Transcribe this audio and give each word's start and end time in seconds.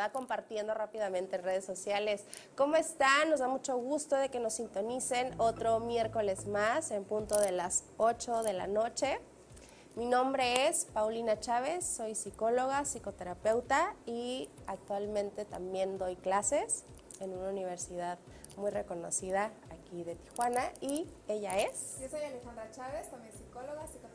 Ocupada 0.00 0.12
compartiendo 0.12 0.74
rápidamente 0.74 1.36
en 1.36 1.42
redes 1.42 1.64
sociales. 1.64 2.24
¿Cómo 2.56 2.76
están? 2.76 3.30
Nos 3.30 3.40
da 3.40 3.48
mucho 3.48 3.76
gusto 3.76 4.16
de 4.16 4.30
que 4.30 4.40
nos 4.40 4.54
sintonicen 4.54 5.34
otro 5.38 5.80
miércoles 5.80 6.46
más 6.46 6.90
en 6.90 7.04
punto 7.04 7.38
de 7.38 7.52
las 7.52 7.84
8 7.98 8.42
de 8.42 8.52
la 8.52 8.66
noche. 8.66 9.18
Mi 9.96 10.06
nombre 10.06 10.68
es 10.68 10.86
Paulina 10.86 11.38
Chávez, 11.40 11.84
soy 11.84 12.14
psicóloga, 12.14 12.84
psicoterapeuta 12.84 13.94
y 14.06 14.48
actualmente 14.66 15.44
también 15.44 15.98
doy 15.98 16.16
clases 16.16 16.84
en 17.20 17.32
una 17.34 17.50
universidad 17.50 18.18
muy 18.56 18.70
reconocida 18.70 19.50
aquí 19.70 20.04
de 20.04 20.14
Tijuana 20.14 20.72
y 20.80 21.08
ella 21.28 21.58
es... 21.58 21.98
Yo 22.00 22.08
soy 22.08 22.22
Alejandra 22.22 22.70
Chávez, 22.70 23.10
también 23.10 23.34
psicóloga, 23.34 23.86
psicoterapeuta 23.86 24.09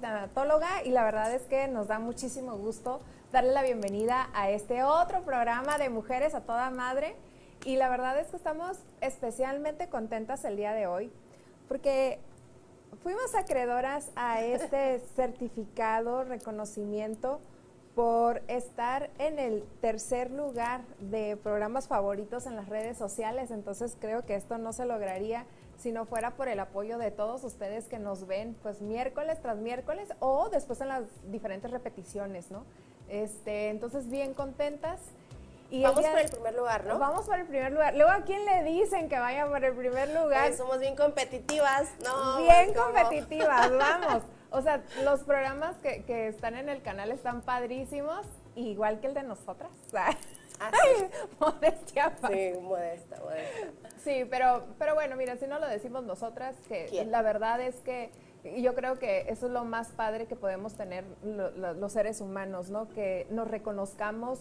tanatóloga 0.00 0.82
y 0.84 0.90
la 0.90 1.04
verdad 1.04 1.32
es 1.32 1.42
que 1.42 1.68
nos 1.68 1.88
da 1.88 1.98
muchísimo 1.98 2.56
gusto 2.56 3.00
darle 3.32 3.52
la 3.52 3.62
bienvenida 3.62 4.28
a 4.34 4.50
este 4.50 4.82
otro 4.84 5.22
programa 5.22 5.78
de 5.78 5.88
Mujeres 5.88 6.34
a 6.34 6.40
Toda 6.40 6.70
Madre 6.70 7.14
y 7.64 7.76
la 7.76 7.88
verdad 7.88 8.18
es 8.18 8.28
que 8.28 8.36
estamos 8.36 8.76
especialmente 9.00 9.88
contentas 9.88 10.44
el 10.44 10.56
día 10.56 10.72
de 10.72 10.86
hoy 10.86 11.12
porque 11.68 12.18
fuimos 13.02 13.34
acreedoras 13.34 14.10
a 14.16 14.42
este 14.42 15.00
certificado, 15.16 16.24
reconocimiento 16.24 17.40
por 17.94 18.42
estar 18.48 19.10
en 19.18 19.38
el 19.38 19.62
tercer 19.80 20.30
lugar 20.30 20.82
de 20.98 21.36
programas 21.36 21.86
favoritos 21.86 22.46
en 22.46 22.56
las 22.56 22.68
redes 22.68 22.98
sociales. 22.98 23.50
Entonces 23.50 23.96
creo 24.00 24.24
que 24.26 24.34
esto 24.34 24.58
no 24.58 24.72
se 24.72 24.84
lograría 24.84 25.46
si 25.84 25.92
no 25.92 26.06
fuera 26.06 26.30
por 26.30 26.48
el 26.48 26.58
apoyo 26.60 26.96
de 26.96 27.10
todos 27.10 27.44
ustedes 27.44 27.88
que 27.88 27.98
nos 27.98 28.26
ven 28.26 28.56
pues 28.62 28.80
miércoles 28.80 29.38
tras 29.42 29.58
miércoles 29.58 30.08
o 30.18 30.48
después 30.48 30.80
en 30.80 30.88
las 30.88 31.02
diferentes 31.30 31.70
repeticiones, 31.70 32.50
¿no? 32.50 32.64
Este, 33.10 33.68
entonces 33.68 34.08
bien 34.08 34.32
contentas. 34.32 34.98
Y 35.70 35.82
vamos 35.82 36.00
por 36.00 36.18
el 36.18 36.30
primer 36.30 36.54
lugar, 36.54 36.86
¿no? 36.86 36.98
Vamos 36.98 37.26
por 37.26 37.38
el 37.38 37.46
primer 37.46 37.70
lugar. 37.72 37.94
Luego, 37.96 38.10
¿a 38.10 38.22
quién 38.22 38.46
le 38.46 38.64
dicen 38.64 39.10
que 39.10 39.18
vaya 39.18 39.46
por 39.46 39.62
el 39.62 39.74
primer 39.74 40.08
lugar? 40.08 40.46
Pues 40.46 40.56
somos 40.56 40.78
bien 40.78 40.96
competitivas, 40.96 41.90
¿no? 42.02 42.38
Bien 42.38 42.72
competitivas, 42.72 43.70
vamos. 43.76 44.22
O 44.52 44.62
sea, 44.62 44.82
los 45.02 45.20
programas 45.20 45.76
que, 45.82 46.04
que, 46.04 46.28
están 46.28 46.54
en 46.54 46.70
el 46.70 46.80
canal 46.80 47.10
están 47.10 47.42
padrísimos, 47.42 48.24
igual 48.54 49.00
que 49.00 49.08
el 49.08 49.14
de 49.14 49.24
nosotras. 49.24 49.70
Modestia. 51.40 52.16
Sí, 52.28 52.52
modesta, 52.60 53.16
modesta. 53.20 53.88
Sí, 54.02 54.24
pero, 54.30 54.64
pero 54.78 54.94
bueno, 54.94 55.16
mira, 55.16 55.36
si 55.36 55.46
no 55.46 55.58
lo 55.58 55.66
decimos 55.66 56.04
nosotras, 56.04 56.56
que 56.68 56.86
¿Quién? 56.86 57.10
la 57.10 57.22
verdad 57.22 57.60
es 57.60 57.76
que 57.76 58.10
yo 58.60 58.74
creo 58.74 58.98
que 58.98 59.26
eso 59.28 59.46
es 59.46 59.52
lo 59.52 59.64
más 59.64 59.88
padre 59.88 60.26
que 60.26 60.36
podemos 60.36 60.74
tener 60.74 61.04
lo, 61.24 61.50
lo, 61.52 61.72
los 61.74 61.92
seres 61.92 62.20
humanos, 62.20 62.70
¿no? 62.70 62.88
Que 62.90 63.26
nos 63.30 63.48
reconozcamos 63.48 64.40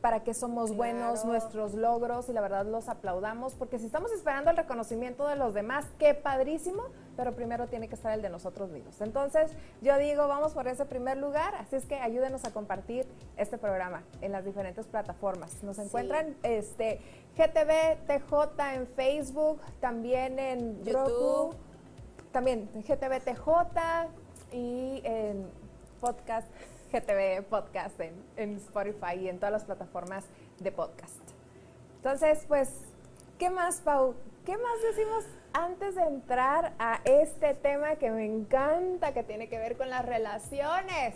para 0.00 0.24
qué 0.24 0.32
somos 0.32 0.66
Claro. 0.70 0.76
buenos, 0.78 1.24
nuestros 1.24 1.74
logros 1.74 2.28
y 2.28 2.32
la 2.32 2.40
verdad 2.40 2.64
los 2.64 2.88
aplaudamos, 2.88 3.54
porque 3.54 3.78
si 3.78 3.86
estamos 3.86 4.10
esperando 4.12 4.50
el 4.50 4.56
reconocimiento 4.56 5.26
de 5.28 5.36
los 5.36 5.52
demás, 5.54 5.84
qué 5.98 6.14
padrísimo, 6.14 6.84
pero 7.16 7.34
primero 7.34 7.66
tiene 7.68 7.88
que 7.88 7.94
estar 7.94 8.12
el 8.12 8.22
de 8.22 8.30
nosotros 8.30 8.70
mismos. 8.70 9.00
Entonces, 9.02 9.52
yo 9.82 9.98
digo, 9.98 10.26
vamos 10.28 10.52
por 10.54 10.66
ese 10.66 10.86
primer 10.86 11.18
lugar, 11.18 11.54
así 11.56 11.76
es 11.76 11.84
que 11.84 11.96
ayúdenos 11.96 12.44
a 12.46 12.52
compartir 12.52 13.06
este 13.36 13.58
programa 13.58 14.02
en 14.22 14.32
las 14.32 14.44
diferentes 14.44 14.86
plataformas. 14.86 15.62
Nos 15.62 15.76
Sí. 15.76 15.82
encuentran 15.82 16.36
este 16.42 17.00
GTV 17.36 17.96
TJ 18.06 18.74
en 18.74 18.86
Facebook, 18.86 19.60
también 19.80 20.38
en 20.38 20.78
YouTube. 20.84 20.94
Roku, 20.94 21.54
también 22.32 22.70
en 22.74 22.82
GTV 22.82 23.20
TJ 23.20 24.08
y 24.52 25.02
en 25.04 25.46
podcast 26.00 26.48
GTV 26.92 27.42
Podcast 27.44 27.98
en, 28.36 28.56
Spotify 28.56 29.16
y 29.18 29.28
en 29.28 29.38
todas 29.38 29.52
las 29.52 29.64
plataformas 29.64 30.24
de 30.60 30.70
podcast. 30.70 31.20
Entonces, 31.96 32.44
pues, 32.46 32.68
¿qué 33.38 33.48
más, 33.48 33.80
Pau? 33.80 34.14
¿Qué 34.44 34.56
más 34.56 34.82
decimos 34.90 35.24
antes 35.52 35.94
de 35.94 36.02
entrar 36.02 36.74
a 36.78 37.00
este 37.04 37.54
tema 37.54 37.96
que 37.96 38.10
me 38.10 38.26
encanta, 38.26 39.14
que 39.14 39.22
tiene 39.22 39.48
que 39.48 39.58
ver 39.58 39.76
con 39.76 39.88
las 39.88 40.04
relaciones? 40.04 41.14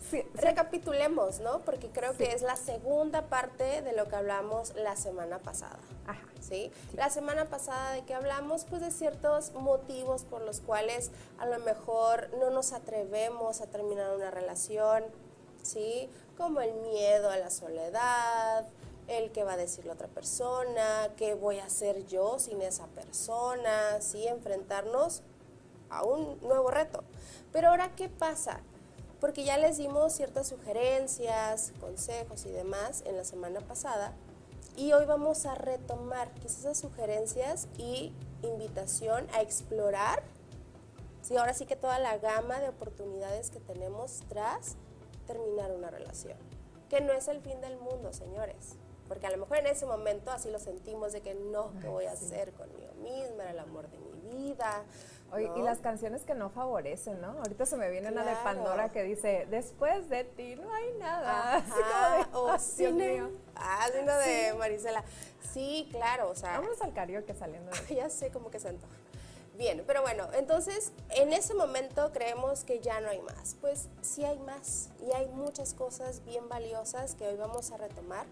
Sí, 0.00 0.22
sí. 0.22 0.24
Recapitulemos, 0.34 1.40
¿no? 1.40 1.60
Porque 1.60 1.88
creo 1.90 2.12
Sí. 2.12 2.18
que 2.18 2.32
es 2.32 2.42
la 2.42 2.56
segunda 2.56 3.26
parte 3.28 3.82
de 3.82 3.92
lo 3.92 4.08
que 4.08 4.16
hablamos 4.16 4.74
la 4.76 4.96
semana 4.96 5.38
pasada. 5.38 5.78
Ajá. 6.06 6.20
¿sí? 6.40 6.72
La 6.94 7.10
semana 7.10 7.44
pasada 7.44 7.92
de 7.92 8.02
que 8.04 8.14
hablamos 8.14 8.64
pues 8.64 8.80
de 8.80 8.90
ciertos 8.90 9.52
motivos 9.52 10.24
por 10.24 10.40
los 10.40 10.60
cuales 10.60 11.10
a 11.38 11.46
lo 11.46 11.58
mejor 11.60 12.30
no 12.38 12.50
nos 12.50 12.72
atrevemos 12.72 13.60
a 13.60 13.66
terminar 13.66 14.16
una 14.16 14.30
relación, 14.30 15.04
¿sí? 15.62 16.08
Como 16.38 16.60
el 16.60 16.72
miedo 16.74 17.30
a 17.30 17.36
la 17.36 17.50
soledad, 17.50 18.66
el 19.06 19.30
que 19.32 19.44
va 19.44 19.52
a 19.52 19.56
decir 19.56 19.84
la 19.84 19.92
otra 19.92 20.08
persona, 20.08 21.10
qué 21.16 21.34
voy 21.34 21.58
a 21.58 21.66
hacer 21.66 22.06
yo 22.06 22.38
sin 22.38 22.62
esa 22.62 22.86
persona, 22.86 24.00
¿sí? 24.00 24.26
Enfrentarnos 24.26 25.22
a 25.90 26.04
un 26.04 26.40
nuevo 26.40 26.70
reto. 26.70 27.04
Pero 27.52 27.68
ahora, 27.68 27.94
¿qué 27.96 28.08
pasa? 28.08 28.60
Porque 29.20 29.44
ya 29.44 29.58
les 29.58 29.76
dimos 29.76 30.14
ciertas 30.14 30.48
sugerencias, 30.48 31.72
consejos 31.80 32.46
y 32.46 32.50
demás 32.50 33.02
en 33.06 33.16
la 33.16 33.24
semana 33.24 33.60
pasada, 33.60 34.14
y 34.76 34.92
hoy 34.92 35.04
vamos 35.04 35.44
a 35.46 35.54
retomar 35.54 36.30
quizás 36.34 36.60
esas 36.60 36.78
sugerencias 36.78 37.68
y 37.76 38.14
invitación 38.42 39.26
a 39.34 39.42
explorar, 39.42 40.22
sí, 41.22 41.36
ahora 41.36 41.52
sí 41.52 41.66
que 41.66 41.76
toda 41.76 41.98
la 41.98 42.16
gama 42.18 42.60
de 42.60 42.70
oportunidades 42.70 43.50
que 43.50 43.60
tenemos 43.60 44.22
tras 44.28 44.76
terminar 45.26 45.70
una 45.72 45.90
relación. 45.90 46.38
Que 46.88 47.00
no 47.00 47.12
es 47.12 47.28
el 47.28 47.40
fin 47.40 47.60
del 47.60 47.76
mundo, 47.78 48.12
señores. 48.12 48.76
Porque 49.06 49.26
a 49.26 49.30
lo 49.30 49.38
mejor 49.38 49.58
en 49.58 49.66
ese 49.66 49.86
momento 49.86 50.30
así 50.30 50.50
lo 50.50 50.58
sentimos 50.58 51.12
de 51.12 51.20
que 51.20 51.34
no, 51.34 51.72
¿qué 51.80 51.88
voy 51.88 52.06
a 52.06 52.12
hacer 52.12 52.52
conmigo 52.52 52.94
misma? 53.02 53.42
Era 53.42 53.50
el 53.50 53.58
amor 53.58 53.90
de 53.90 53.98
mi 53.98 54.12
vida. 54.12 54.84
Oye, 55.32 55.48
¿no? 55.48 55.58
Y 55.58 55.62
las 55.62 55.78
canciones 55.78 56.22
que 56.22 56.34
no 56.34 56.50
favorecen, 56.50 57.20
¿no? 57.20 57.28
Ahorita 57.38 57.64
se 57.66 57.76
me 57.76 57.88
viene 57.90 58.08
una 58.10 58.22
de 58.24 58.30
Claro. 58.32 58.44
Pandora 58.44 58.88
que 58.88 59.02
dice, 59.04 59.46
después 59.50 60.08
de 60.08 60.24
ti 60.24 60.56
no 60.56 60.72
hay 60.72 60.92
nada. 60.98 61.56
Ajá, 61.58 62.28
o 62.32 62.46
"Ay, 62.48 62.52
Dios 62.52 62.62
cine. 62.62 63.12
mío". 63.14 63.30
Ah, 63.54 63.86
sí, 63.92 63.98
una 64.02 64.18
de 64.18 64.54
Marisela. 64.54 65.04
Sí, 65.52 65.88
claro, 65.90 66.30
o 66.30 66.34
sea. 66.34 66.52
Vámonos 66.58 66.80
al 66.82 66.92
karaoke 66.92 67.34
saliendo 67.34 67.70
de 67.88 67.94
ya 67.94 68.10
sé 68.10 68.30
cómo 68.30 68.50
que 68.50 68.58
se 68.60 68.68
antoja. 68.68 68.92
Bien, 69.56 69.84
pero 69.86 70.00
bueno, 70.00 70.26
entonces 70.38 70.90
en 71.10 71.32
ese 71.34 71.52
momento 71.54 72.12
creemos 72.12 72.64
que 72.64 72.80
ya 72.80 73.00
no 73.00 73.10
hay 73.10 73.20
más. 73.20 73.56
Pues 73.60 73.88
sí 74.00 74.24
hay 74.24 74.38
más 74.38 74.88
y 75.06 75.12
hay 75.14 75.28
muchas 75.28 75.74
cosas 75.74 76.24
bien 76.24 76.48
valiosas 76.48 77.14
que 77.14 77.26
hoy 77.28 77.36
vamos 77.36 77.70
a 77.70 77.76
retomar 77.76 78.24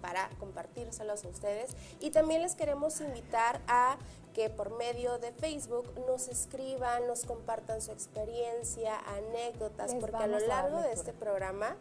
para 0.00 0.30
compartírselos 0.38 1.24
a 1.24 1.28
ustedes. 1.28 1.76
Y 2.00 2.10
también 2.12 2.40
les 2.42 2.54
queremos 2.54 3.00
invitar 3.02 3.60
a 3.68 3.96
que 4.36 4.50
por 4.50 4.76
medio 4.76 5.18
de 5.18 5.32
Facebook 5.32 5.90
nos 6.06 6.28
escriban, 6.28 7.06
nos 7.06 7.24
compartan 7.24 7.80
su 7.80 7.90
experiencia, 7.90 8.94
anécdotas, 9.06 9.92
Les 9.92 10.00
porque 10.00 10.16
a 10.16 10.26
lo 10.26 10.36
a 10.36 10.40
largo 10.40 10.82
de 10.82 10.92
este 10.92 11.14
programa 11.14 11.74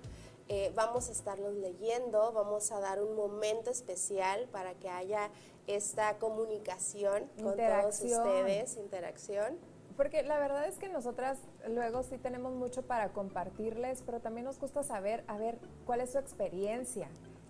eh, 0.48 0.72
vamos 0.74 1.10
a 1.10 1.12
estarlos 1.12 1.54
leyendo, 1.56 2.32
vamos 2.32 2.72
a 2.72 2.80
dar 2.80 3.04
un 3.04 3.14
momento 3.14 3.72
especial 3.72 4.48
para 4.54 4.74
que 4.74 4.88
haya 4.90 5.32
esta 5.68 6.18
comunicación 6.18 7.30
con 7.44 7.58
todos 7.58 8.00
ustedes, 8.00 8.78
interacción. 8.78 9.60
Porque 9.98 10.24
la 10.24 10.40
verdad 10.40 10.66
es 10.66 10.78
que 10.78 10.88
nosotras 10.88 11.40
luego 11.68 12.04
sí 12.04 12.18
tenemos 12.18 12.54
mucho 12.54 12.84
para 12.84 13.12
compartirles, 13.12 14.02
pero 14.06 14.22
también 14.22 14.46
nos 14.46 14.60
gusta 14.60 14.82
saber, 14.82 15.26
a 15.28 15.38
ver, 15.38 15.60
cuál 15.86 16.00
es 16.00 16.14
su 16.14 16.20
experiencia. 16.20 17.10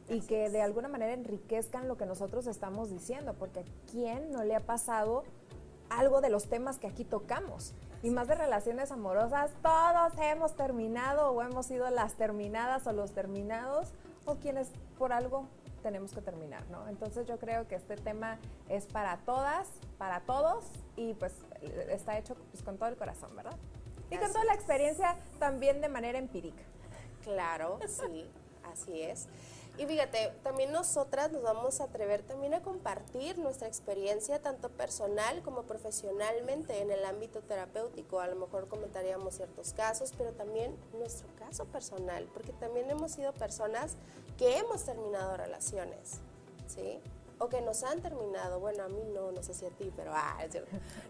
Y 0.10 0.22
que 0.22 0.50
de 0.50 0.62
alguna 0.62 0.88
manera 0.88 1.14
enriquezcan 1.14 1.88
lo 1.88 1.98
que 1.98 2.06
nosotros 2.06 2.48
estamos 2.48 2.90
diciendo, 2.90 3.34
porque 3.38 3.62
a 3.62 3.64
quién 3.92 4.32
no 4.32 4.44
le 4.44 4.56
ha 4.56 4.60
pasado 4.60 5.24
algo 5.90 6.22
de 6.22 6.30
los 6.30 6.48
temas 6.48 6.78
que 6.78 6.88
aquí 6.88 7.04
tocamos. 7.04 7.74
Y 8.04 8.10
más 8.12 8.28
de 8.28 8.36
relaciones 8.36 8.92
amorosas, 8.92 9.52
todos 9.62 10.14
hemos 10.22 10.56
terminado 10.56 11.32
o 11.32 11.42
hemos 11.42 11.66
sido 11.66 11.90
las 11.90 12.16
terminadas 12.16 12.86
o 12.86 12.92
los 12.92 13.12
terminados 13.12 13.90
o 14.26 14.36
quienes 14.36 14.70
por 14.98 15.12
algo 15.12 15.48
tenemos 15.82 16.14
que 16.14 16.22
terminar, 16.22 16.64
¿no? 16.70 16.88
Entonces 16.88 17.28
yo 17.28 17.38
creo 17.38 17.68
que 17.68 17.76
este 17.76 17.96
tema 17.96 18.40
es 18.70 18.86
para 18.86 19.18
todas, 19.18 19.68
para 19.98 20.22
todos 20.22 20.66
y 20.96 21.14
pues 21.14 21.34
está 21.90 22.18
hecho 22.18 22.36
pues, 22.52 22.64
con 22.64 22.78
todo 22.78 22.90
el 22.90 22.96
corazón, 22.96 23.36
¿verdad? 23.36 23.56
Y 24.10 24.18
con 24.18 24.32
toda 24.32 24.46
la 24.46 24.54
experiencia 24.54 25.16
también 25.40 25.82
de 25.82 25.90
manera 25.90 26.18
empírica. 26.18 26.64
Claro, 27.24 27.80
sí, 27.88 28.28
así 28.72 29.02
es. 29.02 29.28
Y 29.78 29.86
fíjate, 29.86 30.32
también 30.42 30.72
nosotras 30.72 31.34
nos 31.34 31.44
vamos 31.44 31.82
a 31.82 31.86
atrever 31.86 32.24
también 32.24 32.54
a 32.54 32.62
compartir 32.62 33.38
nuestra 33.38 33.68
experiencia 33.68 34.42
tanto 34.42 34.70
personal 34.70 35.42
como 35.42 35.64
profesionalmente 35.64 36.82
en 36.82 36.92
el 36.92 37.04
ámbito 37.04 37.42
terapéutico. 37.42 38.22
A 38.22 38.28
lo 38.28 38.38
mejor 38.38 38.70
comentaríamos 38.70 39.36
ciertos 39.36 39.74
casos, 39.74 40.14
pero 40.18 40.32
también 40.32 40.78
nuestro 40.94 41.28
caso 41.36 41.66
personal, 41.66 42.26
porque 42.34 42.54
también 42.54 42.90
hemos 42.90 43.12
sido 43.12 43.34
personas 43.34 43.98
que 44.38 44.58
hemos 44.58 44.86
terminado 44.86 45.36
relaciones, 45.36 46.20
¿sí? 46.68 47.02
O 47.40 47.50
que 47.50 47.62
nos 47.62 47.84
han 47.84 48.02
terminado. 48.02 48.60
Bueno, 48.60 48.84
a 48.84 48.88
mí 48.88 49.04
no, 49.14 49.32
no 49.32 49.44
sé 49.44 49.54
si 49.54 49.66
a 49.66 49.70
ti, 49.70 49.92
pero 49.96 50.12
ah, 50.14 50.38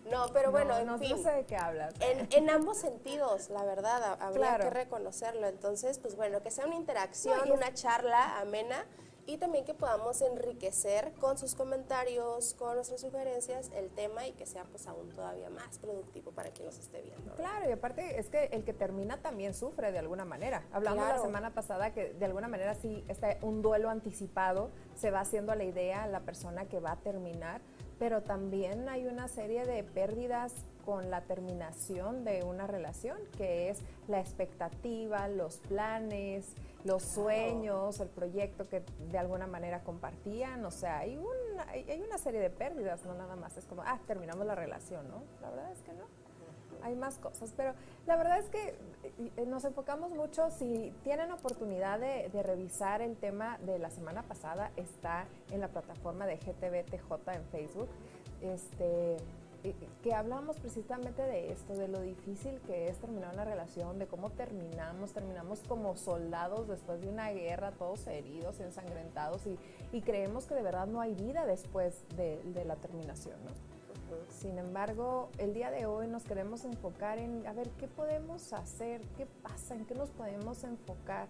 no, 0.10 0.28
pero 0.34 0.52
bueno, 0.52 0.78
en 0.78 0.88
no, 0.88 0.98
fin. 0.98 1.12
No 1.12 1.18
sé 1.18 1.32
de 1.32 1.46
qué 1.46 1.58
hablas. 1.58 1.94
En, 2.00 2.50
ambos 2.50 2.78
sentidos, 2.78 3.50
la 3.50 3.64
verdad, 3.64 4.18
habría 4.22 4.58
que 4.58 4.70
reconocerlo. 4.70 5.48
Entonces, 5.48 6.00
pues 6.00 6.16
bueno, 6.16 6.42
que 6.42 6.52
sea 6.52 6.66
una 6.66 6.76
interacción, 6.76 7.52
una 7.52 7.74
charla 7.74 8.40
amena 8.40 8.86
y 9.28 9.38
también 9.38 9.66
que 9.66 9.74
podamos 9.74 10.22
enriquecer 10.22 11.14
con 11.20 11.38
sus 11.38 11.56
comentarios, 11.56 12.54
con 12.54 12.76
nuestras 12.76 13.02
sugerencias 13.02 13.72
el 13.76 13.90
tema 13.90 14.28
y 14.28 14.34
que 14.34 14.46
sea 14.46 14.64
pues 14.66 14.88
aún 14.88 15.10
todavía 15.10 15.50
más 15.50 15.80
productivo 15.80 16.32
para 16.32 16.52
quien 16.52 16.68
nos 16.68 16.78
esté 16.78 17.02
viendo. 17.02 17.34
Claro, 17.36 17.68
y 17.68 17.72
aparte 17.72 18.20
es 18.20 18.30
que 18.30 18.46
el 18.46 18.64
que 18.64 18.74
termina 18.74 19.18
también 19.22 19.54
sufre 19.54 19.92
de 19.92 20.00
alguna 20.00 20.26
manera. 20.26 20.64
Hablamos 20.72 21.08
la 21.08 21.20
semana 21.20 21.54
pasada 21.54 21.94
que 21.94 22.14
de 22.14 22.26
alguna 22.26 22.48
manera 22.48 22.76
sí 22.76 23.04
está 23.08 23.38
un 23.42 23.62
duelo 23.62 23.90
anticipado, 23.90 24.70
se 24.96 25.12
va 25.12 25.22
haciendo 25.22 25.52
a 25.52 25.56
la 25.56 25.64
idea 25.64 26.06
la 26.08 26.22
persona 26.22 26.66
que 26.66 26.80
va 26.80 26.92
a 26.92 26.98
terminar, 26.98 27.62
pero 27.98 28.22
también 28.22 28.90
hay 28.90 29.08
una 29.08 29.28
serie 29.28 29.66
de 29.66 29.84
pérdidas 29.84 30.54
con 30.86 31.10
la 31.10 31.22
terminación 31.22 32.24
de 32.24 32.44
una 32.44 32.68
relación, 32.68 33.18
que 33.38 33.70
es 33.70 33.80
la 34.08 34.20
expectativa, 34.20 35.28
los 35.28 35.58
planes, 35.58 36.54
los 36.86 37.04
sueños, 37.04 38.00
el 38.00 38.10
proyecto 38.10 38.70
que 38.70 38.84
de 39.12 39.18
alguna 39.18 39.48
manera 39.48 39.84
compartían, 39.84 40.64
o 40.66 40.72
sea, 40.72 41.00
hay 41.00 41.18
una, 41.18 41.64
hay 41.72 42.02
una 42.06 42.18
serie 42.20 42.40
de 42.40 42.52
pérdidas, 42.52 43.04
no 43.06 43.16
nada 43.16 43.36
más 43.36 43.58
es 43.58 43.66
como, 43.66 43.82
ah, 43.82 44.00
terminamos 44.06 44.46
la 44.46 44.54
relación, 44.54 45.10
¿no? 45.10 45.24
La 45.42 45.50
verdad 45.50 45.72
es 45.72 45.82
que 45.82 45.94
no. 45.94 46.06
Hay 46.84 46.96
más 46.96 47.18
cosas, 47.18 47.52
pero 47.58 47.74
la 48.06 48.16
verdad 48.16 48.38
es 48.38 48.50
que 48.50 48.76
eh, 49.38 49.46
nos 49.48 49.66
enfocamos 49.66 50.12
mucho, 50.12 50.52
si 50.52 50.94
tienen 51.04 51.32
oportunidad 51.32 52.00
de, 52.00 52.30
de 52.30 52.44
revisar 52.44 53.02
el 53.02 53.18
tema 53.18 53.58
de 53.60 53.80
la 53.80 53.90
semana 53.90 54.22
pasada, 54.22 54.72
está 54.76 55.26
en 55.52 55.62
la 55.62 55.70
plataforma 55.70 56.28
de 56.28 56.38
GTBTJ 56.38 57.34
en 57.34 57.46
Facebook. 57.46 57.90
Este, 58.42 59.18
que 59.74 60.14
hablamos 60.14 60.60
precisamente 60.60 61.22
de 61.22 61.52
esto, 61.52 61.74
de 61.74 61.88
lo 61.88 62.02
difícil 62.02 62.60
que 62.62 62.88
es 62.88 62.98
terminar 62.98 63.34
una 63.34 63.46
relación, 63.46 63.98
de 64.00 64.08
cómo 64.08 64.30
terminamos, 64.30 65.14
terminamos 65.14 65.62
como 65.68 65.96
soldados 65.96 66.68
después 66.68 67.02
de 67.02 67.10
una 67.10 67.32
guerra, 67.32 67.72
todos 67.72 68.06
heridos, 68.08 68.60
ensangrentados, 68.60 69.42
y, 69.92 70.02
creemos 70.02 70.46
que 70.46 70.54
de 70.54 70.62
verdad 70.62 70.88
no 70.88 71.02
hay 71.02 71.16
vida 71.16 71.46
después 71.46 72.04
de, 72.16 72.40
la 72.66 72.76
terminación, 72.76 73.36
¿no? 73.44 73.52
Sin 74.30 74.58
embargo, 74.60 75.30
el 75.40 75.54
día 75.54 75.72
de 75.72 75.86
hoy 75.88 76.08
nos 76.08 76.24
queremos 76.24 76.64
enfocar 76.64 77.18
en, 77.18 77.46
a 77.48 77.54
ver, 77.54 77.70
¿qué 77.72 77.88
podemos 77.88 78.54
hacer? 78.54 79.02
¿Qué 79.18 79.26
pasa? 79.26 79.74
¿En 79.74 79.86
qué 79.86 79.96
nos 79.96 80.12
podemos 80.12 80.64
enfocar? 80.64 81.28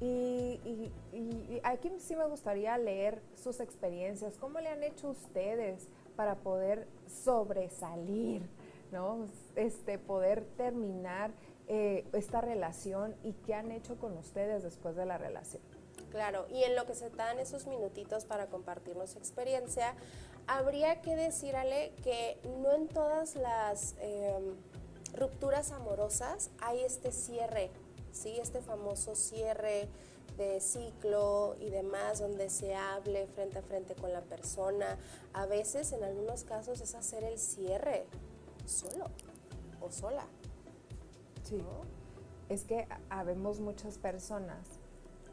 Y, 0.00 0.60
y, 0.64 1.60
aquí 1.62 1.90
sí 1.98 2.16
me 2.16 2.26
gustaría 2.26 2.76
leer 2.78 3.20
sus 3.34 3.60
experiencias, 3.60 4.36
cómo 4.38 4.60
le 4.60 4.68
han 4.68 4.82
hecho 4.82 5.10
ustedes 5.10 5.88
para 6.18 6.34
poder 6.34 6.88
sobresalir, 7.06 8.42
¿no? 8.90 9.28
Este, 9.54 10.00
poder 10.00 10.44
terminar 10.56 11.30
eh, 11.68 12.04
esta 12.12 12.40
relación 12.40 13.14
y 13.22 13.34
qué 13.34 13.54
han 13.54 13.70
hecho 13.70 13.96
con 13.98 14.18
ustedes 14.18 14.64
después 14.64 14.96
de 14.96 15.06
la 15.06 15.16
relación. 15.16 15.62
Claro, 16.10 16.48
y 16.50 16.64
en 16.64 16.74
lo 16.74 16.86
que 16.86 16.96
se 16.96 17.08
dan 17.10 17.38
esos 17.38 17.68
minutitos 17.68 18.24
para 18.24 18.46
compartirnos 18.46 19.14
experiencia, 19.14 19.94
habría 20.48 21.02
que 21.02 21.14
decirle 21.14 21.92
que 22.02 22.40
no 22.62 22.72
en 22.72 22.88
todas 22.88 23.36
las 23.36 23.94
em, 24.00 24.56
rupturas 25.14 25.70
amorosas 25.70 26.50
hay 26.60 26.80
este 26.80 27.12
cierre, 27.12 27.70
¿sí? 28.10 28.40
Este 28.40 28.60
famoso 28.60 29.14
cierre 29.14 29.86
de 30.38 30.60
ciclo 30.60 31.56
y 31.60 31.68
demás, 31.68 32.20
donde 32.20 32.48
se 32.48 32.74
hable 32.74 33.26
frente 33.26 33.58
a 33.58 33.62
frente 33.62 33.94
con 33.94 34.12
la 34.12 34.22
persona. 34.22 34.96
A 35.34 35.46
veces, 35.46 35.92
en 35.92 36.04
algunos 36.04 36.44
casos, 36.44 36.80
es 36.80 36.94
hacer 36.94 37.24
el 37.24 37.38
cierre 37.38 38.06
solo 38.64 39.06
o 39.80 39.90
sola. 39.90 40.24
Sí. 41.42 41.60
Es 42.48 42.64
que 42.64 42.86
habemos 43.10 43.60
muchas 43.60 43.98
personas 43.98 44.66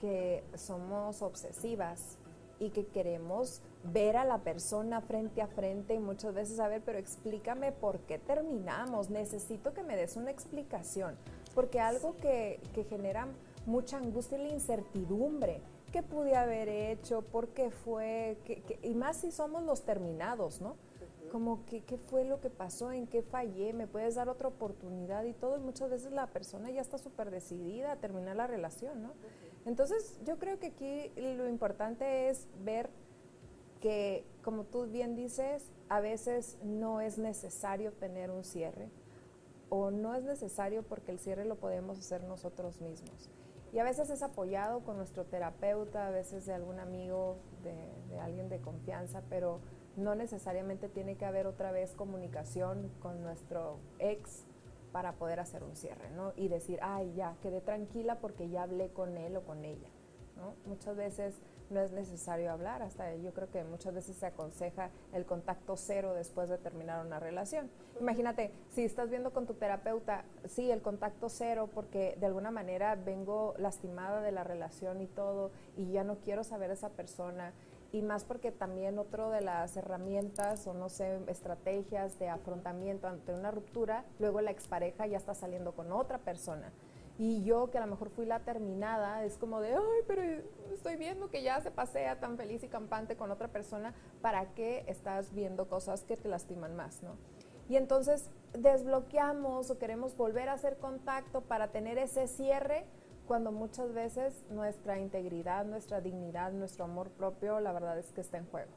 que 0.01 0.43
somos 0.57 1.21
obsesivas 1.21 2.17
y 2.59 2.71
que 2.71 2.85
queremos 2.87 3.61
ver 3.83 4.17
a 4.17 4.25
la 4.25 4.39
persona 4.39 5.01
frente 5.01 5.41
a 5.41 5.47
frente 5.47 5.93
y 5.93 5.99
muchas 5.99 6.33
veces, 6.33 6.59
a 6.59 6.67
ver, 6.67 6.81
pero 6.83 6.97
explícame 6.97 7.71
por 7.71 7.99
qué 7.99 8.17
terminamos, 8.17 9.09
necesito 9.09 9.73
que 9.73 9.83
me 9.83 9.95
des 9.95 10.15
una 10.15 10.31
explicación, 10.31 11.15
porque 11.53 11.79
algo 11.79 12.15
que, 12.17 12.59
que 12.73 12.85
genera 12.85 13.27
mucha 13.65 13.97
angustia 13.97 14.37
y 14.37 14.43
la 14.43 14.49
incertidumbre. 14.49 15.61
¿Qué 15.91 16.03
pude 16.03 16.35
haber 16.35 16.67
hecho? 16.67 17.21
¿Por 17.21 17.49
qué 17.49 17.71
fue? 17.71 18.37
y 18.81 18.93
más 18.95 19.17
si 19.17 19.31
somos 19.31 19.63
los 19.63 19.83
terminados, 19.83 20.61
¿no? 20.61 20.75
Como 21.31 21.65
que, 21.65 21.83
qué 21.83 21.97
fue 21.97 22.23
lo 22.23 22.39
que 22.39 22.49
pasó, 22.49 22.91
en 22.91 23.07
qué 23.07 23.21
fallé, 23.21 23.73
me 23.73 23.87
puedes 23.87 24.15
dar 24.15 24.29
otra 24.29 24.47
oportunidad 24.47 25.23
y 25.25 25.33
todo. 25.33 25.57
Y 25.57 25.59
muchas 25.59 25.89
veces 25.89 26.11
la 26.11 26.27
persona 26.27 26.69
ya 26.69 26.81
está 26.81 26.97
súper 26.97 27.31
decidida 27.31 27.93
a 27.93 27.95
terminar 27.97 28.35
la 28.35 28.47
relación, 28.47 29.03
¿no? 29.03 29.13
Entonces 29.65 30.19
yo 30.25 30.37
creo 30.37 30.59
que 30.59 30.67
aquí 30.67 31.11
lo 31.15 31.49
importante 31.49 32.29
es 32.29 32.47
ver 32.63 32.89
que, 33.81 34.25
como 34.43 34.63
tú 34.63 34.85
bien 34.85 35.15
dices, 35.15 35.71
a 35.89 35.99
veces 35.99 36.57
no 36.63 37.01
es 37.01 37.17
necesario 37.17 37.91
tener 37.93 38.31
un 38.31 38.43
cierre 38.43 38.89
o 39.69 39.91
no 39.91 40.15
es 40.15 40.23
necesario 40.23 40.83
porque 40.83 41.11
el 41.11 41.19
cierre 41.19 41.45
lo 41.45 41.55
podemos 41.55 41.99
hacer 41.99 42.23
nosotros 42.23 42.81
mismos. 42.81 43.29
Y 43.75 43.79
a 43.79 43.83
veces 43.83 44.09
es 44.09 44.23
apoyado 44.23 44.85
con 44.85 44.95
nuestro 44.95 45.25
terapeuta, 45.25 46.07
a 46.07 46.09
veces 46.09 46.45
de 46.45 46.53
algún 46.53 46.79
amigo, 46.79 47.35
de, 47.61 48.17
alguien 48.21 48.47
de 48.47 48.61
confianza, 48.61 49.21
pero 49.29 49.59
no 49.97 50.15
necesariamente 50.15 50.87
tiene 50.87 51.17
que 51.17 51.25
haber 51.25 51.45
otra 51.45 51.73
vez 51.73 51.93
comunicación 51.93 52.89
con 53.01 53.21
nuestro 53.21 53.79
ex 53.99 54.45
para 54.93 55.15
poder 55.15 55.41
hacer 55.41 55.61
un 55.61 55.75
cierre, 55.75 56.09
¿no? 56.11 56.31
Y 56.37 56.47
decir, 56.47 56.79
ay, 56.81 57.15
ya, 57.15 57.35
quedé 57.41 57.59
tranquila 57.59 58.19
porque 58.21 58.47
ya 58.47 58.63
hablé 58.63 58.93
con 58.93 59.17
él 59.17 59.35
o 59.35 59.43
con 59.43 59.65
ella, 59.65 59.89
¿no? 60.37 60.53
Muchas 60.65 60.95
veces 60.95 61.35
no 61.69 61.79
es 61.81 61.91
necesario 61.91 62.51
hablar, 62.51 62.81
hasta 62.81 63.15
yo 63.15 63.33
creo 63.33 63.49
que 63.49 63.63
muchas 63.63 63.93
veces 63.93 64.15
se 64.15 64.25
aconseja 64.25 64.89
el 65.13 65.25
contacto 65.25 65.75
cero 65.77 66.13
después 66.13 66.49
de 66.49 66.57
terminar 66.57 67.05
una 67.05 67.19
relación. 67.19 67.69
Imagínate, 67.99 68.51
si 68.69 68.83
estás 68.83 69.09
viendo 69.09 69.31
con 69.31 69.45
tu 69.45 69.53
terapeuta, 69.55 70.25
sí, 70.45 70.71
el 70.71 70.81
contacto 70.81 71.29
cero, 71.29 71.69
porque 71.73 72.15
de 72.19 72.25
alguna 72.25 72.51
manera 72.51 72.95
vengo 72.95 73.53
lastimada 73.57 74.21
de 74.21 74.31
la 74.31 74.43
relación 74.43 75.01
y 75.01 75.07
todo, 75.07 75.51
y 75.77 75.91
ya 75.91 76.03
no 76.03 76.17
quiero 76.17 76.43
saber 76.43 76.69
a 76.71 76.73
esa 76.73 76.89
persona, 76.89 77.53
y 77.91 78.01
más 78.01 78.25
porque 78.25 78.51
también 78.51 78.99
otro 78.99 79.29
de 79.29 79.41
las 79.41 79.77
herramientas 79.77 80.67
o 80.67 80.73
no 80.73 80.89
sé, 80.89 81.19
estrategias 81.27 82.19
de 82.19 82.27
afrontamiento 82.27 83.07
ante 83.07 83.33
una 83.33 83.51
ruptura, 83.51 84.03
luego 84.19 84.41
la 84.41 84.51
expareja 84.51 85.07
ya 85.07 85.17
está 85.17 85.33
saliendo 85.33 85.71
con 85.73 85.91
otra 85.91 86.17
persona. 86.17 86.71
Y 87.17 87.43
yo, 87.43 87.71
que 87.71 87.77
a 87.77 87.81
lo 87.81 87.87
mejor 87.87 88.09
fui 88.09 88.25
la 88.25 88.41
terminada, 88.41 89.23
es 89.23 89.37
como 89.37 89.61
de, 89.61 89.73
ay, 89.73 90.01
pero 90.05 90.21
estoy 90.73 90.97
viendo 90.97 91.29
que 91.29 91.43
ya 91.43 91.61
se 91.61 91.71
pasea 91.71 92.19
tan 92.19 92.35
feliz 92.35 92.63
y 92.63 92.67
campante 92.67 93.15
con 93.15 93.31
otra 93.31 93.47
persona, 93.47 93.93
¿para 94.21 94.53
qué 94.53 94.83
estás 94.87 95.33
viendo 95.33 95.69
cosas 95.69 96.03
que 96.03 96.17
te 96.17 96.27
lastiman 96.27 96.75
más, 96.75 97.03
no? 97.03 97.15
Y 97.69 97.77
entonces 97.77 98.29
desbloqueamos 98.53 99.71
o 99.71 99.79
queremos 99.79 100.15
volver 100.17 100.49
a 100.49 100.53
hacer 100.53 100.77
contacto 100.77 101.41
para 101.41 101.71
tener 101.71 101.97
ese 101.97 102.27
cierre, 102.27 102.85
cuando 103.27 103.51
muchas 103.51 103.93
veces 103.93 104.45
nuestra 104.51 104.99
integridad, 104.99 105.65
nuestra 105.65 105.99
dignidad, 105.99 106.51
nuestro 106.51 106.85
amor 106.85 107.09
propio, 107.09 107.59
la 107.59 107.71
verdad 107.71 107.97
es 107.97 108.11
que 108.11 108.21
está 108.21 108.37
en 108.37 108.45
juego. 108.45 108.71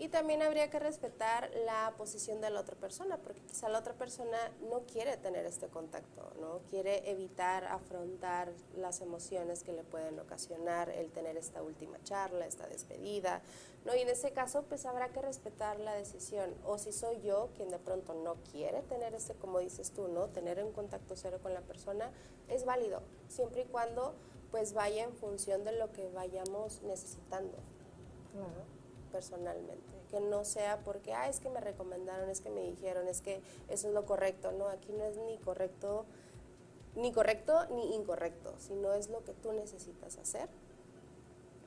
Y 0.00 0.08
también 0.08 0.40
habría 0.40 0.70
que 0.70 0.78
respetar 0.78 1.50
la 1.66 1.92
posición 1.98 2.40
de 2.40 2.48
la 2.48 2.60
otra 2.60 2.74
persona, 2.74 3.18
porque 3.18 3.42
quizá 3.42 3.68
la 3.68 3.80
otra 3.80 3.92
persona 3.92 4.38
no 4.70 4.80
quiere 4.90 5.18
tener 5.18 5.44
este 5.44 5.68
contacto, 5.68 6.32
¿no? 6.40 6.60
Quiere 6.70 7.10
evitar 7.10 7.66
afrontar 7.66 8.50
las 8.78 9.02
emociones 9.02 9.62
que 9.62 9.74
le 9.74 9.84
pueden 9.84 10.18
ocasionar 10.18 10.88
el 10.88 11.10
tener 11.10 11.36
esta 11.36 11.62
última 11.62 12.02
charla, 12.02 12.46
esta 12.46 12.66
despedida, 12.66 13.42
¿no? 13.84 13.94
Y 13.94 14.00
en 14.00 14.08
ese 14.08 14.32
caso, 14.32 14.62
pues 14.62 14.86
habrá 14.86 15.10
que 15.10 15.20
respetar 15.20 15.78
la 15.78 15.92
decisión. 15.92 16.54
O 16.64 16.78
si 16.78 16.92
soy 16.92 17.20
yo 17.20 17.50
quien 17.54 17.68
de 17.68 17.78
pronto 17.78 18.14
no 18.14 18.36
quiere 18.50 18.80
tener 18.80 19.12
este, 19.12 19.34
como 19.34 19.58
dices 19.58 19.90
tú, 19.90 20.08
¿no? 20.08 20.28
Tener 20.28 20.64
un 20.64 20.72
contacto 20.72 21.14
cero 21.14 21.40
con 21.42 21.52
la 21.52 21.60
persona, 21.60 22.10
es 22.48 22.64
válido, 22.64 23.02
siempre 23.28 23.62
y 23.62 23.64
cuando 23.66 24.14
pues 24.50 24.72
vaya 24.72 25.04
en 25.04 25.12
función 25.12 25.62
de 25.62 25.72
lo 25.72 25.92
que 25.92 26.08
vayamos 26.08 26.80
necesitando. 26.84 27.58
personalmente, 29.10 29.89
que 30.10 30.20
no 30.20 30.44
sea 30.44 30.80
porque, 30.84 31.14
ah, 31.14 31.28
es 31.28 31.40
que 31.40 31.48
me 31.48 31.60
recomendaron, 31.60 32.28
es 32.28 32.40
que 32.40 32.50
me 32.50 32.62
dijeron, 32.62 33.08
es 33.08 33.20
que 33.20 33.40
eso 33.68 33.88
es 33.88 33.94
lo 33.94 34.04
correcto, 34.04 34.52
no, 34.52 34.68
aquí 34.68 34.92
no 34.92 35.04
es 35.04 35.16
ni 35.18 35.38
correcto, 35.38 36.04
ni 36.96 37.12
correcto 37.12 37.66
ni 37.70 37.94
incorrecto, 37.94 38.54
sino 38.58 38.92
es 38.92 39.08
lo 39.08 39.24
que 39.24 39.32
tú 39.32 39.52
necesitas 39.52 40.18
hacer, 40.18 40.48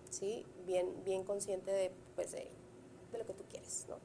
¿sí? 0.10 0.46
Bien, 0.66 1.04
bien 1.04 1.24
consciente 1.24 1.72
de, 1.72 1.92
pues, 2.16 2.32
de, 2.32 2.50
lo 3.18 3.26
que 3.26 3.34
tú 3.34 3.44
quieres, 3.50 3.86
¿no? 3.88 3.98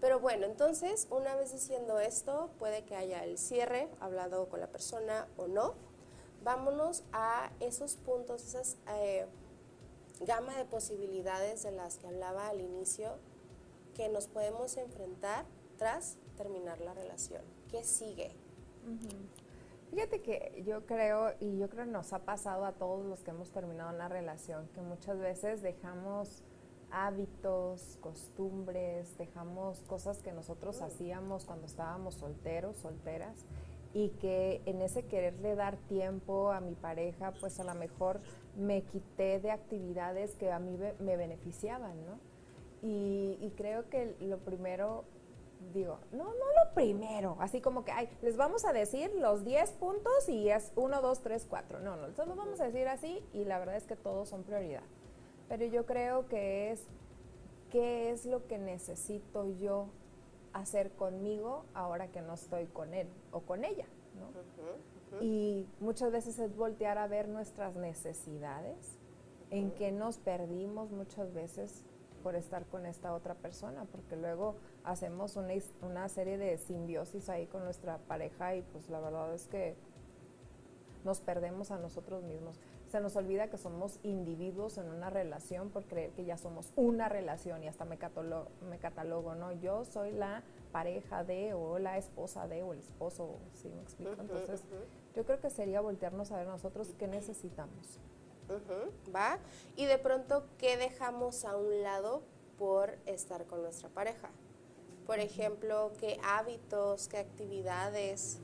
Pero 0.00 0.18
bueno, 0.18 0.46
entonces, 0.46 1.06
una 1.10 1.36
vez 1.36 1.52
diciendo 1.52 2.00
esto, 2.00 2.50
puede 2.58 2.84
que 2.84 2.96
haya 2.96 3.24
el 3.24 3.38
cierre, 3.38 3.88
hablado 4.00 4.48
con 4.48 4.58
la 4.58 4.66
persona 4.66 5.28
o 5.36 5.46
no. 5.46 5.74
Vámonos 6.42 7.04
a 7.12 7.52
esos 7.60 7.94
puntos, 7.94 8.42
esas 8.42 8.76
eh, 8.88 9.26
gama 10.20 10.56
de 10.56 10.64
posibilidades 10.64 11.62
de 11.62 11.70
las 11.70 11.98
que 11.98 12.08
hablaba 12.08 12.48
al 12.48 12.60
inicio, 12.60 13.12
que 13.94 14.08
nos 14.08 14.26
podemos 14.26 14.76
enfrentar 14.76 15.44
tras 15.78 16.16
terminar 16.36 16.80
la 16.80 16.94
relación. 16.94 17.42
¿Qué 17.70 17.82
sigue? 17.84 18.32
Fíjate 19.90 20.22
que 20.22 20.62
yo 20.66 20.86
creo, 20.86 21.34
y 21.38 21.58
yo 21.58 21.68
creo 21.68 21.84
que 21.84 21.90
nos 21.90 22.12
ha 22.12 22.20
pasado 22.20 22.64
a 22.64 22.72
todos 22.72 23.04
los 23.04 23.20
que 23.20 23.30
hemos 23.30 23.50
terminado 23.50 23.94
una 23.94 24.08
relación, 24.08 24.68
que 24.74 24.80
muchas 24.80 25.18
veces 25.18 25.60
dejamos 25.60 26.42
hábitos, 26.90 27.98
costumbres, 28.00 29.16
dejamos 29.18 29.80
cosas 29.80 30.18
que 30.22 30.32
nosotros 30.32 30.80
mm. 30.80 30.84
hacíamos 30.84 31.44
cuando 31.44 31.66
estábamos 31.66 32.14
solteros, 32.14 32.76
solteras, 32.76 33.44
y 33.94 34.08
que 34.20 34.62
en 34.64 34.80
ese 34.80 35.04
quererle 35.04 35.54
dar 35.54 35.76
tiempo 35.76 36.50
a 36.50 36.60
mi 36.60 36.74
pareja, 36.74 37.32
pues 37.40 37.60
a 37.60 37.64
lo 37.64 37.74
mejor 37.74 38.20
me 38.56 38.82
quité 38.82 39.40
de 39.40 39.50
actividades 39.50 40.34
que 40.36 40.50
a 40.50 40.58
mí 40.58 40.78
me 40.98 41.16
beneficiaban, 41.16 42.04
¿no? 42.06 42.31
Y, 42.82 43.52
creo 43.56 43.88
que 43.88 44.16
lo 44.20 44.38
primero, 44.38 45.04
digo, 45.72 46.00
no, 46.10 46.24
no 46.24 46.32
lo 46.32 46.74
primero, 46.74 47.36
así 47.38 47.60
como 47.60 47.84
que, 47.84 47.92
ay, 47.92 48.08
les 48.22 48.36
vamos 48.36 48.64
a 48.64 48.72
decir 48.72 49.14
los 49.14 49.44
10 49.44 49.72
puntos 49.74 50.28
y 50.28 50.50
es 50.50 50.72
1, 50.74 51.00
2, 51.00 51.20
3, 51.20 51.46
4. 51.48 51.78
No, 51.78 51.96
no, 51.96 52.12
solo 52.14 52.34
vamos 52.34 52.60
a 52.60 52.64
decir 52.64 52.88
así 52.88 53.24
y 53.32 53.44
la 53.44 53.60
verdad 53.60 53.76
es 53.76 53.84
que 53.84 53.94
todos 53.94 54.28
son 54.28 54.42
prioridad. 54.42 54.82
Pero 55.48 55.64
yo 55.66 55.86
creo 55.86 56.26
que 56.26 56.72
es, 56.72 56.84
¿qué 57.70 58.10
es 58.10 58.26
lo 58.26 58.48
que 58.48 58.58
necesito 58.58 59.46
yo 59.60 59.86
hacer 60.52 60.90
conmigo 60.90 61.64
ahora 61.74 62.08
que 62.08 62.20
no 62.20 62.34
estoy 62.34 62.66
con 62.66 62.94
él 62.94 63.08
o 63.30 63.40
con 63.42 63.64
ella? 63.64 63.86
Y 65.20 65.68
muchas 65.78 66.10
veces 66.10 66.38
es 66.38 66.56
voltear 66.56 66.98
a 66.98 67.06
ver 67.06 67.28
nuestras 67.28 67.76
necesidades, 67.76 68.98
en 69.50 69.70
que 69.72 69.92
nos 69.92 70.16
perdimos 70.16 70.90
muchas 70.90 71.32
veces 71.34 71.84
por 72.22 72.36
estar 72.36 72.64
con 72.66 72.86
esta 72.86 73.12
otra 73.14 73.34
persona, 73.34 73.84
porque 73.90 74.16
luego 74.16 74.56
hacemos 74.84 75.36
una, 75.36 75.54
una 75.82 76.08
serie 76.08 76.38
de 76.38 76.58
simbiosis 76.58 77.28
ahí 77.28 77.46
con 77.46 77.64
nuestra 77.64 77.98
pareja 77.98 78.56
y 78.56 78.62
pues 78.62 78.88
la 78.88 79.00
verdad 79.00 79.34
es 79.34 79.46
que 79.48 79.74
nos 81.04 81.20
perdemos 81.20 81.70
a 81.70 81.78
nosotros 81.78 82.22
mismos. 82.22 82.58
Se 82.90 83.00
nos 83.00 83.16
olvida 83.16 83.48
que 83.48 83.56
somos 83.56 83.98
individuos 84.02 84.76
en 84.76 84.88
una 84.90 85.08
relación 85.08 85.70
por 85.70 85.84
creer 85.84 86.10
que 86.10 86.24
ya 86.24 86.36
somos 86.36 86.72
una 86.76 87.08
relación 87.08 87.64
y 87.64 87.68
hasta 87.68 87.84
me, 87.84 87.96
catalogo, 87.96 88.48
me 88.68 88.78
catalogo, 88.78 89.34
¿no? 89.34 89.52
Yo 89.52 89.84
soy 89.84 90.12
la 90.12 90.42
pareja 90.72 91.24
de 91.24 91.54
o 91.54 91.78
la 91.78 91.96
esposa 91.96 92.46
de 92.48 92.62
o 92.62 92.72
el 92.72 92.80
esposo, 92.80 93.38
¿sí 93.54 93.70
me 93.70 93.80
explico? 93.80 94.20
Entonces, 94.20 94.62
yo 95.16 95.24
creo 95.24 95.40
que 95.40 95.50
sería 95.50 95.80
voltearnos 95.80 96.32
a 96.32 96.36
ver 96.36 96.46
nosotros 96.46 96.94
qué 96.98 97.08
necesitamos. 97.08 97.98
¿Va? 99.14 99.38
Y 99.76 99.86
de 99.86 99.98
pronto, 99.98 100.44
¿qué 100.58 100.76
dejamos 100.76 101.44
a 101.44 101.56
un 101.56 101.82
lado 101.82 102.22
por 102.58 102.98
estar 103.06 103.46
con 103.46 103.62
nuestra 103.62 103.88
pareja? 103.88 104.30
Por 105.06 105.18
ejemplo, 105.18 105.92
qué 105.98 106.18
hábitos, 106.22 107.08
qué 107.08 107.18
actividades, 107.18 108.38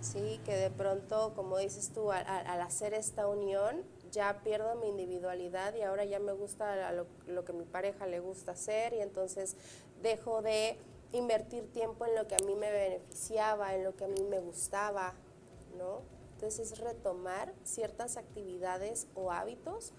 ¿sí? 0.00 0.40
Que 0.44 0.56
de 0.56 0.70
pronto, 0.70 1.32
como 1.34 1.58
dices 1.58 1.92
tú, 1.92 2.10
al, 2.10 2.26
hacer 2.60 2.94
esta 2.94 3.26
unión, 3.26 3.84
ya 4.10 4.42
pierdo 4.42 4.74
mi 4.76 4.88
individualidad 4.88 5.74
y 5.74 5.82
ahora 5.82 6.04
ya 6.04 6.18
me 6.18 6.32
gusta 6.32 6.92
lo, 6.92 7.06
lo, 7.26 7.44
que 7.44 7.52
mi 7.52 7.64
pareja 7.64 8.06
le 8.06 8.20
gusta 8.20 8.52
hacer 8.52 8.92
y 8.92 9.00
entonces 9.00 9.56
dejo 10.02 10.42
de 10.42 10.76
invertir 11.12 11.70
tiempo 11.72 12.06
en 12.06 12.14
lo 12.14 12.26
que 12.26 12.34
a 12.34 12.44
mí 12.44 12.54
me 12.54 12.70
beneficiaba, 12.70 13.74
en 13.74 13.84
lo 13.84 13.94
que 13.94 14.04
a 14.04 14.08
mí 14.08 14.22
me 14.28 14.40
gustaba, 14.40 15.14
¿no? 15.78 16.02
Entonces 16.42 16.72
es 16.72 16.80
retomar 16.80 17.54
ciertas 17.62 18.16
actividades 18.16 19.06
o 19.14 19.30
hábitos 19.30 19.92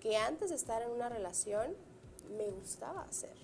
que 0.00 0.16
antes 0.16 0.48
de 0.48 0.56
estar 0.56 0.80
en 0.80 0.90
una 0.90 1.10
relación 1.10 1.76
me 2.38 2.48
gustaba 2.48 3.02
hacer. 3.02 3.36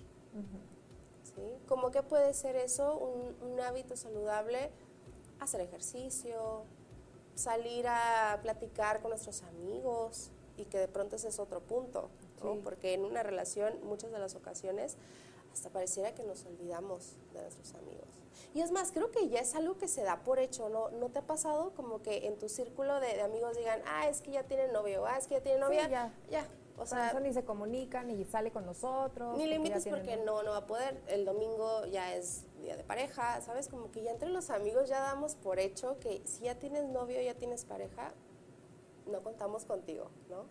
¿Sí? 1.21 1.59
¿Cómo 1.67 1.91
que 1.91 2.01
puede 2.01 2.33
ser 2.33 2.55
eso? 2.55 2.97
Un, 2.97 3.35
un 3.47 3.59
hábito 3.59 3.95
saludable 3.95 4.71
hacer 5.39 5.61
ejercicio, 5.61 6.63
salir 7.35 7.85
a 7.87 8.39
platicar 8.41 9.03
con 9.03 9.11
nuestros 9.11 9.43
amigos 9.43 10.31
y 10.57 10.65
que 10.65 10.79
de 10.79 10.87
pronto 10.87 11.17
ese 11.17 11.27
es 11.27 11.37
otro 11.37 11.61
punto, 11.61 12.09
porque 12.63 12.95
en 12.95 13.05
una 13.05 13.21
relación 13.21 13.79
muchas 13.83 14.11
de 14.11 14.17
las 14.17 14.33
ocasiones 14.33 14.97
hasta 15.53 15.69
pareciera 15.69 16.15
que 16.15 16.23
nos 16.23 16.43
olvidamos 16.45 17.17
de 17.35 17.41
nuestros 17.43 17.75
amigos. 17.75 18.06
Y 18.57 18.61
es 18.61 18.71
más, 18.71 18.91
creo 18.91 19.11
que 19.11 19.29
ya 19.29 19.39
es 19.39 19.53
algo 19.53 19.77
que 19.77 19.87
se 19.87 20.01
da 20.01 20.23
por 20.23 20.39
hecho, 20.39 20.67
¿no? 20.67 20.89
¿No 20.89 21.09
te 21.09 21.19
ha 21.19 21.21
pasado 21.21 21.75
como 21.75 22.01
que 22.01 22.25
en 22.25 22.39
tu 22.39 22.49
círculo 22.49 22.99
de, 22.99 23.21
amigos 23.21 23.55
digan, 23.55 23.79
ah, 23.85 24.07
es 24.07 24.21
que 24.21 24.31
ya 24.31 24.45
tiene 24.45 24.67
novio, 24.69 25.05
ah, 25.05 25.15
es 25.15 25.27
que 25.27 25.35
ya 25.35 25.41
tiene 25.41 25.59
novia? 25.59 25.87
ya. 25.87 26.11
ya. 26.31 26.47
O 26.75 26.87
sea, 26.87 27.09
eso 27.09 27.19
ni 27.19 27.31
se 27.33 27.45
comunican, 27.45 28.07
ni 28.07 28.25
sale 28.25 28.49
con 28.49 28.65
nosotros. 28.65 29.37
Ni 29.37 29.45
limites 29.45 29.85
porque 29.87 30.17
no, 30.17 30.41
no 30.41 30.51
va 30.51 30.57
a 30.57 30.65
poder. 30.65 30.99
El 31.05 31.23
domingo 31.23 31.85
ya 31.85 32.15
es 32.15 32.45
día 32.59 32.75
de 32.75 32.83
pareja, 32.83 33.41
¿sabes? 33.41 33.67
Como 33.67 33.91
que 33.91 34.01
ya 34.01 34.09
entre 34.09 34.29
los 34.29 34.49
amigos 34.49 34.89
ya 34.89 35.01
damos 35.01 35.35
por 35.35 35.59
hecho 35.59 35.99
que 35.99 36.23
si 36.25 36.45
ya 36.45 36.55
tienes 36.55 36.83
novio, 36.85 37.21
ya 37.21 37.35
tienes 37.35 37.63
pareja, 37.63 38.11
no 39.05 39.21
contamos 39.21 39.65
contigo, 39.65 40.09
¿no? 40.31 40.45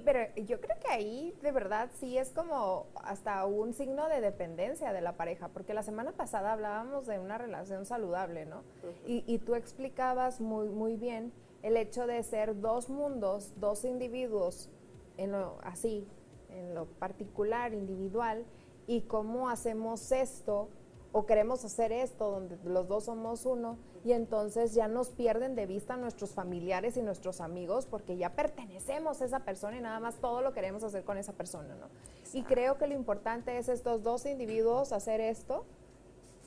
Pero 0.00 0.20
yo 0.36 0.60
creo 0.60 0.78
que 0.80 0.90
ahí 0.90 1.34
de 1.42 1.52
verdad 1.52 1.90
sí 1.98 2.16
es 2.16 2.30
como 2.30 2.86
hasta 2.96 3.44
un 3.46 3.74
signo 3.74 4.08
de 4.08 4.20
dependencia 4.20 4.92
de 4.92 5.00
la 5.00 5.16
pareja, 5.16 5.48
porque 5.48 5.74
la 5.74 5.82
semana 5.82 6.12
pasada 6.12 6.52
hablábamos 6.52 7.06
de 7.06 7.18
una 7.18 7.38
relación 7.38 7.84
saludable, 7.84 8.46
¿no? 8.46 8.62
y, 9.06 9.24
y, 9.26 9.38
tú 9.38 9.54
explicabas 9.54 10.40
muy, 10.40 10.68
muy 10.68 10.96
bien 10.96 11.32
el 11.62 11.76
hecho 11.76 12.06
de 12.06 12.22
ser 12.22 12.60
dos 12.60 12.88
mundos, 12.88 13.52
dos 13.56 13.84
individuos 13.84 14.70
en 15.16 15.32
lo 15.32 15.58
así, 15.62 16.06
en 16.48 16.74
lo 16.74 16.86
particular, 16.86 17.72
individual, 17.74 18.44
y 18.86 19.02
cómo 19.02 19.48
hacemos 19.48 20.10
esto 20.12 20.68
o 21.12 21.26
queremos 21.26 21.64
hacer 21.64 21.92
esto 21.92 22.30
donde 22.30 22.58
los 22.64 22.88
dos 22.88 23.04
somos 23.04 23.44
uno 23.44 23.76
y 24.04 24.12
entonces 24.12 24.74
ya 24.74 24.88
nos 24.88 25.10
pierden 25.10 25.54
de 25.54 25.66
vista 25.66 25.96
nuestros 25.96 26.30
familiares 26.30 26.96
y 26.96 27.02
nuestros 27.02 27.40
amigos 27.40 27.86
porque 27.86 28.16
ya 28.16 28.30
pertenecemos 28.30 29.20
a 29.20 29.26
esa 29.26 29.40
persona 29.40 29.76
y 29.76 29.80
nada 29.80 30.00
más 30.00 30.16
todo 30.16 30.40
lo 30.40 30.52
queremos 30.52 30.82
hacer 30.82 31.04
con 31.04 31.18
esa 31.18 31.34
persona, 31.34 31.74
¿no? 31.74 31.86
Y 32.32 32.42
creo 32.44 32.78
que 32.78 32.86
lo 32.86 32.94
importante 32.94 33.58
es 33.58 33.68
estos 33.68 34.02
dos 34.02 34.24
individuos 34.24 34.92
hacer 34.92 35.20
esto 35.20 35.64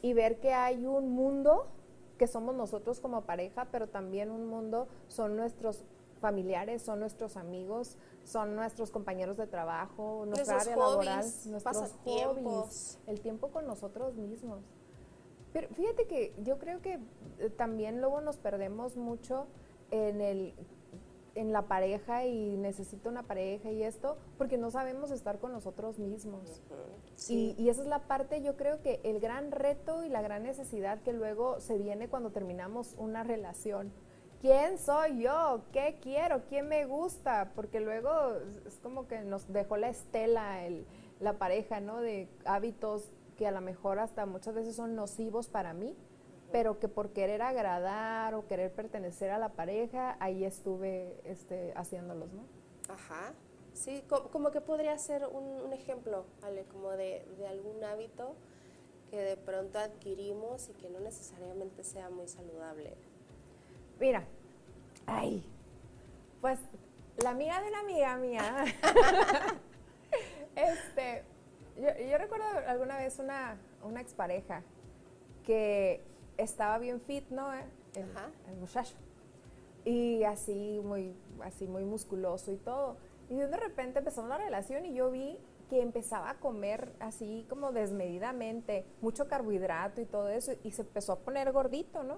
y 0.01 0.13
ver 0.13 0.39
que 0.39 0.53
hay 0.53 0.85
un 0.85 1.11
mundo 1.11 1.67
que 2.17 2.27
somos 2.27 2.55
nosotros 2.55 2.99
como 2.99 3.21
pareja, 3.21 3.67
pero 3.71 3.87
también 3.87 4.31
un 4.31 4.47
mundo 4.47 4.87
son 5.07 5.35
nuestros 5.35 5.83
familiares, 6.25 6.81
son 6.81 6.99
nuestros 6.99 7.37
amigos, 7.37 7.97
son 8.23 8.55
nuestros 8.55 8.89
compañeros 8.89 9.37
de 9.37 9.45
trabajo, 9.45 10.25
nuestra 10.25 10.57
área 10.57 10.75
laboral, 10.75 11.23
nuestros 11.45 11.91
hobbies, 12.03 12.97
el 13.05 13.21
tiempo 13.21 13.51
con 13.51 13.67
nosotros 13.67 14.15
mismos. 14.15 14.63
Pero 15.53 15.69
fíjate 15.69 16.07
que 16.07 16.33
yo 16.43 16.57
creo 16.57 16.81
que 16.81 16.99
eh, 17.37 17.49
también 17.51 18.01
luego 18.01 18.21
nos 18.21 18.37
perdemos 18.37 18.97
mucho 18.97 19.45
en 19.91 20.19
el 20.19 20.55
en 21.35 21.51
la 21.51 21.67
pareja 21.67 22.25
y 22.25 22.57
necesito 22.57 23.09
una 23.09 23.23
pareja 23.23 23.69
y 23.69 23.83
esto, 23.83 24.17
porque 24.37 24.57
no 24.57 24.71
sabemos 24.71 25.11
estar 25.11 25.37
con 25.39 25.51
nosotros 25.51 25.99
mismos. 25.99 26.61
y, 27.27 27.53
y, 27.57 27.69
esa 27.69 27.81
es 27.81 27.87
la 27.87 28.07
parte, 28.07 28.41
yo 28.41 28.55
creo 28.55 28.81
que 28.81 29.01
el 29.03 29.19
gran 29.19 29.51
reto 29.51 30.03
y 30.03 30.09
la 30.09 30.21
gran 30.21 30.43
necesidad 30.43 31.01
que 31.03 31.11
luego 31.11 31.59
se 31.59 31.77
viene 31.77 32.07
cuando 32.07 32.31
terminamos 32.31 32.95
una 32.97 33.23
relación 33.23 33.91
quién 34.41 34.77
soy 34.77 35.23
yo, 35.23 35.61
qué 35.71 35.97
quiero, 36.01 36.43
quién 36.47 36.67
me 36.67 36.85
gusta, 36.85 37.51
porque 37.55 37.79
luego 37.79 38.09
es 38.65 38.77
como 38.81 39.07
que 39.07 39.21
nos 39.21 39.51
dejó 39.51 39.77
la 39.77 39.89
estela, 39.89 40.65
el, 40.65 40.85
la 41.19 41.33
pareja, 41.33 41.79
¿no? 41.79 42.01
De 42.01 42.27
hábitos 42.45 43.09
que 43.37 43.47
a 43.47 43.51
lo 43.51 43.61
mejor 43.61 43.99
hasta 43.99 44.25
muchas 44.25 44.55
veces 44.55 44.75
son 44.75 44.95
nocivos 44.95 45.47
para 45.47 45.73
mí, 45.73 45.95
pero 46.51 46.79
que 46.79 46.87
por 46.87 47.09
querer 47.11 47.41
agradar 47.41 48.33
o 48.33 48.47
querer 48.47 48.71
pertenecer 48.71 49.31
a 49.31 49.37
la 49.37 49.49
pareja, 49.49 50.15
ahí 50.19 50.45
estuve 50.45 51.19
este, 51.25 51.73
haciéndolos, 51.75 52.31
¿no? 52.31 52.43
Ajá. 52.87 53.33
Sí, 53.73 54.03
como, 54.07 54.51
que 54.51 54.61
podría 54.61 54.97
ser 54.97 55.27
un, 55.27 55.73
ejemplo, 55.73 56.25
¿vale? 56.41 56.63
Como 56.65 56.91
de, 56.91 57.25
de, 57.37 57.45
algún 57.45 57.83
hábito 57.83 58.35
que 59.09 59.17
de 59.17 59.35
pronto 59.35 59.79
adquirimos 59.79 60.69
y 60.69 60.73
que 60.73 60.89
no 60.89 61.01
necesariamente 61.01 61.83
sea 61.83 62.09
muy 62.09 62.29
saludable. 62.29 62.95
Mira, 63.99 64.25
ay, 65.05 65.43
pues 66.41 66.59
la 67.23 67.29
amiga 67.29 67.61
de 67.61 67.69
una 67.69 67.79
amiga 67.79 68.17
mía, 68.17 68.65
este, 70.55 71.23
yo, 71.77 72.17
recuerdo 72.17 72.45
alguna 72.67 72.97
vez 72.97 73.19
una, 73.19 73.57
una 73.83 74.01
expareja 74.01 74.63
que 75.45 76.01
estaba 76.37 76.77
bien 76.77 76.99
fit, 76.99 77.29
¿no? 77.29 77.53
El, 77.53 77.63
el, 77.95 78.57
muchacho. 78.59 78.95
Y 79.85 80.23
así 80.23 80.81
muy, 80.83 81.15
así 81.41 81.67
muy 81.67 81.85
musculoso 81.85 82.51
y 82.51 82.57
todo. 82.57 82.97
Y 83.29 83.35
de 83.35 83.57
repente 83.57 83.99
empezó 83.99 84.23
una 84.23 84.37
relación 84.37 84.85
y 84.85 84.93
yo 84.93 85.11
vi 85.11 85.39
que 85.69 85.81
empezaba 85.81 86.31
a 86.31 86.39
comer 86.39 86.93
así 86.99 87.45
como 87.49 87.71
desmedidamente, 87.71 88.85
mucho 89.01 89.27
carbohidrato 89.27 90.01
y 90.01 90.05
todo 90.05 90.29
eso, 90.29 90.53
y 90.63 90.71
se 90.71 90.81
empezó 90.81 91.13
a 91.13 91.19
poner 91.19 91.51
gordito, 91.51 92.03
¿no? 92.03 92.17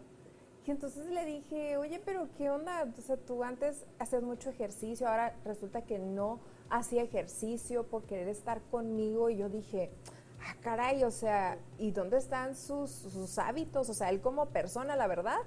Y 0.68 0.72
entonces 0.72 1.06
le 1.08 1.24
dije, 1.24 1.78
oye, 1.78 2.02
pero 2.04 2.28
¿qué 2.38 2.50
onda? 2.50 2.86
O 2.98 3.02
sea, 3.02 3.16
tú 3.16 3.42
antes 3.42 3.86
hacías 4.00 4.22
mucho 4.22 4.50
ejercicio, 4.50 5.08
ahora 5.08 5.34
resulta 5.46 5.84
que 5.84 5.98
no 5.98 6.42
hacía 6.70 7.04
ejercicio 7.04 7.84
por 7.84 8.04
querer 8.04 8.28
estar 8.28 8.62
conmigo. 8.64 9.30
Y 9.30 9.38
yo 9.38 9.48
dije, 9.48 9.92
ah, 10.42 10.58
caray, 10.62 11.06
o 11.06 11.12
sea, 11.12 11.58
¿y 11.78 11.92
dónde 11.92 12.18
están 12.18 12.54
sus, 12.58 12.92
sus 12.92 13.40
hábitos? 13.40 13.90
O 13.90 13.94
sea, 13.94 14.10
él 14.10 14.20
como 14.20 14.48
persona, 14.48 14.98
la 14.98 15.08
verdad, 15.08 15.38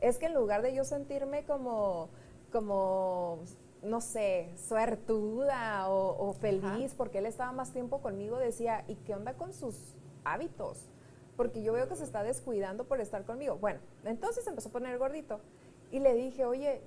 es 0.00 0.16
que 0.16 0.24
en 0.24 0.32
lugar 0.32 0.62
de 0.62 0.74
yo 0.74 0.84
sentirme 0.84 1.44
como, 1.44 2.08
como 2.50 3.40
no 3.82 4.00
sé, 4.00 4.54
suertuda 4.56 5.90
o, 5.90 6.32
feliz 6.32 6.94
porque 6.96 7.18
él 7.18 7.26
estaba 7.26 7.52
más 7.52 7.72
tiempo 7.72 8.00
conmigo, 8.00 8.38
decía, 8.38 8.86
¿y 8.88 8.94
qué 8.94 9.14
onda 9.14 9.34
con 9.34 9.52
sus 9.52 9.76
hábitos? 10.24 10.88
Porque 11.36 11.62
yo 11.62 11.72
veo 11.72 11.88
que 11.88 11.96
se 11.96 12.04
está 12.04 12.22
descuidando 12.22 12.84
por 12.84 13.00
estar 13.00 13.24
conmigo. 13.24 13.56
Bueno, 13.56 13.80
entonces 14.04 14.46
empezó 14.46 14.68
a 14.68 14.72
poner 14.72 14.98
gordito 14.98 15.40
y 15.90 16.00
le 16.00 16.14
dije, 16.14 16.44
oye, 16.44 16.82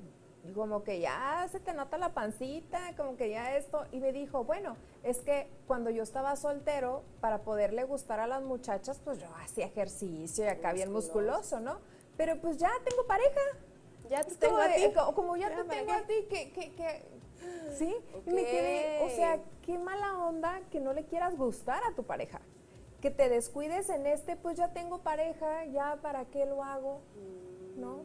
como 0.54 0.84
que 0.84 1.00
ya 1.00 1.48
se 1.52 1.60
te 1.60 1.74
nota 1.74 1.98
la 1.98 2.14
pancita, 2.14 2.94
como 2.96 3.18
que 3.18 3.30
ya 3.30 3.56
esto. 3.58 3.86
Y 3.92 4.00
me 4.00 4.12
dijo, 4.12 4.44
bueno, 4.44 4.78
es 5.04 5.20
que 5.20 5.48
cuando 5.68 5.90
yo 5.90 6.04
estaba 6.04 6.36
soltero, 6.36 7.04
para 7.22 7.40
poderle 7.40 7.84
gustar 7.84 8.20
a 8.20 8.28
las 8.28 8.44
muchachas, 8.44 9.00
pues 9.04 9.20
yo 9.20 9.28
hacía 9.42 9.66
ejercicio 9.66 10.46
y 10.46 10.48
acá 10.48 10.74
bien 10.74 10.92
musculoso, 10.92 11.60
¿no? 11.60 11.80
Pero 12.18 12.40
pues 12.40 12.58
ya 12.58 12.72
tengo 12.84 13.06
pareja. 13.08 13.42
Ya 14.10 14.24
te 14.24 14.36
tengo 14.36 14.58
a 14.58 14.68
ti. 14.68 14.84
Como 15.16 15.36
ya 15.36 15.50
te 15.56 15.64
tengo 15.64 15.92
a 15.92 16.02
ti, 16.02 16.14
que, 16.30 16.52
que, 16.52 16.74
que 16.74 17.06
¿sí? 17.78 17.96
Y 18.26 18.30
me 18.30 18.44
quedé, 18.44 19.04
o 19.04 19.10
sea, 19.10 19.40
qué 19.64 19.78
mala 19.78 20.20
onda 20.20 20.62
que 20.72 20.80
no 20.80 20.94
le 20.94 21.06
quieras 21.06 21.36
gustar 21.36 21.82
a 21.84 21.96
tu 21.96 22.04
pareja. 22.04 22.40
Que 23.06 23.12
te 23.12 23.30
descuides 23.30 23.92
en 23.92 24.08
este, 24.08 24.36
pues 24.36 24.58
ya 24.58 24.74
tengo 24.74 25.04
pareja, 25.04 25.64
ya 25.66 26.00
para 26.02 26.26
qué 26.26 26.48
lo 26.48 26.64
hago, 26.64 27.02
¿no? 27.78 28.00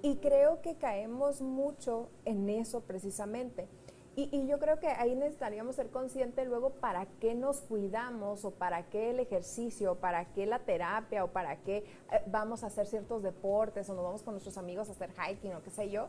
Y 0.00 0.16
creo 0.16 0.62
que 0.62 0.76
caemos 0.76 1.42
mucho 1.42 2.08
en 2.24 2.48
eso 2.48 2.80
precisamente. 2.80 3.68
Y, 4.16 4.46
yo 4.46 4.58
creo 4.58 4.80
que 4.80 4.88
ahí 4.88 5.14
necesitaríamos 5.14 5.76
ser 5.76 5.90
conscientes 5.90 6.48
luego 6.48 6.70
para 6.70 7.04
qué 7.20 7.34
nos 7.34 7.60
cuidamos 7.60 8.46
o 8.46 8.52
para 8.52 8.88
qué 8.88 9.10
el 9.10 9.20
ejercicio, 9.20 9.92
o 9.92 9.94
para 9.96 10.24
qué 10.32 10.46
la 10.46 10.60
terapia 10.60 11.22
o 11.22 11.28
para 11.28 11.56
qué 11.56 11.84
eh, 12.10 12.22
vamos 12.26 12.64
a 12.64 12.68
hacer 12.68 12.86
ciertos 12.86 13.22
deportes 13.22 13.90
o 13.90 13.94
nos 13.94 14.02
vamos 14.02 14.22
con 14.22 14.32
nuestros 14.32 14.56
amigos 14.56 14.88
a 14.88 14.92
hacer 14.92 15.10
hiking 15.10 15.52
o 15.52 15.62
qué 15.62 15.70
sé 15.70 15.90
yo. 15.90 16.08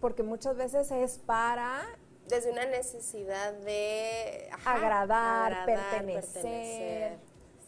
Porque 0.00 0.22
muchas 0.22 0.56
veces 0.56 0.92
es 0.92 1.18
para... 1.18 1.82
Desde 2.28 2.50
una 2.50 2.66
necesidad 2.66 3.52
de... 3.54 4.50
agradar, 4.64 5.64
pertenecer. 5.66 7.18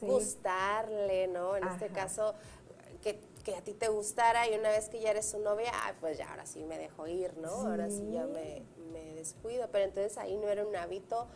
Gustarle, 0.01 1.29
¿no? 1.29 1.57
En 1.57 1.67
este 1.69 1.89
caso, 1.89 2.35
que 3.03 3.21
que 3.43 3.57
a 3.57 3.63
ti 3.63 3.73
te 3.73 3.89
gustara 3.89 4.49
y 4.49 4.59
una 4.59 4.71
vez 4.71 4.89
que 4.89 5.01
ya 5.01 5.11
eres 5.11 5.31
su 5.31 5.39
novia, 5.39 5.73
pues 6.01 6.19
ya 6.19 6.31
ahora 6.31 6.47
sí 6.47 6.65
me 6.65 6.79
dejo 6.79 7.07
ir, 7.07 7.37
¿no? 7.39 7.49
Ahora 7.49 7.89
sí 7.91 8.11
ya 8.13 8.27
me, 8.27 8.63
descuido, 9.15 9.69
pero 9.71 9.85
entonces 9.85 10.17
ahí 10.17 10.37
no 10.37 10.49
era 10.49 10.65
un 10.65 10.75
hábito 10.75 11.27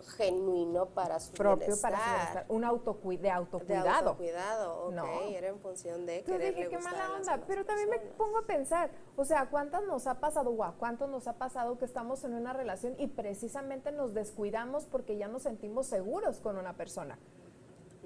genuino 0.00 0.86
para 0.86 1.20
su 1.20 1.32
propio 1.32 1.74
para 1.80 1.98
su 1.98 2.10
bienestar, 2.10 2.46
un 2.48 2.64
autocuidado, 2.64 3.22
de 3.22 3.30
autocuidado. 3.30 3.84
De 3.84 3.90
autocuidado, 3.90 4.86
ok, 4.86 4.94
no. 4.94 5.20
era 5.22 5.48
en 5.48 5.58
función 5.58 6.06
de 6.06 6.22
que 6.22 6.38
dije, 6.38 6.68
qué 6.68 6.78
mala 6.78 7.14
onda, 7.14 7.40
pero 7.46 7.64
también 7.64 7.90
me 7.90 7.98
pongo 7.98 8.38
a 8.38 8.46
pensar, 8.46 8.90
o 9.16 9.24
sea, 9.24 9.48
¿cuántas 9.50 9.84
nos 9.84 10.06
ha 10.06 10.20
pasado, 10.20 10.50
guau, 10.52 10.74
cuánto 10.78 11.06
nos 11.06 11.26
ha 11.28 11.34
pasado 11.34 11.78
que 11.78 11.84
estamos 11.84 12.24
en 12.24 12.34
una 12.34 12.52
relación 12.52 12.94
y 12.98 13.08
precisamente 13.08 13.92
nos 13.92 14.14
descuidamos 14.14 14.86
porque 14.86 15.16
ya 15.16 15.28
nos 15.28 15.42
sentimos 15.42 15.86
seguros 15.86 16.40
con 16.40 16.56
una 16.56 16.74
persona? 16.74 17.18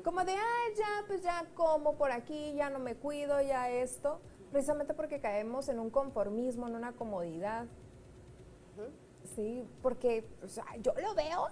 Como 0.05 0.25
de, 0.25 0.35
ah, 0.35 0.72
ya, 0.77 1.05
pues 1.07 1.22
ya 1.22 1.46
como 1.55 1.96
por 1.96 2.12
aquí, 2.12 2.55
ya 2.55 2.70
no 2.70 2.79
me 2.79 2.94
cuido, 2.94 3.40
ya 3.40 3.70
esto, 3.70 4.20
precisamente 4.53 4.94
porque 4.94 5.20
caemos 5.20 5.68
en 5.68 5.81
un 5.81 5.90
conformismo, 5.90 6.68
en 6.68 6.77
una 6.77 6.92
comodidad. 6.92 7.66
Sí, 9.35 9.68
porque 9.83 10.25
yo 10.81 10.92
lo 10.94 11.14
veo 11.14 11.49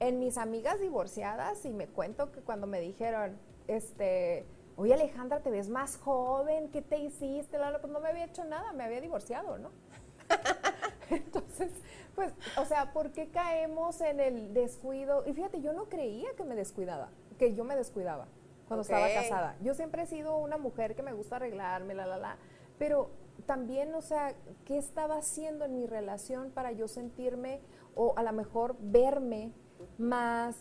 en 0.00 0.18
mis 0.18 0.38
amigas 0.38 0.80
divorciadas 0.80 1.64
y 1.64 1.70
me 1.70 1.86
cuento 1.86 2.30
que 2.32 2.40
cuando 2.40 2.66
me 2.66 2.80
dijeron, 2.80 3.38
este, 3.66 4.46
oye 4.76 4.94
Alejandra, 4.94 5.40
te 5.40 5.50
ves 5.50 5.68
más 5.68 5.96
joven, 5.96 6.70
¿qué 6.70 6.82
te 6.82 6.98
hiciste? 6.98 7.58
Pues 7.80 7.92
no 7.92 8.00
me 8.00 8.08
había 8.08 8.24
hecho 8.24 8.44
nada, 8.44 8.72
me 8.72 8.84
había 8.84 9.00
divorciado, 9.00 9.58
¿no? 9.58 9.70
Entonces, 11.10 11.72
pues, 12.14 12.32
o 12.56 12.64
sea, 12.64 12.92
¿por 12.92 13.12
qué 13.12 13.28
caemos 13.28 14.00
en 14.00 14.20
el 14.20 14.54
descuido? 14.54 15.24
Y 15.26 15.32
fíjate, 15.32 15.60
yo 15.60 15.72
no 15.72 15.84
creía 15.84 16.28
que 16.36 16.44
me 16.44 16.54
descuidaba, 16.54 17.10
que 17.38 17.54
yo 17.54 17.64
me 17.64 17.76
descuidaba 17.76 18.28
cuando 18.68 18.82
estaba 18.82 19.08
casada. 19.08 19.56
Yo 19.62 19.74
siempre 19.74 20.02
he 20.02 20.06
sido 20.06 20.36
una 20.36 20.58
mujer 20.58 20.94
que 20.94 21.02
me 21.02 21.12
gusta 21.12 21.36
arreglarme, 21.36 21.94
la, 21.94 22.06
la, 22.06 22.18
la, 22.18 22.36
pero 22.78 23.10
también, 23.46 23.94
o 23.94 24.02
sea, 24.02 24.34
¿qué 24.64 24.78
estaba 24.78 25.16
haciendo 25.16 25.64
en 25.64 25.74
mi 25.74 25.86
relación 25.86 26.50
para 26.50 26.72
yo 26.72 26.86
sentirme 26.86 27.60
o 27.94 28.12
a 28.16 28.22
lo 28.22 28.32
mejor 28.32 28.76
verme 28.78 29.52
más 29.98 30.56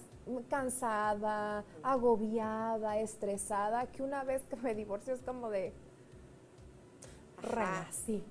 cansada, 0.50 1.64
agobiada, 1.84 3.00
estresada, 3.00 3.88
que 3.88 4.04
una 4.04 4.24
vez 4.24 4.44
que 4.44 4.56
me 4.58 4.76
divorcio 4.76 5.14
es 5.14 5.22
como 5.22 5.50
de, 5.50 5.74
sí. 7.92 8.24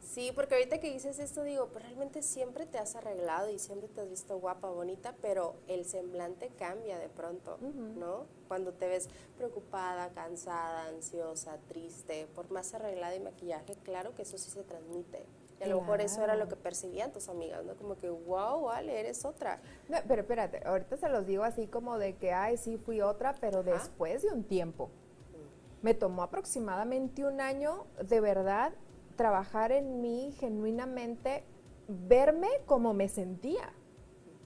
Sí, 0.00 0.32
porque 0.34 0.54
ahorita 0.54 0.80
que 0.80 0.92
dices 0.92 1.20
esto 1.20 1.44
digo, 1.44 1.68
pues 1.68 1.84
realmente 1.84 2.22
siempre 2.22 2.66
te 2.66 2.78
has 2.78 2.96
arreglado 2.96 3.48
y 3.48 3.60
siempre 3.60 3.88
te 3.88 4.00
has 4.00 4.10
visto 4.10 4.38
guapa, 4.40 4.68
bonita, 4.68 5.14
pero 5.22 5.54
el 5.68 5.84
semblante 5.84 6.48
cambia 6.58 6.98
de 6.98 7.08
pronto, 7.08 7.58
¿no? 7.60 8.26
Cuando 8.48 8.72
te 8.72 8.88
ves 8.88 9.08
preocupada, 9.36 10.10
cansada, 10.10 10.86
ansiosa, 10.86 11.58
triste, 11.68 12.26
por 12.34 12.50
más 12.50 12.74
arreglada 12.74 13.14
y 13.14 13.20
maquillaje, 13.20 13.76
claro 13.84 14.14
que 14.14 14.22
eso 14.22 14.36
sí 14.36 14.50
se 14.50 14.64
transmite. 14.64 15.24
Y 15.60 15.64
a 15.64 15.66
lo 15.68 15.80
mejor 15.80 16.00
eso 16.00 16.24
era 16.24 16.36
lo 16.36 16.48
que 16.48 16.56
percibían 16.56 17.12
tus 17.12 17.28
amigas, 17.28 17.62
¿no? 17.64 17.76
Como 17.76 17.96
que, 17.98 18.08
wow, 18.08 18.62
vale, 18.62 18.98
eres 18.98 19.26
otra. 19.26 19.60
No, 19.90 19.98
pero 20.08 20.22
espérate, 20.22 20.62
ahorita 20.64 20.96
se 20.96 21.08
los 21.10 21.26
digo 21.26 21.44
así 21.44 21.66
como 21.66 21.98
de 21.98 22.16
que, 22.16 22.32
ay, 22.32 22.56
sí, 22.56 22.78
fui 22.78 23.02
otra, 23.02 23.34
pero 23.40 23.62
después 23.62 24.22
de 24.22 24.28
un 24.28 24.42
tiempo. 24.44 24.86
Mm. 24.86 25.84
Me 25.84 25.94
tomó 25.94 26.22
aproximadamente 26.22 27.26
un 27.26 27.42
año 27.42 27.84
de 28.02 28.20
verdad 28.20 28.72
trabajar 29.16 29.70
en 29.70 30.00
mí 30.00 30.32
genuinamente, 30.38 31.44
verme 31.88 32.48
como 32.64 32.94
me 32.94 33.10
sentía. 33.10 33.74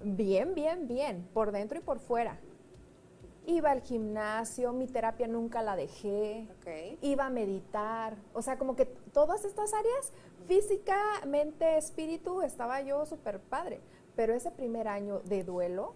Bien, 0.03 0.53
bien, 0.53 0.89
bien, 0.89 1.29
por 1.33 1.53
dentro 1.53 1.79
y 1.79 1.81
por 1.81 2.01
fuera. 2.01 2.41
Iba 3.47 3.71
al 3.71 3.83
gimnasio, 3.83 4.73
mi 4.73 4.87
terapia 4.87 5.29
nunca 5.29 5.63
la 5.63 5.77
dejé, 5.77 6.49
iba 7.03 7.27
a 7.27 7.31
meditar, 7.31 8.17
o 8.33 8.41
sea, 8.41 8.57
como 8.59 8.75
que 8.75 8.87
todas 8.87 9.45
estas 9.45 9.75
áreas, 9.75 10.13
física, 10.47 10.97
mente, 11.27 11.77
espíritu, 11.77 12.41
estaba 12.41 12.81
yo 12.81 13.05
súper 13.05 13.41
padre. 13.41 13.81
Pero 14.17 14.35
ese 14.35 14.51
primer 14.51 14.89
año 14.89 15.21
de 15.21 15.45
duelo, 15.45 15.95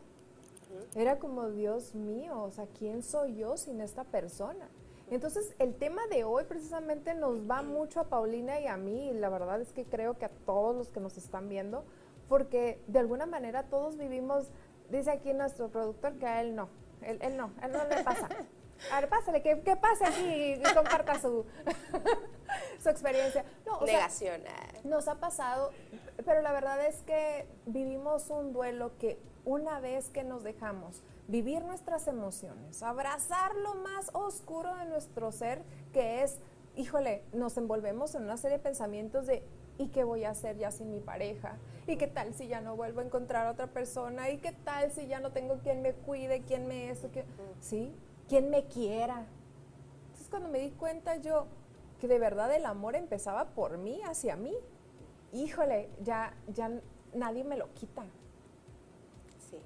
era 0.94 1.18
como, 1.18 1.50
Dios 1.50 1.94
mío, 1.94 2.42
o 2.42 2.50
sea, 2.50 2.66
¿quién 2.78 3.02
soy 3.02 3.36
yo 3.36 3.56
sin 3.56 3.80
esta 3.80 4.04
persona? 4.04 4.68
Entonces, 5.10 5.54
el 5.58 5.74
tema 5.74 6.06
de 6.08 6.24
hoy 6.24 6.44
precisamente 6.44 7.14
nos 7.14 7.48
va 7.48 7.62
mucho 7.62 8.00
a 8.00 8.04
Paulina 8.04 8.60
y 8.60 8.66
a 8.66 8.76
mí, 8.76 9.08
y 9.08 9.14
la 9.14 9.30
verdad 9.30 9.60
es 9.60 9.72
que 9.72 9.84
creo 9.84 10.18
que 10.18 10.26
a 10.26 10.30
todos 10.44 10.76
los 10.76 10.88
que 10.88 11.00
nos 11.00 11.16
están 11.16 11.48
viendo, 11.48 11.84
porque 12.28 12.78
de 12.88 12.98
alguna 12.98 13.24
manera 13.24 13.62
todos 13.64 13.96
vivimos, 13.96 14.50
dice 14.90 15.10
aquí 15.10 15.32
nuestro 15.32 15.68
productor 15.68 16.18
que 16.18 16.26
a 16.26 16.42
él 16.42 16.54
no, 16.54 16.68
él, 17.02 17.36
no, 17.36 17.52
a 17.60 17.66
él 17.66 17.72
no 17.72 17.84
le 17.84 18.02
pasa. 18.02 18.28
A 18.92 19.00
ver, 19.00 19.08
pásale, 19.08 19.42
que, 19.42 19.60
que 19.62 19.76
pase 19.76 20.04
aquí 20.04 20.54
y 20.54 20.62
comparta 20.74 21.18
su, 21.20 21.44
su 22.82 22.88
experiencia. 22.88 23.44
No, 23.66 23.80
Negación. 23.80 24.40
nos 24.84 25.08
ha 25.08 25.16
pasado, 25.16 25.72
pero 26.24 26.42
la 26.42 26.52
verdad 26.52 26.86
es 26.86 27.02
que 27.02 27.46
vivimos 27.66 28.30
un 28.30 28.52
duelo 28.52 28.96
que 28.98 29.18
una 29.44 29.80
vez 29.80 30.10
que 30.10 30.22
nos 30.22 30.44
dejamos 30.44 31.02
vivir 31.26 31.62
nuestras 31.64 32.06
emociones, 32.08 32.82
abrazar 32.82 33.54
lo 33.56 33.74
más 33.76 34.10
oscuro 34.12 34.74
de 34.76 34.86
nuestro 34.86 35.32
ser, 35.32 35.62
que 35.92 36.22
es, 36.22 36.38
híjole, 36.76 37.24
nos 37.32 37.56
envolvemos 37.56 38.14
en 38.14 38.24
una 38.24 38.36
serie 38.36 38.58
de 38.58 38.62
pensamientos 38.62 39.26
de, 39.26 39.42
¿y 39.78 39.88
qué 39.88 40.04
voy 40.04 40.24
a 40.24 40.30
hacer 40.30 40.58
ya 40.58 40.70
sin 40.70 40.90
mi 40.90 41.00
pareja? 41.00 41.56
¿Y 41.86 41.96
qué 41.96 42.06
tal 42.06 42.34
si 42.34 42.48
ya 42.48 42.60
no 42.60 42.76
vuelvo 42.76 43.00
a 43.00 43.04
encontrar 43.04 43.46
a 43.46 43.52
otra 43.52 43.68
persona? 43.68 44.28
¿Y 44.30 44.38
qué 44.38 44.52
tal 44.52 44.90
si 44.90 45.06
ya 45.06 45.20
no 45.20 45.30
tengo 45.30 45.58
quien 45.58 45.80
me 45.80 45.94
cuide, 45.94 46.42
quien 46.42 46.66
me 46.66 46.90
eso, 46.90 47.10
que, 47.10 47.24
sí, 47.60 47.94
quien 48.28 48.50
me 48.50 48.64
quiera? 48.64 49.26
Entonces 50.08 50.28
cuando 50.28 50.48
me 50.48 50.58
di 50.58 50.70
cuenta 50.70 51.16
yo 51.16 51.46
que 52.00 52.08
de 52.08 52.18
verdad 52.18 52.54
el 52.54 52.66
amor 52.66 52.96
empezaba 52.96 53.46
por 53.46 53.78
mí, 53.78 54.00
hacia 54.04 54.36
mí, 54.36 54.54
híjole, 55.32 55.88
ya, 56.02 56.34
ya 56.52 56.70
nadie 57.14 57.44
me 57.44 57.56
lo 57.56 57.72
quita. 57.74 58.04
Sí. 59.50 59.58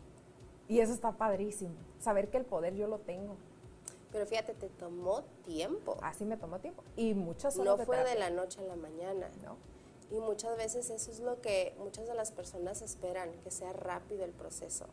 Y 0.68 0.80
eso 0.80 0.92
está 0.92 1.12
padrísimo, 1.12 1.74
saber 1.98 2.28
que 2.30 2.38
el 2.38 2.44
poder 2.44 2.74
yo 2.74 2.86
lo 2.86 2.98
tengo. 3.00 3.36
Pero 4.12 4.26
fíjate, 4.26 4.52
te 4.52 4.68
tomó 4.68 5.22
tiempo. 5.46 5.96
Así 6.02 6.26
me 6.26 6.36
tomó 6.36 6.58
tiempo. 6.60 6.84
Y 6.96 7.14
muchas 7.14 7.56
No 7.56 7.62
horas 7.62 7.78
de 7.78 7.86
fue 7.86 8.04
de 8.04 8.14
la 8.14 8.28
noche 8.28 8.60
a 8.60 8.64
la 8.64 8.76
mañana. 8.76 9.30
No. 9.42 9.56
Y 10.12 10.20
muchas 10.20 10.58
veces 10.58 10.90
eso 10.90 11.10
es 11.10 11.20
lo 11.20 11.40
que 11.40 11.74
muchas 11.78 12.06
de 12.06 12.14
las 12.14 12.32
personas 12.32 12.82
esperan, 12.82 13.32
que 13.42 13.50
sea 13.50 13.72
rápido 13.72 14.24
el 14.26 14.32
proceso. 14.32 14.84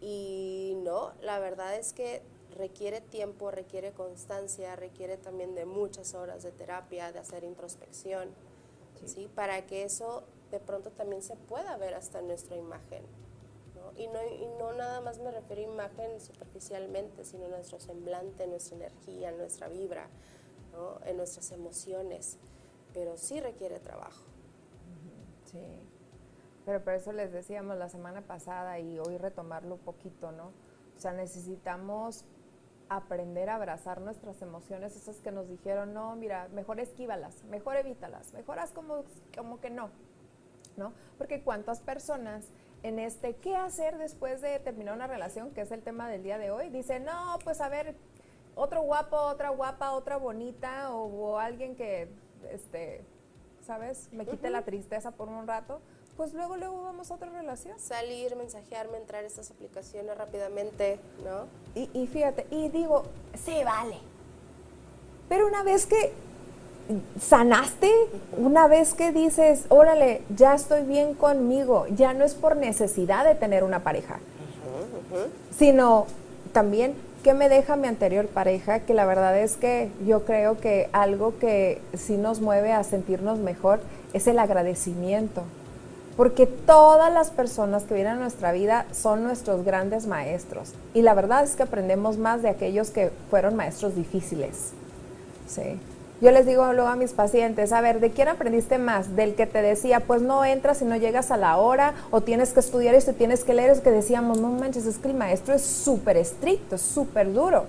Y 0.00 0.74
no, 0.84 1.12
la 1.20 1.40
verdad 1.40 1.74
es 1.74 1.92
que 1.92 2.22
requiere 2.56 3.00
tiempo, 3.00 3.50
requiere 3.50 3.90
constancia, 3.90 4.76
requiere 4.76 5.16
también 5.16 5.56
de 5.56 5.64
muchas 5.64 6.14
horas 6.14 6.44
de 6.44 6.52
terapia, 6.52 7.10
de 7.10 7.18
hacer 7.18 7.42
introspección, 7.42 8.28
¿sí? 9.04 9.28
Para 9.34 9.66
que 9.66 9.82
eso 9.82 10.22
de 10.52 10.60
pronto 10.60 10.90
también 10.90 11.22
se 11.22 11.34
pueda 11.34 11.76
ver 11.76 11.94
hasta 11.94 12.20
en 12.20 12.28
nuestra 12.28 12.56
imagen. 12.56 13.02
¿no? 13.74 14.00
Y, 14.00 14.06
no, 14.06 14.22
y 14.24 14.46
no 14.60 14.72
nada 14.74 15.00
más 15.00 15.18
me 15.18 15.32
refiero 15.32 15.62
a 15.62 15.74
imagen 15.74 16.20
superficialmente, 16.20 17.24
sino 17.24 17.48
nuestro 17.48 17.80
semblante, 17.80 18.46
nuestra 18.46 18.76
energía, 18.76 19.32
nuestra 19.32 19.68
vibra, 19.68 20.08
¿no? 20.72 21.04
en 21.04 21.16
nuestras 21.16 21.50
emociones. 21.50 22.38
Pero 22.92 23.16
sí 23.16 23.40
requiere 23.40 23.78
trabajo. 23.78 24.24
Sí. 25.44 25.80
Pero 26.64 26.84
por 26.84 26.94
eso 26.94 27.12
les 27.12 27.32
decíamos 27.32 27.76
la 27.76 27.88
semana 27.88 28.22
pasada 28.22 28.78
y 28.78 28.98
hoy 28.98 29.16
retomarlo 29.18 29.76
un 29.76 29.80
poquito, 29.80 30.30
¿no? 30.32 30.52
O 30.96 31.00
sea, 31.00 31.12
necesitamos 31.12 32.24
aprender 32.88 33.48
a 33.48 33.54
abrazar 33.54 34.00
nuestras 34.00 34.42
emociones, 34.42 34.96
esas 34.96 35.20
que 35.20 35.30
nos 35.30 35.48
dijeron, 35.48 35.94
no, 35.94 36.16
mira, 36.16 36.48
mejor 36.48 36.80
esquívalas, 36.80 37.44
mejor 37.44 37.76
evítalas, 37.76 38.34
mejor 38.34 38.58
haz 38.58 38.72
como, 38.72 39.04
como 39.36 39.60
que 39.60 39.70
no, 39.70 39.90
¿no? 40.76 40.92
Porque 41.16 41.42
cuántas 41.42 41.80
personas 41.80 42.48
en 42.82 42.98
este 42.98 43.36
qué 43.36 43.54
hacer 43.54 43.96
después 43.96 44.40
de 44.40 44.58
terminar 44.58 44.94
una 44.94 45.06
relación, 45.06 45.52
que 45.52 45.60
es 45.60 45.70
el 45.70 45.82
tema 45.82 46.08
del 46.08 46.24
día 46.24 46.36
de 46.38 46.50
hoy, 46.50 46.68
dicen, 46.68 47.04
no, 47.04 47.38
pues 47.44 47.60
a 47.60 47.68
ver, 47.68 47.94
otro 48.56 48.82
guapo, 48.82 49.16
otra 49.16 49.50
guapa, 49.50 49.92
otra 49.92 50.16
bonita, 50.16 50.92
o, 50.92 51.04
o 51.04 51.38
alguien 51.38 51.76
que, 51.76 52.08
este, 52.52 53.02
¿sabes? 53.66 54.08
Me 54.12 54.26
quite 54.26 54.50
la 54.50 54.62
tristeza 54.62 55.10
por 55.10 55.28
un 55.28 55.46
rato, 55.46 55.80
pues 56.16 56.34
luego, 56.34 56.56
luego 56.56 56.82
vamos 56.82 57.10
a 57.10 57.14
otra 57.14 57.30
relación. 57.30 57.78
Salir, 57.78 58.36
mensajearme, 58.36 58.98
entrar 58.98 59.24
a 59.24 59.26
estas 59.26 59.50
aplicaciones 59.50 60.16
rápidamente, 60.18 60.98
¿no? 61.24 61.46
Y, 61.74 61.88
y 61.98 62.06
fíjate, 62.06 62.46
y 62.50 62.68
digo, 62.68 63.04
sí, 63.42 63.62
vale. 63.64 63.96
Pero 65.28 65.46
una 65.46 65.62
vez 65.62 65.86
que 65.86 66.12
sanaste, 67.20 67.90
una 68.36 68.66
vez 68.66 68.94
que 68.94 69.12
dices, 69.12 69.66
órale, 69.68 70.22
ya 70.36 70.54
estoy 70.54 70.82
bien 70.82 71.14
conmigo, 71.14 71.86
ya 71.88 72.14
no 72.14 72.24
es 72.24 72.34
por 72.34 72.56
necesidad 72.56 73.24
de 73.24 73.34
tener 73.34 73.64
una 73.64 73.82
pareja, 73.82 74.18
sino 75.56 76.06
también 76.52 76.94
qué 77.22 77.34
me 77.34 77.48
deja 77.48 77.76
mi 77.76 77.88
anterior 77.88 78.26
pareja, 78.26 78.80
que 78.80 78.94
la 78.94 79.06
verdad 79.06 79.38
es 79.38 79.56
que 79.56 79.90
yo 80.06 80.24
creo 80.24 80.58
que 80.58 80.88
algo 80.92 81.38
que 81.38 81.80
sí 81.94 82.16
nos 82.16 82.40
mueve 82.40 82.72
a 82.72 82.82
sentirnos 82.84 83.38
mejor 83.38 83.80
es 84.12 84.26
el 84.26 84.38
agradecimiento. 84.38 85.42
Porque 86.16 86.46
todas 86.46 87.12
las 87.12 87.30
personas 87.30 87.84
que 87.84 87.94
vienen 87.94 88.14
a 88.14 88.20
nuestra 88.20 88.52
vida 88.52 88.86
son 88.92 89.22
nuestros 89.22 89.64
grandes 89.64 90.06
maestros. 90.06 90.74
Y 90.92 91.02
la 91.02 91.14
verdad 91.14 91.44
es 91.44 91.56
que 91.56 91.62
aprendemos 91.62 92.18
más 92.18 92.42
de 92.42 92.50
aquellos 92.50 92.90
que 92.90 93.10
fueron 93.30 93.56
maestros 93.56 93.94
difíciles. 93.94 94.72
Sí. 95.48 95.78
Yo 96.20 96.30
les 96.32 96.44
digo 96.44 96.70
luego 96.74 96.88
a 96.88 96.96
mis 96.96 97.12
pacientes, 97.12 97.72
a 97.72 97.80
ver, 97.80 97.98
¿de 97.98 98.10
quién 98.10 98.28
aprendiste 98.28 98.76
más? 98.76 99.16
Del 99.16 99.34
que 99.34 99.46
te 99.46 99.62
decía, 99.62 100.00
pues 100.00 100.20
no 100.20 100.44
entras 100.44 100.78
si 100.78 100.84
no 100.84 100.96
llegas 100.96 101.30
a 101.30 101.38
la 101.38 101.56
hora, 101.56 101.94
o 102.10 102.20
tienes 102.20 102.52
que 102.52 102.60
estudiar 102.60 102.94
esto, 102.94 103.14
tienes 103.14 103.42
que 103.42 103.54
leer, 103.54 103.70
es 103.70 103.80
que 103.80 103.90
decíamos, 103.90 104.38
no 104.38 104.48
manches, 104.48 104.84
es 104.84 104.98
que 104.98 105.08
el 105.08 105.14
maestro 105.14 105.54
es 105.54 105.62
súper 105.62 106.18
estricto, 106.18 106.74
es 106.74 106.82
súper 106.82 107.32
duro. 107.32 107.64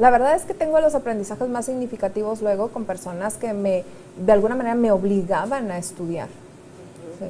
La 0.00 0.10
verdad 0.10 0.34
es 0.34 0.42
que 0.42 0.52
tengo 0.52 0.80
los 0.80 0.96
aprendizajes 0.96 1.48
más 1.48 1.66
significativos 1.66 2.42
luego 2.42 2.70
con 2.70 2.86
personas 2.86 3.36
que 3.36 3.52
me, 3.52 3.84
de 4.16 4.32
alguna 4.32 4.56
manera, 4.56 4.74
me 4.74 4.90
obligaban 4.90 5.70
a 5.70 5.78
estudiar. 5.78 6.26
Sí. 7.20 7.26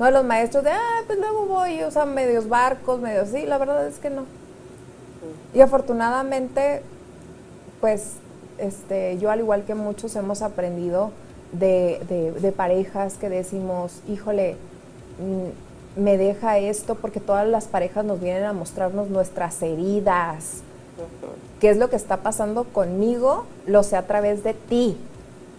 No 0.00 0.10
los 0.10 0.24
maestros 0.24 0.64
de, 0.64 0.70
ah, 0.70 1.02
pues 1.06 1.20
luego 1.20 1.46
voy, 1.46 1.82
o 1.84 1.90
sea, 1.92 2.04
medios 2.04 2.48
barcos, 2.48 3.00
medios 3.00 3.28
sí, 3.28 3.46
la 3.46 3.58
verdad 3.58 3.86
es 3.86 3.98
que 3.98 4.10
no. 4.10 4.24
Y 5.54 5.60
afortunadamente, 5.60 6.82
pues, 7.80 8.14
este, 8.58 9.18
yo 9.18 9.30
al 9.30 9.40
igual 9.40 9.64
que 9.64 9.74
muchos 9.74 10.14
hemos 10.16 10.42
aprendido 10.42 11.10
de, 11.52 12.00
de, 12.08 12.32
de 12.32 12.52
parejas 12.52 13.14
que 13.14 13.28
decimos, 13.28 14.00
híjole, 14.08 14.56
mm, 15.18 16.00
me 16.00 16.16
deja 16.16 16.58
esto 16.58 16.96
porque 16.96 17.20
todas 17.20 17.46
las 17.46 17.66
parejas 17.66 18.04
nos 18.04 18.20
vienen 18.20 18.44
a 18.44 18.52
mostrarnos 18.52 19.08
nuestras 19.10 19.62
heridas. 19.62 20.62
¿Qué 21.60 21.70
es 21.70 21.76
lo 21.76 21.88
que 21.88 21.96
está 21.96 22.18
pasando 22.18 22.64
conmigo? 22.64 23.46
Lo 23.66 23.82
sé 23.82 23.96
a 23.96 24.06
través 24.06 24.42
de 24.42 24.54
ti. 24.54 24.96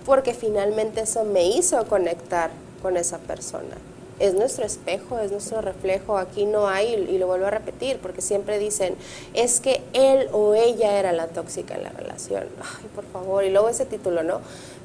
Porque 0.06 0.34
finalmente 0.34 1.02
eso 1.02 1.24
me 1.24 1.46
hizo 1.48 1.84
conectar 1.88 2.52
con 2.82 2.98
esa 2.98 3.18
persona. 3.18 3.76
Es 4.20 4.34
nuestro 4.34 4.66
espejo, 4.66 5.20
es 5.20 5.32
nuestro 5.32 5.62
reflejo. 5.62 6.18
Aquí 6.18 6.46
no 6.46 6.68
hay, 6.68 6.94
y 6.94 7.18
lo 7.18 7.28
vuelvo 7.28 7.48
a 7.48 7.52
repetir, 7.52 7.98
porque 8.00 8.22
siempre 8.22 8.60
dicen, 8.60 8.96
es 9.34 9.60
que 9.60 9.82
él 9.94 10.30
o 10.32 10.54
ella 10.54 10.98
era 11.00 11.12
la 11.12 11.28
tóxica 11.28 11.76
en 11.76 11.84
la 11.84 11.90
relación. 11.90 12.44
Ay, 12.62 12.88
por 12.96 13.04
favor, 13.06 13.44
y 13.44 13.52
luego 13.52 13.68
ese 13.70 13.86
título, 13.86 14.24
¿no? 14.24 14.40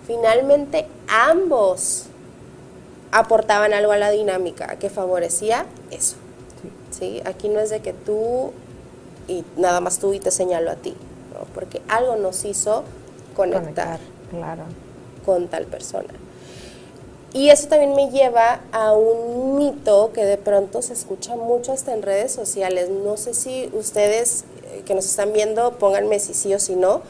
Finalmente 0.07 0.87
ambos 1.09 2.07
aportaban 3.13 3.73
algo 3.73 3.93
a 3.93 3.97
la 3.99 4.11
dinámica 4.11 4.77
que 4.77 4.91
favorecía 4.91 5.67
eso. 5.91 6.17
¿sí? 6.91 7.21
Aquí 7.25 7.49
no 7.49 7.61
es 7.61 7.71
de 7.71 7.81
que 7.81 7.93
tú 7.93 8.53
y 9.29 9.45
nada 9.57 9.81
más 9.81 9.99
tú 9.99 10.13
y 10.13 10.21
te 10.21 10.31
señalo 10.31 10.71
a 10.71 10.77
ti, 10.77 10.95
¿no? 11.33 11.47
porque 11.55 11.81
algo 11.89 12.17
nos 12.17 12.45
hizo 12.45 12.85
conectar, 13.37 13.63
Conectar, 13.63 14.01
claro. 14.31 14.63
con 15.25 15.49
tal 15.49 15.67
persona. 15.67 16.09
Y 17.33 17.51
eso 17.51 17.69
también 17.69 17.95
me 17.95 18.11
lleva 18.11 18.61
a 18.73 18.93
un 18.93 19.57
mito 19.57 20.11
que 20.13 20.25
de 20.25 20.37
pronto 20.37 20.83
se 20.83 20.93
escucha 20.93 21.37
mucho 21.37 21.73
hasta 21.73 21.95
en 21.95 22.03
redes 22.03 22.33
sociales. 22.33 22.91
No 22.91 23.17
sé 23.17 23.35
si 23.35 23.71
ustedes 23.73 24.45
eh, 24.65 24.83
que 24.85 24.95
nos 24.95 25.07
están 25.07 25.33
viendo, 25.33 25.73
pónganme 25.79 26.19
si 26.19 26.35
sí 26.35 26.53
o 26.55 26.59
si 26.59 26.75
no. 26.75 27.03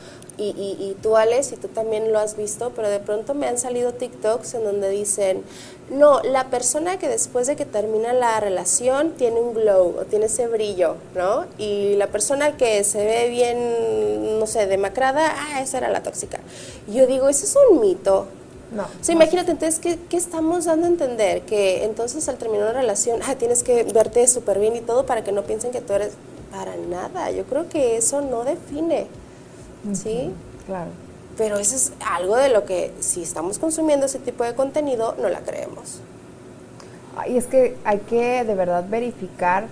Y, 0.42 0.96
tú, 1.02 1.18
Alex, 1.18 1.52
y 1.52 1.56
tú 1.56 1.68
también 1.68 2.14
lo 2.14 2.18
has 2.18 2.35
visto, 2.35 2.72
pero 2.74 2.88
de 2.88 2.98
pronto 2.98 3.35
me 3.35 3.46
han 3.46 3.59
salido 3.59 3.92
TikToks 3.92 4.54
en 4.54 4.64
donde 4.64 4.88
dicen, 4.88 5.44
no, 5.90 6.22
la 6.22 6.48
persona 6.48 6.98
que 6.98 7.09
después 7.09 7.46
de 7.46 7.56
que 7.56 7.66
termina 7.66 8.14
la 8.14 8.40
relación 8.40 9.11
tiene 9.18 9.38
un 9.38 9.52
glow 9.52 9.96
o 10.00 10.04
tiene 10.06 10.26
ese 10.26 10.48
brillo, 10.48 10.96
¿no? 11.14 11.44
Y 11.59 11.94
la 11.96 12.06
persona 12.06 12.56
que 12.56 12.85
se 12.85 13.04
ve 13.04 13.28
bien, 13.28 14.38
no 14.38 14.46
sé, 14.46 14.66
demacrada, 14.66 15.30
ah, 15.37 15.61
esa 15.61 15.76
era 15.76 15.90
la 15.90 16.02
tóxica. 16.02 16.40
Yo 16.88 17.06
digo, 17.06 17.28
eso 17.28 17.44
es 17.44 17.54
un 17.70 17.80
mito. 17.80 18.26
No. 18.72 18.85
O 18.85 18.88
sea, 19.00 19.14
imagínate, 19.14 19.50
entonces, 19.50 19.80
¿qué, 19.80 19.98
¿qué, 20.09 20.16
estamos 20.16 20.66
dando 20.66 20.87
a 20.87 20.90
entender? 20.90 21.42
Que 21.42 21.85
entonces 21.85 22.28
al 22.28 22.37
terminar 22.37 22.70
una 22.70 22.80
relación, 22.80 23.20
ah, 23.26 23.35
tienes 23.35 23.62
que 23.62 23.83
verte 23.85 24.26
súper 24.28 24.61
bien 24.61 24.76
y 24.76 24.80
todo 24.80 25.06
para 25.06 25.24
que 25.24 25.33
no 25.33 25.42
piensen 25.42 25.72
que 25.72 25.80
tú 25.80 25.92
eres 25.92 26.12
para 26.50 26.76
nada. 26.76 27.30
Yo 27.30 27.44
creo 27.44 27.68
que 27.68 27.96
eso 27.96 28.20
no 28.20 28.44
define, 28.44 29.06
¿sí? 29.92 30.30
Claro. 30.66 30.90
Pero 31.37 31.59
eso 31.59 31.74
es 31.74 31.92
algo 32.06 32.37
de 32.37 32.48
lo 32.50 32.64
que 32.64 32.92
si 33.00 33.22
estamos 33.22 33.59
consumiendo 33.59 34.06
ese 34.06 34.18
tipo 34.18 34.44
de 34.44 34.54
contenido, 34.54 35.14
no 35.20 35.28
la 35.28 35.40
creemos. 35.40 36.00
Y 37.28 37.37
es 37.37 37.46
que 37.46 37.76
hay 37.85 37.98
que 37.98 38.44
de 38.44 38.54
verdad 38.54 38.85
verificar, 38.88 39.66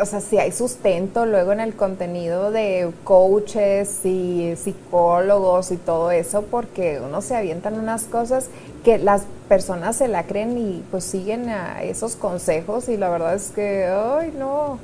o 0.00 0.06
sea, 0.06 0.20
si 0.20 0.38
hay 0.38 0.52
sustento 0.52 1.26
luego 1.26 1.52
en 1.52 1.60
el 1.60 1.74
contenido 1.74 2.50
de 2.50 2.90
coaches 3.04 4.04
y 4.04 4.54
psicólogos 4.56 5.70
y 5.70 5.76
todo 5.76 6.10
eso, 6.10 6.42
porque 6.42 7.00
uno 7.04 7.22
se 7.22 7.36
avientan 7.36 7.78
unas 7.78 8.04
cosas 8.04 8.48
que 8.84 8.98
las 8.98 9.22
personas 9.48 9.96
se 9.96 10.08
la 10.08 10.24
creen 10.24 10.58
y 10.58 10.84
pues 10.90 11.04
siguen 11.04 11.48
a 11.48 11.82
esos 11.82 12.16
consejos 12.16 12.88
y 12.88 12.96
la 12.96 13.10
verdad 13.10 13.34
es 13.34 13.50
que, 13.50 13.86
ay, 13.86 14.32
no, 14.36 14.78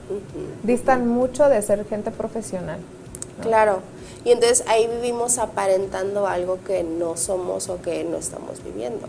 distan 0.62 1.06
mucho 1.08 1.48
de 1.48 1.60
ser 1.62 1.84
gente 1.86 2.10
profesional. 2.10 2.80
¿no? 3.38 3.44
Claro. 3.44 3.80
Y 4.24 4.32
entonces 4.32 4.64
ahí 4.68 4.86
vivimos 4.86 5.38
aparentando 5.38 6.26
algo 6.26 6.58
que 6.64 6.82
no 6.82 7.16
somos 7.16 7.68
o 7.68 7.80
que 7.80 8.04
no 8.04 8.18
estamos 8.18 8.62
viviendo. 8.62 9.06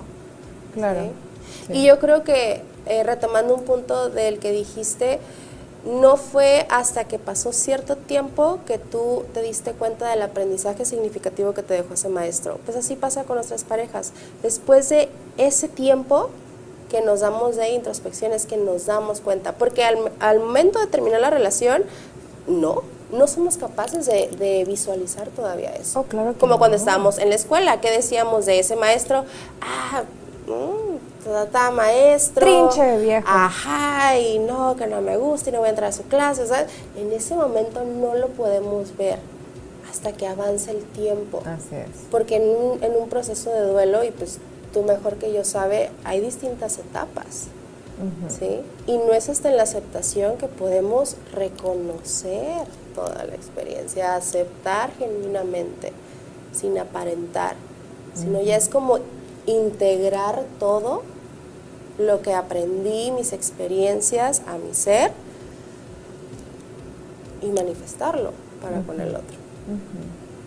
Claro. 0.73 1.01
¿sí? 1.01 1.09
Sí. 1.67 1.79
Y 1.79 1.87
yo 1.87 1.99
creo 1.99 2.23
que 2.23 2.63
eh, 2.85 3.03
retomando 3.03 3.53
un 3.53 3.63
punto 3.63 4.09
del 4.09 4.39
que 4.39 4.51
dijiste, 4.51 5.19
no 5.85 6.17
fue 6.17 6.65
hasta 6.69 7.05
que 7.05 7.19
pasó 7.19 7.53
cierto 7.53 7.95
tiempo 7.95 8.59
que 8.65 8.77
tú 8.77 9.23
te 9.33 9.41
diste 9.41 9.71
cuenta 9.71 10.09
del 10.09 10.21
aprendizaje 10.21 10.85
significativo 10.85 11.53
que 11.53 11.63
te 11.63 11.73
dejó 11.73 11.93
ese 11.93 12.09
maestro. 12.09 12.59
Pues 12.65 12.77
así 12.77 12.95
pasa 12.95 13.23
con 13.23 13.35
nuestras 13.35 13.63
parejas. 13.63 14.11
Después 14.43 14.89
de 14.89 15.09
ese 15.37 15.69
tiempo 15.69 16.29
que 16.89 17.01
nos 17.01 17.21
damos 17.21 17.55
de 17.55 17.69
introspección 17.69 18.33
es 18.33 18.45
que 18.45 18.57
nos 18.57 18.87
damos 18.87 19.21
cuenta, 19.21 19.53
porque 19.53 19.83
al, 19.83 20.39
momento 20.39 20.79
de 20.79 20.87
terminar 20.87 21.21
la 21.21 21.29
relación, 21.29 21.83
no, 22.47 22.83
no 23.11 23.27
somos 23.27 23.57
capaces 23.57 24.07
de, 24.07 24.65
visualizar 24.67 25.29
todavía 25.29 25.69
eso. 25.75 26.01
Oh, 26.01 26.03
claro 26.03 26.33
Como 26.39 26.57
cuando 26.57 26.77
estábamos 26.77 27.19
en 27.19 27.29
la 27.29 27.35
escuela, 27.35 27.79
¿qué 27.79 27.91
decíamos 27.91 28.47
de 28.47 28.59
ese 28.59 28.75
maestro? 28.75 29.23
Ah, 29.61 30.03
mm, 30.47 31.08
maestro. 31.73 32.45
Trinche 32.45 32.97
viejo. 32.99 33.27
Ajá, 33.27 34.17
y 34.17 34.39
no, 34.39 34.75
que 34.75 34.87
no 34.87 35.01
me 35.01 35.17
gusta 35.17 35.49
y 35.49 35.53
no 35.53 35.59
voy 35.59 35.67
a 35.67 35.69
entrar 35.71 35.89
a 35.89 35.93
su 35.93 36.03
clase. 36.03 36.43
En 36.97 37.11
ese 37.11 37.35
momento 37.35 37.83
no 37.83 38.15
lo 38.15 38.27
podemos 38.29 38.95
ver 38.97 39.19
hasta 39.89 40.13
que 40.13 40.27
avance 40.27 40.71
el 40.71 40.83
tiempo. 40.83 41.41
Así 41.45 41.75
es. 41.75 42.05
Porque 42.11 42.37
en 42.37 42.43
un, 42.43 42.83
en 42.83 42.95
un 42.95 43.09
proceso 43.09 43.51
de 43.51 43.61
duelo, 43.61 44.03
y 44.03 44.11
pues 44.11 44.39
tú 44.73 44.83
mejor 44.83 45.15
que 45.15 45.33
yo 45.33 45.43
sabe, 45.43 45.91
hay 46.03 46.21
distintas 46.21 46.77
etapas. 46.77 47.47
¿sí? 48.29 48.61
Y 48.87 48.97
no 48.97 49.11
es 49.11 49.27
hasta 49.27 49.49
en 49.49 49.57
la 49.57 49.63
aceptación 49.63 50.37
que 50.37 50.47
podemos 50.47 51.17
reconocer 51.33 52.65
toda 52.95 53.25
la 53.25 53.35
experiencia, 53.35 54.15
aceptar 54.15 54.91
genuinamente, 54.97 55.91
sin 56.53 56.77
aparentar, 56.77 57.55
sino 58.13 58.41
ya 58.41 58.55
es 58.55 58.69
como 58.69 58.99
integrar 59.49 60.43
todo 60.59 61.03
lo 61.97 62.21
que 62.21 62.33
aprendí, 62.33 63.11
mis 63.11 63.33
experiencias 63.33 64.41
a 64.47 64.57
mi 64.57 64.73
ser 64.73 65.11
y 67.41 67.47
manifestarlo 67.47 68.31
para 68.61 68.81
con 68.81 68.99
el 68.99 69.09
otro. 69.09 69.37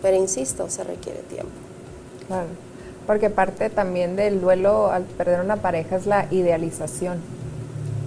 Pero 0.01 0.17
insisto, 0.17 0.69
se 0.69 0.83
requiere 0.83 1.19
tiempo. 1.21 1.51
Claro. 2.27 2.47
Porque 3.07 3.29
parte 3.29 3.69
también 3.69 4.15
del 4.15 4.41
duelo 4.41 4.91
al 4.91 5.03
perder 5.03 5.41
una 5.41 5.57
pareja 5.57 5.95
es 5.97 6.05
la 6.05 6.27
idealización. 6.31 7.21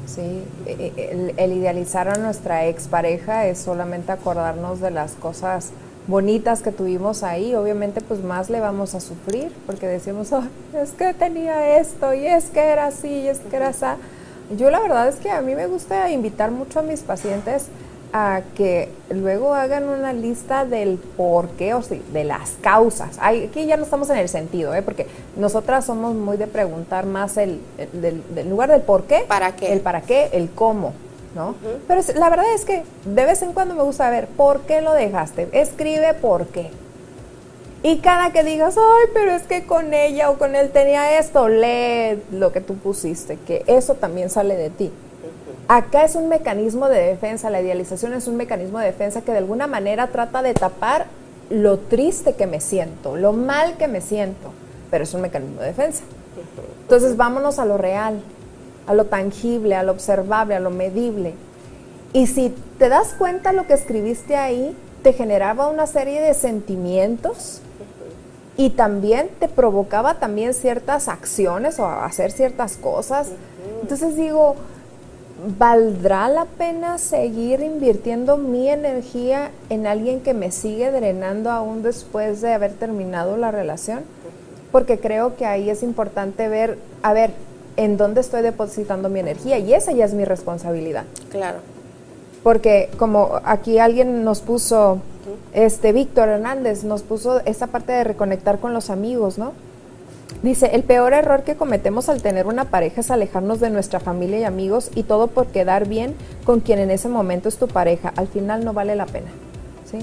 ¿sí? 0.06 0.44
E, 0.66 0.92
e, 0.96 1.34
el, 1.36 1.52
idealizar 1.52 2.08
a 2.08 2.16
nuestra 2.16 2.66
expareja 2.66 3.46
es 3.46 3.58
solamente 3.58 4.12
acordarnos 4.12 4.80
de 4.80 4.90
las 4.90 5.12
cosas 5.12 5.70
bonitas 6.06 6.62
que 6.62 6.72
tuvimos 6.72 7.22
ahí. 7.22 7.54
Obviamente, 7.54 8.00
pues 8.00 8.22
más 8.22 8.50
le 8.50 8.60
vamos 8.60 8.94
a 8.94 9.00
sufrir 9.00 9.52
porque 9.66 9.86
decimos, 9.86 10.30
es 10.80 10.92
que 10.92 11.14
tenía 11.14 11.78
esto 11.78 12.14
y 12.14 12.26
es 12.26 12.46
que 12.46 12.60
era 12.60 12.86
así 12.86 13.08
y 13.08 13.28
es 13.28 13.38
que 13.40 13.56
era 13.56 13.68
así. 13.68 13.86
Yo 14.56 14.70
la 14.70 14.80
verdad 14.80 15.08
es 15.08 15.16
que 15.16 15.30
a 15.30 15.40
mí 15.40 15.54
me 15.54 15.66
gusta 15.66 16.10
invitar 16.10 16.50
mucho 16.50 16.78
a 16.78 16.82
mis 16.82 17.00
pacientes 17.00 17.66
a 18.12 18.42
que 18.54 18.88
luego 19.10 19.54
hagan 19.54 19.88
una 19.88 20.12
lista 20.12 20.64
del 20.64 20.98
por 20.98 21.48
qué, 21.50 21.74
o 21.74 21.82
sí, 21.82 22.02
de 22.12 22.24
las 22.24 22.52
causas. 22.60 23.18
aquí 23.20 23.66
ya 23.66 23.76
no 23.76 23.84
estamos 23.84 24.08
en 24.10 24.18
el 24.18 24.28
sentido, 24.28 24.74
¿eh? 24.74 24.82
porque 24.82 25.06
nosotras 25.36 25.84
somos 25.84 26.14
muy 26.14 26.36
de 26.36 26.46
preguntar 26.46 27.06
más 27.06 27.36
el, 27.36 27.60
del, 27.92 28.22
lugar 28.48 28.70
del 28.70 28.82
por 28.82 29.04
qué, 29.04 29.24
¿Para 29.26 29.56
qué? 29.56 29.72
el 29.72 29.80
para 29.80 30.02
qué, 30.02 30.30
el 30.32 30.50
cómo. 30.50 30.94
¿No? 31.36 31.54
Pero 31.86 32.00
la 32.16 32.30
verdad 32.30 32.52
es 32.52 32.64
que 32.64 32.82
de 33.04 33.24
vez 33.24 33.42
en 33.42 33.52
cuando 33.52 33.76
me 33.76 33.82
gusta 33.82 34.10
ver 34.10 34.26
por 34.26 34.62
qué 34.62 34.80
lo 34.80 34.92
dejaste. 34.92 35.48
Escribe 35.52 36.14
por 36.14 36.48
qué. 36.48 36.70
Y 37.82 37.98
cada 37.98 38.32
que 38.32 38.42
digas, 38.42 38.76
ay, 38.76 39.10
pero 39.14 39.30
es 39.30 39.42
que 39.42 39.64
con 39.64 39.94
ella 39.94 40.30
o 40.30 40.38
con 40.38 40.56
él 40.56 40.70
tenía 40.70 41.20
esto, 41.20 41.48
lee 41.48 42.20
lo 42.32 42.50
que 42.50 42.60
tú 42.60 42.74
pusiste, 42.74 43.38
que 43.46 43.62
eso 43.68 43.94
también 43.94 44.30
sale 44.30 44.56
de 44.56 44.70
ti. 44.70 44.90
Acá 45.68 46.04
es 46.04 46.16
un 46.16 46.28
mecanismo 46.28 46.88
de 46.88 47.00
defensa, 47.00 47.50
la 47.50 47.60
idealización 47.60 48.14
es 48.14 48.26
un 48.26 48.36
mecanismo 48.36 48.78
de 48.78 48.86
defensa 48.86 49.20
que 49.20 49.30
de 49.30 49.38
alguna 49.38 49.66
manera 49.66 50.08
trata 50.08 50.42
de 50.42 50.54
tapar 50.54 51.06
lo 51.50 51.78
triste 51.78 52.34
que 52.34 52.46
me 52.46 52.60
siento, 52.60 53.16
lo 53.16 53.32
mal 53.32 53.76
que 53.76 53.86
me 53.86 54.00
siento, 54.00 54.52
pero 54.90 55.04
es 55.04 55.14
un 55.14 55.20
mecanismo 55.20 55.60
de 55.60 55.66
defensa. 55.68 56.02
Entonces 56.82 57.16
vámonos 57.16 57.58
a 57.58 57.64
lo 57.64 57.78
real, 57.78 58.20
a 58.86 58.94
lo 58.94 59.06
tangible, 59.06 59.74
a 59.74 59.82
lo 59.82 59.92
observable, 59.92 60.54
a 60.54 60.60
lo 60.60 60.70
medible. 60.70 61.34
Y 62.12 62.26
si 62.26 62.54
te 62.78 62.88
das 62.88 63.14
cuenta 63.18 63.52
lo 63.52 63.66
que 63.66 63.74
escribiste 63.74 64.36
ahí, 64.36 64.76
te 65.02 65.12
generaba 65.12 65.68
una 65.68 65.86
serie 65.86 66.20
de 66.20 66.34
sentimientos 66.34 67.60
y 68.56 68.70
también 68.70 69.28
te 69.38 69.48
provocaba 69.48 70.14
también 70.14 70.54
ciertas 70.54 71.08
acciones 71.08 71.78
o 71.78 71.86
hacer 71.86 72.32
ciertas 72.32 72.76
cosas. 72.76 73.28
Entonces 73.82 74.16
digo, 74.16 74.56
¿valdrá 75.58 76.28
la 76.28 76.46
pena 76.46 76.98
seguir 76.98 77.60
invirtiendo 77.60 78.38
mi 78.38 78.68
energía 78.68 79.50
en 79.68 79.86
alguien 79.86 80.20
que 80.20 80.32
me 80.32 80.50
sigue 80.50 80.90
drenando 80.90 81.50
aún 81.50 81.82
después 81.82 82.40
de 82.40 82.54
haber 82.54 82.72
terminado 82.72 83.36
la 83.36 83.50
relación? 83.50 84.00
Porque 84.72 84.98
creo 84.98 85.36
que 85.36 85.46
ahí 85.46 85.70
es 85.70 85.82
importante 85.82 86.48
ver, 86.48 86.78
a 87.02 87.12
ver, 87.12 87.32
en 87.76 87.96
dónde 87.96 88.20
estoy 88.20 88.42
depositando 88.42 89.08
mi 89.08 89.20
energía 89.20 89.58
y 89.58 89.74
esa 89.74 89.92
ya 89.92 90.04
es 90.04 90.14
mi 90.14 90.24
responsabilidad. 90.24 91.04
Claro. 91.30 91.58
Porque 92.42 92.90
como 92.98 93.40
aquí 93.44 93.78
alguien 93.78 94.24
nos 94.24 94.40
puso, 94.40 95.00
este 95.52 95.92
Víctor 95.92 96.28
Hernández 96.28 96.84
nos 96.84 97.02
puso 97.02 97.40
esta 97.44 97.66
parte 97.66 97.92
de 97.92 98.04
reconectar 98.04 98.58
con 98.58 98.72
los 98.72 98.90
amigos, 98.90 99.38
¿no? 99.38 99.52
Dice, 100.42 100.70
el 100.74 100.82
peor 100.82 101.12
error 101.12 101.42
que 101.42 101.56
cometemos 101.56 102.08
al 102.08 102.20
tener 102.22 102.46
una 102.46 102.66
pareja 102.66 103.00
es 103.00 103.10
alejarnos 103.10 103.58
de 103.58 103.70
nuestra 103.70 104.00
familia 104.00 104.38
y 104.38 104.44
amigos 104.44 104.90
y 104.94 105.02
todo 105.02 105.28
por 105.28 105.46
quedar 105.46 105.88
bien 105.88 106.14
con 106.44 106.60
quien 106.60 106.78
en 106.78 106.90
ese 106.90 107.08
momento 107.08 107.48
es 107.48 107.56
tu 107.56 107.68
pareja. 107.68 108.12
Al 108.16 108.28
final 108.28 108.64
no 108.64 108.72
vale 108.72 108.96
la 108.96 109.06
pena. 109.06 109.30
¿sí? 109.90 109.98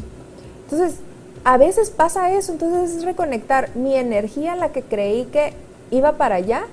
Entonces, 0.64 1.00
a 1.44 1.58
veces 1.58 1.90
pasa 1.92 2.32
eso, 2.32 2.52
entonces 2.52 2.98
es 2.98 3.06
reconectar 3.06 3.76
mi 3.76 3.96
energía, 3.96 4.56
la 4.56 4.70
que 4.70 4.82
creí 4.82 5.26
que 5.26 5.54
iba 5.92 6.14
para 6.14 6.36
allá. 6.36 6.64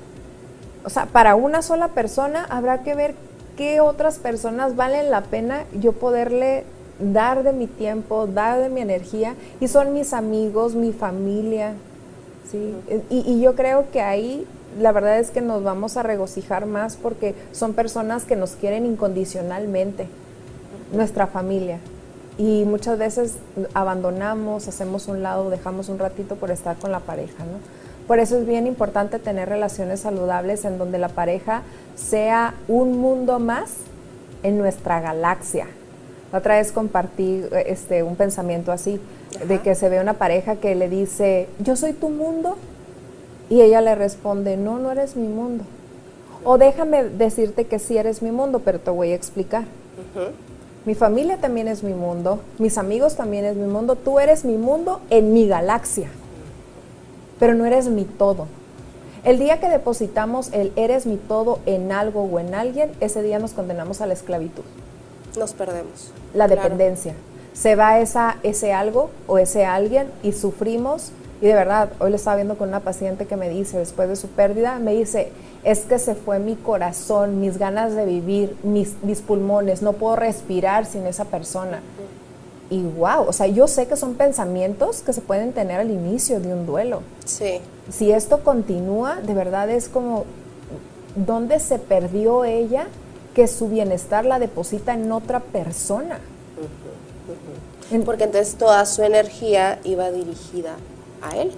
O 0.85 0.91
sea, 0.91 1.07
para 1.07 1.35
una 1.35 1.63
sola 1.63 1.89
persona 1.89 2.47
habrá 2.49 2.83
que 2.83 2.95
ver 2.95 3.15
qué 3.57 3.81
otras 3.81 4.19
personas 4.19 4.77
valen 4.77 5.11
la 5.11 5.23
pena 5.23 5.65
yo 5.73 5.93
poderle 5.93 6.65
dar 6.99 7.43
de 7.43 7.53
mi 7.53 7.67
tiempo, 7.67 8.27
dar 8.27 8.61
de 8.61 8.69
mi 8.69 8.81
energía 8.81 9.35
y 9.61 9.69
son 9.69 9.93
mis 9.93 10.13
amigos, 10.13 10.75
mi 10.75 10.93
familia, 10.93 11.75
Sí, 12.51 12.75
y, 13.11 13.41
yo 13.41 13.55
creo 13.55 13.91
que 13.93 14.01
ahí 14.01 14.45
la 14.81 14.91
verdad 14.91 15.21
es 15.21 15.31
que 15.31 15.41
nos 15.41 15.63
vamos 15.63 15.97
a 15.97 16.03
regocijar 16.03 16.67
más 16.67 16.97
porque 16.97 17.35
son 17.53 17.75
personas 17.75 18.25
que 18.25 18.35
nos 18.35 18.53
quieren 18.53 18.87
incondicionalmente, 18.87 20.09
nuestra 20.93 21.29
familia. 21.29 21.79
Y 22.39 22.65
muchas 22.65 22.99
veces 22.99 23.37
abandonamos, 23.75 24.67
hacemos 24.67 25.07
un 25.07 25.23
lado, 25.23 25.51
dejamos 25.51 25.89
un 25.89 25.99
ratito 25.99 26.37
por 26.37 26.51
estar 26.51 26.77
con 26.77 26.91
la 26.91 27.01
pareja, 27.01 27.45
¿no? 27.45 27.80
Por 28.11 28.19
eso 28.19 28.39
es 28.39 28.45
bien 28.45 28.67
importante 28.67 29.21
tener 29.21 29.49
relaciones 29.49 30.01
saludables 30.01 30.65
en 30.65 30.79
donde 30.79 30.99
la 30.99 31.11
pareja 31.11 31.63
sea 31.95 32.55
un 32.67 32.99
mundo 32.99 33.39
más 33.39 33.71
en 34.43 34.59
nuestra 34.59 35.01
galaxia. 35.01 35.69
otra 36.33 36.57
vez 36.57 36.73
compartí 36.73 37.45
este, 37.67 38.03
un 38.03 38.17
pensamiento 38.17 38.73
así 38.73 39.01
de 39.47 39.61
que 39.61 39.77
se 39.77 39.89
ve 39.89 40.01
una 40.01 40.15
pareja 40.15 40.57
que 40.57 40.75
le 40.75 40.89
dice, 40.89 41.47
yo 41.61 41.77
soy 41.77 41.93
tu 41.93 42.09
mundo, 42.09 42.57
y 43.49 43.61
ella 43.61 43.81
le 43.81 43.95
responde, 43.95 44.57
no, 44.57 44.81
no 44.81 44.91
eres 44.91 45.15
mi 45.15 45.29
mundo. 45.29 45.63
O 46.43 46.59
déjame 46.59 47.05
decirte 47.05 47.67
que 47.67 47.79
sí 47.79 47.97
eres 47.97 48.23
mi 48.23 48.33
mundo, 48.33 48.59
pero 48.65 48.81
te 48.81 48.91
voy 48.91 49.13
a 49.13 49.15
explicar. 49.15 49.67
Mi 50.85 50.97
familia 50.97 51.37
también 51.37 51.69
es 51.69 51.85
mi 51.85 51.95
mundo, 51.95 52.41
mis 52.59 52.77
amigos 52.77 53.15
también 53.15 53.45
es 53.45 53.55
mi 53.55 53.69
mundo, 53.69 53.95
tú 53.95 54.19
eres 54.19 54.45
mi 54.45 54.57
mundo 54.57 55.01
en 55.11 55.33
mi 55.33 55.47
galaxia, 55.47 56.09
pero 57.41 57.55
no 57.55 57.67
eres 57.67 57.89
mi 57.89 58.05
todo. 58.05 58.47
El 59.25 59.41
día 59.41 59.59
que 59.59 59.69
depositamos 59.69 60.53
el 60.53 60.73
eres 60.77 61.07
mi 61.07 61.17
todo 61.17 61.59
en 61.67 61.91
algo 61.91 62.23
o 62.23 62.39
en 62.39 62.55
alguien, 62.55 62.93
ese 63.01 63.23
día 63.23 63.41
nos 63.41 63.53
condenamos 63.53 64.01
a 64.01 64.07
la 64.07 64.15
esclavitud. 64.15 64.63
Nos 65.37 65.53
perdemos. 65.53 66.13
La 66.35 66.47
dependencia 66.47 67.15
se 67.53 67.77
va 67.77 68.01
esa, 68.01 68.37
ese 68.43 68.73
algo 68.73 69.11
o 69.27 69.39
ese 69.39 69.65
alguien 69.65 70.11
y 70.23 70.33
sufrimos. 70.33 71.13
Y 71.43 71.47
de 71.47 71.55
verdad, 71.55 71.91
hoy 71.99 72.11
lo 72.11 72.17
estaba 72.17 72.37
viendo 72.37 72.59
con 72.59 72.69
una 72.69 72.81
paciente 72.81 73.27
que 73.27 73.37
me 73.37 73.49
dice, 73.49 73.79
después 73.79 74.09
de 74.09 74.17
su 74.17 74.29
pérdida, 74.29 74.79
me 74.79 74.93
dice, 74.93 75.33
es 75.65 75.81
que 75.81 75.99
se 75.99 76.15
fue 76.15 76.39
mi 76.39 76.55
corazón, 76.55 77.41
mis 77.41 77.59
ganas 77.59 77.95
de 77.95 78.05
vivir, 78.05 78.57
mis, 78.63 79.03
mis 79.03 79.21
pulmones, 79.23 79.81
no 79.81 79.95
puedo 79.95 80.17
respirar 80.17 80.85
sin 80.85 81.07
esa 81.07 81.25
persona. 81.25 81.81
Y 82.71 82.83
wow, 82.83 83.27
o 83.27 83.33
sea, 83.33 83.49
yo 83.49 83.67
sé 83.67 83.89
que 83.89 83.97
son 83.97 84.15
pensamientos 84.15 85.03
que 85.03 85.13
se 85.13 85.21
pueden 85.21 85.53
tener 85.53 85.81
al 85.81 85.91
inicio 85.91 86.39
de 86.39 86.55
un 86.55 86.67
duelo. 86.67 87.03
Sí. 87.25 87.61
Si 87.91 88.13
esto 88.13 88.45
continúa, 88.45 89.17
de 89.17 89.35
verdad 89.35 89.69
es 89.69 89.89
como, 89.89 90.25
¿dónde 91.17 91.59
se 91.59 91.81
perdió 91.81 92.45
ella 92.45 92.87
que 93.35 93.49
su 93.49 93.69
bienestar 93.69 94.25
la 94.25 94.39
deposita 94.39 94.95
en 94.95 95.11
otra 95.11 95.41
persona? 95.41 96.21
Porque 98.05 98.25
entonces 98.25 98.55
toda 98.55 98.87
su 98.87 99.03
energía 99.03 99.81
iba 99.83 100.13
dirigida 100.13 100.77
a 101.23 101.37
él. 101.37 101.53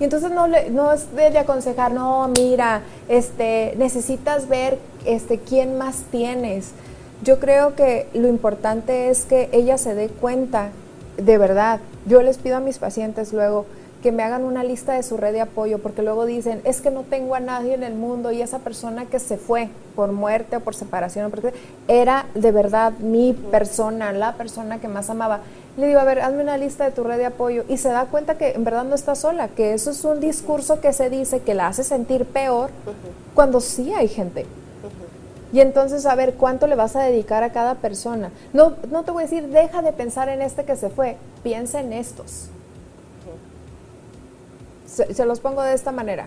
Y 0.00 0.04
entonces 0.04 0.30
no, 0.30 0.46
le, 0.46 0.70
no 0.70 0.92
es 0.92 1.12
de, 1.14 1.30
de 1.30 1.38
aconsejar, 1.38 1.92
no, 1.92 2.28
mira, 2.28 2.82
este, 3.08 3.74
necesitas 3.78 4.48
ver 4.48 4.78
este, 5.04 5.38
quién 5.38 5.76
más 5.76 6.04
tienes. 6.10 6.72
Yo 7.22 7.38
creo 7.40 7.74
que 7.74 8.06
lo 8.14 8.28
importante 8.28 9.10
es 9.10 9.24
que 9.24 9.48
ella 9.52 9.76
se 9.78 9.94
dé 9.94 10.08
cuenta, 10.08 10.70
de 11.16 11.36
verdad. 11.38 11.80
Yo 12.06 12.22
les 12.22 12.38
pido 12.38 12.56
a 12.56 12.60
mis 12.60 12.78
pacientes 12.78 13.32
luego 13.32 13.66
que 14.02 14.12
me 14.12 14.22
hagan 14.22 14.44
una 14.44 14.62
lista 14.62 14.92
de 14.92 15.02
su 15.02 15.16
red 15.16 15.32
de 15.32 15.40
apoyo, 15.40 15.80
porque 15.80 16.02
luego 16.02 16.24
dicen, 16.24 16.60
es 16.62 16.80
que 16.80 16.92
no 16.92 17.02
tengo 17.02 17.34
a 17.34 17.40
nadie 17.40 17.74
en 17.74 17.82
el 17.82 17.94
mundo 17.94 18.30
y 18.30 18.40
esa 18.40 18.60
persona 18.60 19.06
que 19.06 19.18
se 19.18 19.36
fue 19.36 19.68
por 19.96 20.12
muerte 20.12 20.54
o 20.56 20.60
por 20.60 20.76
separación, 20.76 21.26
o 21.26 21.30
por- 21.30 21.52
era 21.88 22.26
de 22.36 22.52
verdad 22.52 22.92
mi 23.00 23.32
persona, 23.32 24.12
la 24.12 24.34
persona 24.34 24.80
que 24.80 24.86
más 24.86 25.10
amaba. 25.10 25.40
Le 25.76 25.88
digo, 25.88 25.98
a 25.98 26.04
ver, 26.04 26.20
hazme 26.20 26.42
una 26.44 26.56
lista 26.56 26.84
de 26.84 26.92
tu 26.92 27.02
red 27.02 27.16
de 27.18 27.26
apoyo 27.26 27.64
y 27.68 27.78
se 27.78 27.88
da 27.88 28.04
cuenta 28.04 28.38
que 28.38 28.50
en 28.52 28.62
verdad 28.62 28.84
no 28.84 28.94
está 28.94 29.16
sola, 29.16 29.48
que 29.48 29.74
eso 29.74 29.90
es 29.90 30.04
un 30.04 30.20
discurso 30.20 30.80
que 30.80 30.92
se 30.92 31.10
dice 31.10 31.40
que 31.40 31.54
la 31.54 31.66
hace 31.66 31.82
sentir 31.82 32.24
peor 32.24 32.70
cuando 33.34 33.60
sí 33.60 33.92
hay 33.94 34.06
gente. 34.06 34.46
Y 35.52 35.60
entonces, 35.60 36.04
a 36.06 36.14
ver, 36.14 36.34
¿cuánto 36.34 36.66
le 36.66 36.76
vas 36.76 36.94
a 36.96 37.02
dedicar 37.02 37.42
a 37.42 37.52
cada 37.52 37.76
persona? 37.76 38.30
No, 38.52 38.74
no 38.90 39.04
te 39.04 39.10
voy 39.10 39.22
a 39.22 39.26
decir, 39.26 39.48
deja 39.48 39.80
de 39.82 39.92
pensar 39.92 40.28
en 40.28 40.42
este 40.42 40.64
que 40.64 40.76
se 40.76 40.90
fue, 40.90 41.16
piensa 41.42 41.80
en 41.80 41.92
estos. 41.92 42.48
Se, 44.86 45.14
se 45.14 45.24
los 45.24 45.40
pongo 45.40 45.62
de 45.62 45.74
esta 45.74 45.92
manera. 45.92 46.26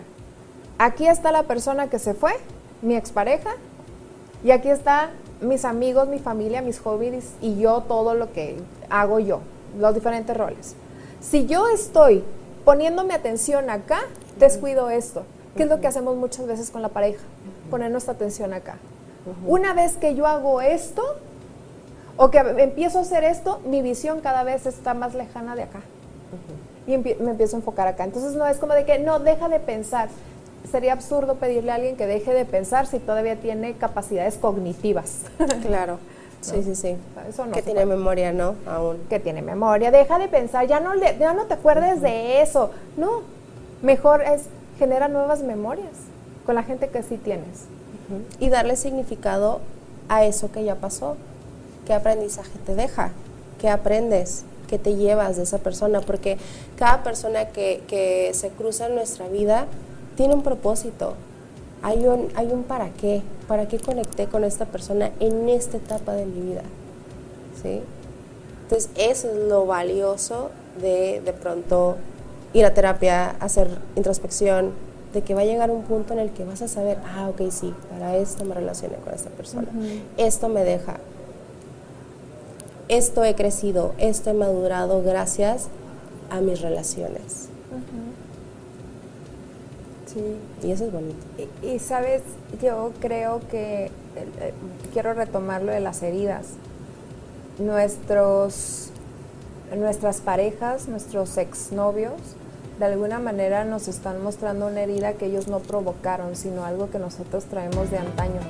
Aquí 0.78 1.06
está 1.06 1.30
la 1.30 1.44
persona 1.44 1.88
que 1.88 1.98
se 1.98 2.14
fue, 2.14 2.32
mi 2.80 2.96
expareja, 2.96 3.50
y 4.42 4.50
aquí 4.50 4.68
está 4.70 5.10
mis 5.40 5.64
amigos, 5.64 6.08
mi 6.08 6.18
familia, 6.18 6.62
mis 6.62 6.78
hobbies 6.80 7.32
y 7.40 7.58
yo, 7.58 7.82
todo 7.82 8.14
lo 8.14 8.32
que 8.32 8.56
hago 8.90 9.18
yo, 9.18 9.40
los 9.78 9.94
diferentes 9.94 10.36
roles. 10.36 10.74
Si 11.20 11.46
yo 11.46 11.68
estoy 11.68 12.24
poniéndome 12.64 13.14
atención 13.14 13.70
acá, 13.70 14.00
descuido 14.38 14.90
esto. 14.90 15.24
¿Qué 15.56 15.64
es 15.64 15.68
lo 15.68 15.80
que 15.80 15.86
hacemos 15.86 16.16
muchas 16.16 16.46
veces 16.46 16.70
con 16.70 16.82
la 16.82 16.88
pareja? 16.88 17.22
Poner 17.70 17.90
nuestra 17.90 18.14
atención 18.14 18.52
acá. 18.54 18.76
Una 19.46 19.72
vez 19.74 19.96
que 19.96 20.14
yo 20.14 20.26
hago 20.26 20.60
esto, 20.60 21.02
o 22.16 22.30
que 22.30 22.38
empiezo 22.38 22.98
a 22.98 23.02
hacer 23.02 23.24
esto, 23.24 23.60
mi 23.64 23.80
visión 23.82 24.20
cada 24.20 24.42
vez 24.44 24.66
está 24.66 24.94
más 24.94 25.14
lejana 25.14 25.54
de 25.56 25.62
acá. 25.64 25.80
Y 26.86 26.96
me 26.98 27.12
empiezo 27.30 27.56
a 27.56 27.60
enfocar 27.60 27.86
acá. 27.88 28.04
Entonces 28.04 28.34
no 28.34 28.46
es 28.46 28.58
como 28.58 28.74
de 28.74 28.84
que, 28.84 28.98
no, 28.98 29.18
deja 29.20 29.48
de 29.48 29.60
pensar. 29.60 30.08
Sería 30.70 30.92
absurdo 30.92 31.36
pedirle 31.36 31.70
a 31.72 31.76
alguien 31.76 31.96
que 31.96 32.06
deje 32.06 32.32
de 32.34 32.44
pensar 32.44 32.86
si 32.86 32.98
todavía 32.98 33.36
tiene 33.40 33.74
capacidades 33.74 34.36
cognitivas. 34.36 35.22
Claro. 35.66 35.98
Sí, 36.40 36.60
sí, 36.64 36.74
sí. 36.74 36.96
Eso 37.28 37.46
no 37.46 37.52
que 37.52 37.62
tiene 37.62 37.82
puede. 37.84 37.96
memoria, 37.96 38.32
¿no? 38.32 38.56
Aún. 38.66 38.98
que 39.08 39.20
tiene 39.20 39.42
memoria, 39.42 39.92
deja 39.92 40.18
de 40.18 40.26
pensar, 40.26 40.66
ya 40.66 40.80
no, 40.80 40.92
le- 40.96 41.16
ya 41.16 41.34
no 41.34 41.44
te 41.44 41.54
acuerdes 41.54 42.00
de 42.00 42.42
eso. 42.42 42.70
No, 42.96 43.22
mejor 43.80 44.22
es 44.22 44.46
genera 44.76 45.06
nuevas 45.06 45.42
memorias 45.44 45.92
con 46.44 46.56
la 46.56 46.64
gente 46.64 46.88
que 46.88 47.04
sí 47.04 47.16
tienes. 47.16 47.66
Y 48.38 48.48
darle 48.48 48.76
significado 48.76 49.60
a 50.08 50.24
eso 50.24 50.50
que 50.52 50.64
ya 50.64 50.76
pasó. 50.76 51.16
¿Qué 51.86 51.94
aprendizaje 51.94 52.58
te 52.64 52.74
deja? 52.74 53.12
¿Qué 53.60 53.68
aprendes? 53.68 54.44
¿Qué 54.68 54.78
te 54.78 54.94
llevas 54.94 55.36
de 55.36 55.42
esa 55.42 55.58
persona? 55.58 56.00
Porque 56.00 56.38
cada 56.76 57.02
persona 57.02 57.48
que, 57.48 57.82
que 57.88 58.30
se 58.34 58.50
cruza 58.50 58.86
en 58.86 58.94
nuestra 58.94 59.28
vida 59.28 59.66
tiene 60.16 60.34
un 60.34 60.42
propósito. 60.42 61.14
Hay 61.82 62.06
un, 62.06 62.28
hay 62.36 62.48
un 62.48 62.62
para 62.62 62.90
qué. 62.90 63.22
¿Para 63.48 63.66
qué 63.68 63.78
conecté 63.78 64.26
con 64.26 64.44
esta 64.44 64.66
persona 64.66 65.10
en 65.20 65.48
esta 65.48 65.76
etapa 65.76 66.12
de 66.12 66.26
mi 66.26 66.40
vida? 66.40 66.62
¿Sí? 67.62 67.80
Entonces, 68.62 68.90
eso 68.96 69.28
es 69.30 69.36
lo 69.48 69.66
valioso 69.66 70.50
de 70.80 71.20
de 71.24 71.32
pronto 71.32 71.96
ir 72.52 72.64
a 72.64 72.74
terapia, 72.74 73.30
hacer 73.40 73.68
introspección, 73.96 74.72
de 75.12 75.22
que 75.22 75.34
va 75.34 75.42
a 75.42 75.44
llegar 75.44 75.70
un 75.70 75.82
punto 75.82 76.14
en 76.14 76.20
el 76.20 76.30
que 76.30 76.44
vas 76.44 76.62
a 76.62 76.68
saber, 76.68 76.98
ah, 77.06 77.28
ok, 77.28 77.50
sí, 77.50 77.74
para 77.90 78.16
esto 78.16 78.44
me 78.44 78.54
relacioné 78.54 78.96
con 78.96 79.12
esta 79.14 79.30
persona, 79.30 79.68
esto 80.16 80.48
me 80.48 80.64
deja, 80.64 80.98
esto 82.88 83.24
he 83.24 83.34
crecido, 83.34 83.94
esto 83.98 84.30
he 84.30 84.34
madurado 84.34 85.02
gracias 85.02 85.68
a 86.30 86.40
mis 86.40 86.60
relaciones. 86.60 87.48
Sí. 90.06 90.36
Y 90.62 90.70
eso 90.70 90.84
es 90.84 90.92
bonito. 90.92 91.24
Y, 91.62 91.66
y, 91.66 91.78
sabes, 91.78 92.22
yo 92.60 92.92
creo 93.00 93.40
que 93.50 93.86
eh, 93.86 93.90
eh, 94.40 94.52
quiero 94.92 95.14
retomar 95.14 95.62
lo 95.62 95.72
de 95.72 95.80
las 95.80 96.02
heridas. 96.02 96.48
Nuestros, 97.58 98.90
nuestras 99.74 100.20
parejas, 100.20 100.88
nuestros 100.88 101.38
exnovios, 101.38 102.12
de 102.82 102.88
alguna 102.88 103.20
manera 103.20 103.64
nos 103.64 103.86
están 103.86 104.20
mostrando 104.24 104.66
una 104.66 104.82
herida 104.82 105.12
que 105.12 105.26
ellos 105.26 105.46
no 105.46 105.60
provocaron, 105.60 106.34
sino 106.34 106.64
algo 106.64 106.90
que 106.90 106.98
nosotros 106.98 107.44
traemos 107.44 107.92
de 107.92 107.98
antaño. 107.98 108.40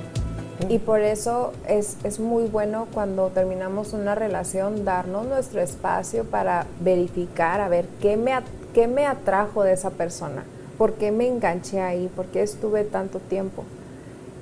Y 0.69 0.79
por 0.79 1.01
eso 1.01 1.53
es, 1.67 1.97
es 2.03 2.19
muy 2.19 2.45
bueno 2.47 2.87
cuando 2.91 3.27
terminamos 3.27 3.93
una 3.93 4.15
relación 4.15 4.85
darnos 4.85 5.27
nuestro 5.27 5.61
espacio 5.61 6.23
para 6.23 6.65
verificar, 6.79 7.61
a 7.61 7.69
ver, 7.69 7.85
¿qué 8.01 8.17
me, 8.17 8.33
qué 8.73 8.87
me 8.87 9.05
atrajo 9.05 9.61
de 9.61 9.73
esa 9.73 9.91
persona? 9.91 10.43
¿Por 10.79 10.93
qué 10.93 11.11
me 11.11 11.27
enganché 11.27 11.79
ahí? 11.79 12.09
¿Por 12.15 12.25
qué 12.25 12.41
estuve 12.41 12.85
tanto 12.85 13.19
tiempo? 13.19 13.63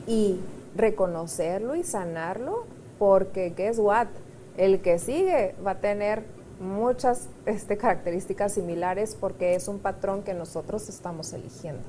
Y 0.07 0.39
reconocerlo 0.73 1.75
y 1.75 1.83
sanarlo, 1.83 2.63
porque 2.97 3.49
guess 3.49 3.77
what? 3.77 4.07
El 4.55 4.79
que 4.79 4.99
sigue 4.99 5.53
va 5.65 5.71
a 5.71 5.79
tener 5.79 6.23
muchas 6.61 7.27
este, 7.45 7.77
características 7.77 8.53
similares 8.53 9.17
porque 9.19 9.55
es 9.55 9.67
un 9.67 9.79
patrón 9.79 10.23
que 10.23 10.33
nosotros 10.33 10.87
estamos 10.89 11.33
eligiendo. 11.33 11.81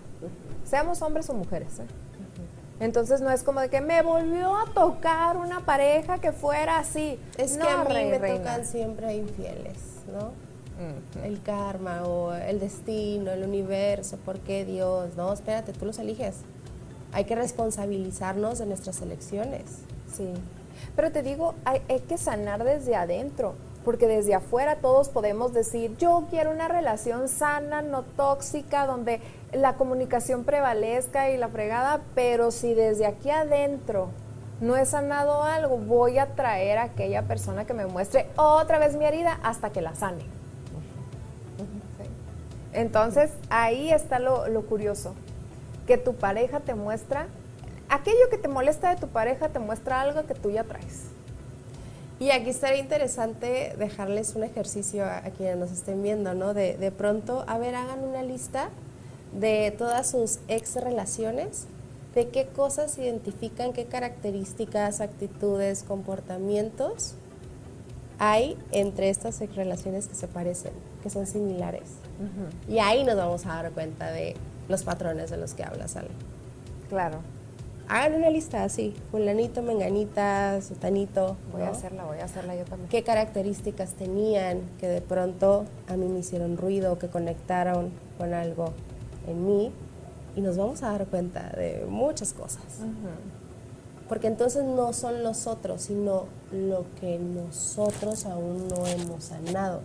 Seamos 0.65 1.03
hombres 1.03 1.29
o 1.31 1.35
mujeres. 1.35 1.79
¿eh? 1.79 1.85
Entonces 2.81 3.21
no 3.21 3.31
es 3.31 3.43
como 3.43 3.61
de 3.61 3.69
que 3.69 3.81
me 3.81 4.03
volvió 4.03 4.57
a 4.57 4.65
tocar 4.73 5.37
una 5.37 5.65
pareja 5.65 6.19
que 6.19 6.33
fuera 6.33 6.79
así. 6.79 7.19
Es 7.37 7.57
No, 7.57 7.65
que 7.67 7.71
a 7.71 7.85
mí 7.85 7.93
rey, 7.95 8.11
me 8.11 8.19
reina. 8.19 8.39
tocan 8.39 8.65
siempre 8.65 9.15
infieles, 9.15 9.77
¿no? 10.13 10.33
El 11.23 11.41
karma 11.43 12.03
o 12.05 12.35
el 12.35 12.59
destino, 12.59 13.31
el 13.31 13.45
universo, 13.45 14.17
¿por 14.17 14.41
qué 14.41 14.65
Dios? 14.65 15.15
No, 15.17 15.33
espérate, 15.33 15.73
tú 15.73 15.85
los 15.87 15.99
eliges. 16.01 16.39
Hay 17.13 17.25
que 17.25 17.37
responsabilizarnos 17.37 18.59
de 18.59 18.67
nuestras 18.67 19.01
elecciones. 19.01 19.63
Sí. 20.17 20.33
Pero 20.97 21.13
te 21.13 21.23
digo, 21.23 21.55
hay, 21.65 21.83
hay 21.89 22.01
que 22.01 22.19
sanar 22.19 22.65
desde 22.65 22.97
adentro, 22.97 23.55
porque 23.85 24.07
desde 24.07 24.35
afuera 24.35 24.77
todos 24.77 25.09
podemos 25.09 25.53
decir, 25.53 25.97
yo 25.97 26.27
quiero 26.31 26.51
una 26.51 26.69
relación 26.69 27.29
sana, 27.29 27.83
no 27.83 28.03
tóxica, 28.03 28.87
donde 28.87 29.21
la 29.53 29.75
comunicación 29.75 30.45
prevalezca 30.45 31.31
y 31.31 31.37
la 31.37 31.49
fregada, 31.49 32.01
pero 32.15 32.51
si 32.51 32.75
desde 32.75 33.07
aquí 33.07 33.31
adentro 33.31 34.09
no 34.61 34.77
he 34.77 34.87
sanado 34.87 35.43
algo, 35.43 35.77
voy 35.77 36.19
a 36.19 36.35
traer 36.35 36.79
a 36.79 36.85
aquella 36.85 37.23
persona 37.23 37.65
que 37.65 37.75
me 37.75 37.87
muestre 37.87 38.29
otra 38.37 38.79
vez 38.79 38.97
mi 38.97 39.05
herida 39.05 39.39
hasta 39.43 39.71
que 39.71 39.83
la 39.83 39.95
sane. 39.95 40.23
Sí. 40.23 42.05
Entonces, 42.73 43.31
ahí 43.51 43.91
está 43.91 44.19
lo, 44.19 44.49
lo 44.49 44.63
curioso, 44.63 45.15
que 45.87 45.99
tu 45.99 46.15
pareja 46.15 46.61
te 46.61 46.75
muestra, 46.75 47.27
aquello 47.89 48.31
que 48.31 48.39
te 48.39 48.49
molesta 48.49 48.91
de 48.95 49.01
tu 49.01 49.09
pareja 49.09 49.49
te 49.49 49.59
muestra 49.59 50.01
algo 50.01 50.25
que 50.27 50.35
tú 50.35 50.51
ya 50.51 50.65
traes. 50.65 51.07
Y 52.23 52.31
aquí 52.31 52.51
estaría 52.51 52.79
interesante 52.79 53.75
dejarles 53.77 54.37
un 54.37 54.45
ejercicio 54.45 55.05
a, 55.05 55.19
a 55.19 55.31
quienes 55.33 55.57
nos 55.57 55.73
estén 55.73 56.05
viendo, 56.05 56.35
¿no? 56.35 56.55
De, 56.55 56.77
de 56.77 56.93
pronto, 56.93 57.45
a 57.49 57.59
ver, 57.59 57.75
hagan 57.75 58.05
una 58.05 58.23
lista 58.23 58.69
de 59.33 59.75
todas 59.77 60.09
sus 60.09 60.39
ex 60.47 60.77
relaciones, 60.77 61.67
de 62.15 62.29
qué 62.29 62.47
cosas 62.47 62.97
identifican, 62.97 63.73
qué 63.73 63.87
características, 63.87 65.01
actitudes, 65.01 65.83
comportamientos 65.83 67.17
hay 68.21 68.57
entre 68.71 69.11
estas 69.11 69.41
ex 69.41 69.57
relaciones 69.57 70.07
que 70.07 70.15
se 70.15 70.29
parecen, 70.29 70.71
que 71.03 71.11
son 71.11 71.27
similares. 71.27 71.89
Y 72.69 72.79
ahí 72.79 73.03
nos 73.03 73.17
vamos 73.17 73.47
a 73.47 73.49
dar 73.49 73.73
cuenta 73.73 74.13
de 74.13 74.37
los 74.69 74.85
patrones 74.85 75.29
de 75.31 75.39
los 75.39 75.55
que 75.55 75.65
hablas, 75.65 75.97
Ale. 75.97 76.11
Claro, 76.89 77.19
Hagan 77.95 78.15
una 78.15 78.31
lista 78.31 78.65
así, 78.65 78.95
fulanito, 79.11 79.61
menganita, 79.61 80.63
sutanito. 80.63 81.37
voy 81.53 81.61
a 81.61 81.69
hacerla, 81.69 82.05
voy 82.05 82.21
a 82.21 82.25
hacerla 82.25 82.57
yo 82.57 82.65
también. 82.65 82.89
qué 82.89 83.03
características 83.03 83.93
tenían 83.93 84.61
que 84.81 84.89
de 84.89 85.03
pronto 85.03 85.67
a 85.89 85.97
mí 85.99 86.09
me 86.09 86.21
hicieron 86.21 86.57
ruido, 86.57 86.99
que 86.99 87.09
conectaron 87.09 87.91
con 88.17 88.33
algo 88.33 88.73
en 89.29 89.45
mí 89.47 89.73
y 90.35 90.41
nos 90.41 90.57
vamos 90.57 90.83
a 90.83 90.93
dar 90.93 91.07
cuenta 91.07 91.51
de 91.51 91.85
muchas 91.87 92.33
cosas. 92.33 92.63
Porque 94.09 94.27
entonces 94.27 94.65
no 94.65 94.95
son 94.95 95.23
los 95.23 95.47
otros, 95.47 95.83
sino 95.83 96.25
lo 96.51 96.87
que 96.99 97.19
nosotros 97.19 98.25
aún 98.25 98.69
no 98.69 98.87
hemos 98.87 99.25
sanado, 99.25 99.81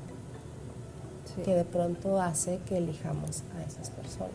Sí. 1.36 1.42
que 1.42 1.54
de 1.56 1.66
pronto 1.66 2.22
hace 2.22 2.60
que 2.70 2.78
elijamos 2.78 3.44
a 3.58 3.64
esas 3.68 3.90
personas. 3.90 4.32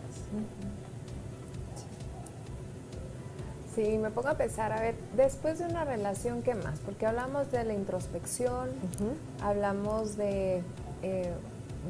Sí, 3.74 3.96
me 3.96 4.10
pongo 4.10 4.28
a 4.28 4.34
pensar, 4.34 4.70
a 4.72 4.80
ver, 4.80 4.94
después 5.16 5.58
de 5.58 5.64
una 5.64 5.84
relación, 5.84 6.42
¿qué 6.42 6.54
más? 6.54 6.78
Porque 6.80 7.06
hablamos 7.06 7.50
de 7.50 7.64
la 7.64 7.72
introspección, 7.72 8.68
hablamos 9.42 10.16
de 10.18 10.62
eh, 11.02 11.32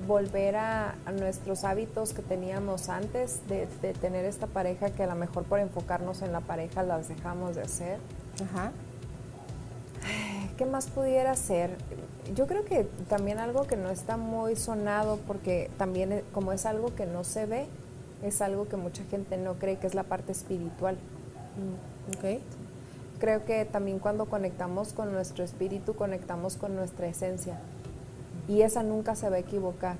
volver 0.07 0.57
a, 0.57 0.95
nuestros 1.18 1.64
hábitos 1.64 2.12
que 2.12 2.22
teníamos 2.22 2.89
antes 2.89 3.41
de, 3.49 3.66
tener 3.95 4.24
esta 4.24 4.47
pareja 4.47 4.91
que 4.91 5.03
a 5.03 5.07
lo 5.07 5.16
mejor 5.16 5.43
por 5.45 5.59
enfocarnos 5.59 6.22
en 6.22 6.33
la 6.33 6.41
pareja 6.41 6.85
las 6.85 7.09
dejamos 7.09 7.57
de 7.57 7.62
hacer. 7.62 7.99
Ajá. 8.45 8.70
¿Qué 10.57 10.66
más 10.66 10.87
pudiera 10.87 11.35
ser? 11.35 11.76
Yo 12.35 12.47
creo 12.47 12.64
que 12.64 12.85
también 13.09 13.39
algo 13.39 13.66
que 13.66 13.76
no 13.76 13.91
está 13.91 14.16
muy 14.16 14.55
sonado 14.55 15.18
porque 15.26 15.68
también 15.78 16.12
eh, 16.12 16.24
como 16.33 16.53
es 16.53 16.64
algo 16.64 16.95
que 16.95 17.07
no 17.07 17.24
se 17.24 17.47
ve, 17.47 17.66
es 18.22 18.41
algo 18.41 18.68
que 18.68 18.76
mucha 18.76 19.03
gente 19.05 19.37
no 19.37 19.55
cree 19.55 19.78
que 19.78 19.89
es 19.89 19.95
la 19.95 20.05
parte 20.05 20.30
espiritual. 20.30 20.97
Mm, 21.57 22.17
okay. 22.17 22.43
Creo 23.19 23.45
que 23.45 23.65
también 23.65 23.99
cuando 23.99 24.27
conectamos 24.27 24.93
con 24.93 25.13
nuestro 25.13 25.45
espíritu, 25.45 25.95
conectamos 25.95 26.57
con 26.57 26.75
nuestra 26.75 27.07
esencia. 27.07 27.61
Y 28.49 28.63
esa 28.63 28.83
nunca 28.83 29.15
se 29.15 29.31
va 29.31 29.37
a 29.37 29.41
equivocar. 29.41 29.97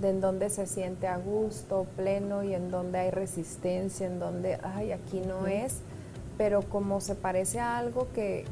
De 0.00 0.10
en 0.10 0.20
donde 0.20 0.50
se 0.50 0.66
siente 0.66 1.06
a 1.06 1.16
gusto, 1.16 1.86
pleno 1.96 2.44
y 2.44 2.54
en 2.54 2.70
donde 2.70 2.98
hay 2.98 3.10
resistencia, 3.10 4.06
en 4.06 4.18
donde, 4.18 4.58
ay, 4.62 4.92
aquí 4.92 5.20
no 5.20 5.46
es. 5.46 5.78
Pero 6.36 6.60
como 6.62 7.00
se 7.00 7.14
parece 7.14 7.60
a 7.60 7.78
algo 7.78 8.08
que 8.12 8.44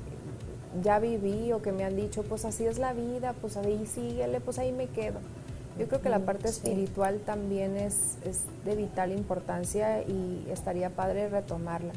ya 0.83 0.99
viví 0.99 1.53
o 1.53 1.61
que 1.61 1.73
me 1.73 1.85
han 1.85 1.97
dicho, 1.97 2.23
pues 2.23 2.47
así 2.47 2.65
es 2.65 2.79
la 2.79 2.95
vida, 2.95 3.35
pues 3.41 3.59
ahí 3.59 3.85
síguele, 3.87 4.41
pues 4.41 4.59
ahí 4.59 4.73
me 4.73 4.87
quedo. 4.87 5.21
Yo 5.79 5.87
creo 5.87 6.01
que 6.01 6.09
la 6.09 6.21
parte 6.21 6.49
espiritual 6.49 7.21
también 7.27 7.77
es, 7.77 8.17
es, 8.25 8.43
de 8.65 8.77
vital 8.77 9.13
importancia 9.13 10.03
y 10.03 10.47
estaría 10.51 10.89
padre 10.91 11.29
retomarla. 11.29 11.93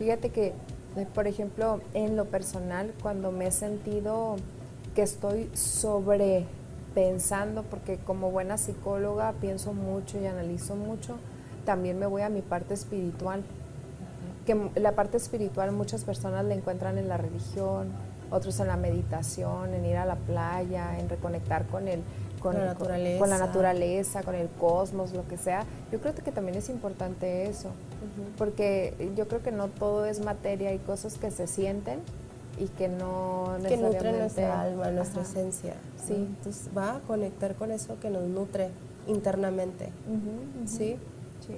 Fíjate 0.00 0.30
que, 0.30 0.54
eh, 0.96 1.06
por 1.14 1.26
ejemplo, 1.26 1.82
en 1.92 2.16
lo 2.16 2.24
personal, 2.24 2.94
cuando 3.02 3.32
me 3.32 3.48
he 3.48 3.50
sentido 3.50 4.36
que 4.94 5.02
estoy 5.02 5.50
sobrepensando, 5.52 7.64
porque 7.64 7.98
como 7.98 8.30
buena 8.30 8.56
psicóloga 8.56 9.34
pienso 9.42 9.74
mucho 9.74 10.18
y 10.18 10.24
analizo 10.24 10.74
mucho, 10.74 11.18
también 11.66 11.98
me 11.98 12.06
voy 12.06 12.22
a 12.22 12.30
mi 12.30 12.40
parte 12.40 12.72
espiritual. 12.72 13.42
Que 14.46 14.70
la 14.76 14.92
parte 14.92 15.18
espiritual 15.18 15.70
muchas 15.72 16.04
personas 16.04 16.46
la 16.46 16.54
encuentran 16.54 16.96
en 16.96 17.06
la 17.06 17.18
religión, 17.18 17.90
otros 18.30 18.58
en 18.58 18.68
la 18.68 18.78
meditación, 18.78 19.74
en 19.74 19.84
ir 19.84 19.98
a 19.98 20.06
la 20.06 20.16
playa, 20.16 20.98
en 20.98 21.10
reconectar 21.10 21.66
con 21.66 21.88
el 21.88 22.00
con, 22.40 22.54
la 22.54 22.64
naturaleza. 22.64 23.18
Con, 23.18 23.28
la 23.28 23.36
naturaleza, 23.36 24.22
con 24.22 24.34
el 24.34 24.48
cosmos, 24.48 25.12
lo 25.12 25.28
que 25.28 25.36
sea. 25.36 25.66
Yo 25.92 26.00
creo 26.00 26.14
que 26.14 26.32
también 26.32 26.56
es 26.56 26.70
importante 26.70 27.50
eso, 27.50 27.68
porque 28.38 29.12
yo 29.16 29.28
creo 29.28 29.42
que 29.42 29.52
no 29.52 29.68
todo 29.68 30.06
es 30.06 30.24
materia, 30.24 30.70
hay 30.70 30.78
cosas 30.78 31.18
que 31.18 31.30
se 31.30 31.46
sienten 31.46 32.00
y 32.58 32.66
que 32.68 32.88
no 32.88 33.56
que 33.66 33.76
nutren 33.76 34.18
nuestra 34.18 34.60
alma, 34.60 34.90
nuestra 34.90 35.22
esencia. 35.22 35.74
Sí. 36.04 36.14
Entonces 36.14 36.68
va 36.76 36.96
a 36.96 37.00
conectar 37.00 37.54
con 37.54 37.70
eso 37.70 37.98
que 38.00 38.10
nos 38.10 38.24
nutre 38.24 38.70
internamente. 39.06 39.90
Sí. 40.66 40.96
Sí. 41.46 41.54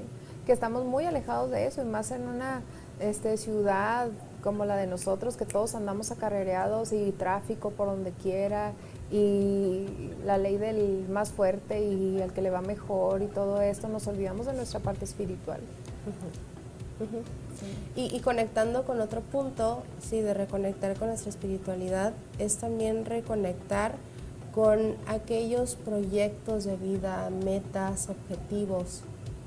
Que 0.47 0.53
estamos 0.53 0.85
muy 0.85 1.05
alejados 1.05 1.51
de 1.51 1.67
eso 1.67 1.83
y 1.83 1.85
más 1.85 2.11
en 2.11 2.27
una 2.27 2.63
este, 3.01 3.37
ciudad 3.37 4.09
como 4.43 4.65
la 4.65 4.77
de 4.77 4.87
nosotros, 4.87 5.37
que 5.37 5.45
todos 5.45 5.75
andamos 5.75 6.11
acarreados 6.11 6.93
y 6.93 7.13
tráfico 7.13 7.71
por 7.71 7.87
donde 7.87 8.11
quiera 8.11 8.73
y 9.11 9.87
la 10.25 10.39
ley 10.39 10.57
del 10.57 11.07
más 11.09 11.31
fuerte 11.31 11.85
y 11.85 12.21
el 12.21 12.33
que 12.33 12.43
le 12.43 12.51
va 12.51 12.61
mejor 12.61 13.23
y 13.23 13.27
todo 13.27 13.61
esto, 13.61 13.89
nos 13.89 14.07
olvidamos 14.07 14.47
de 14.47 14.55
nuestra 14.55 14.81
parte 14.81 15.05
espiritual. 15.05 15.61
Y, 17.97 18.21
conectando 18.21 18.85
con 18.85 19.01
otro 19.01 19.21
punto, 19.21 19.83
sí, 20.01 20.21
de 20.21 20.35
reconectar 20.35 20.97
con 20.97 21.09
nuestra 21.09 21.31
espiritualidad, 21.31 22.13
es 22.39 22.57
también 22.57 23.05
reconectar 23.05 23.95
con 24.55 24.97
aquellos 25.07 25.77
proyectos 25.77 26.65
de 26.65 26.77
vida, 26.77 27.31
metas, 27.31 28.09
objetivos, 28.09 29.03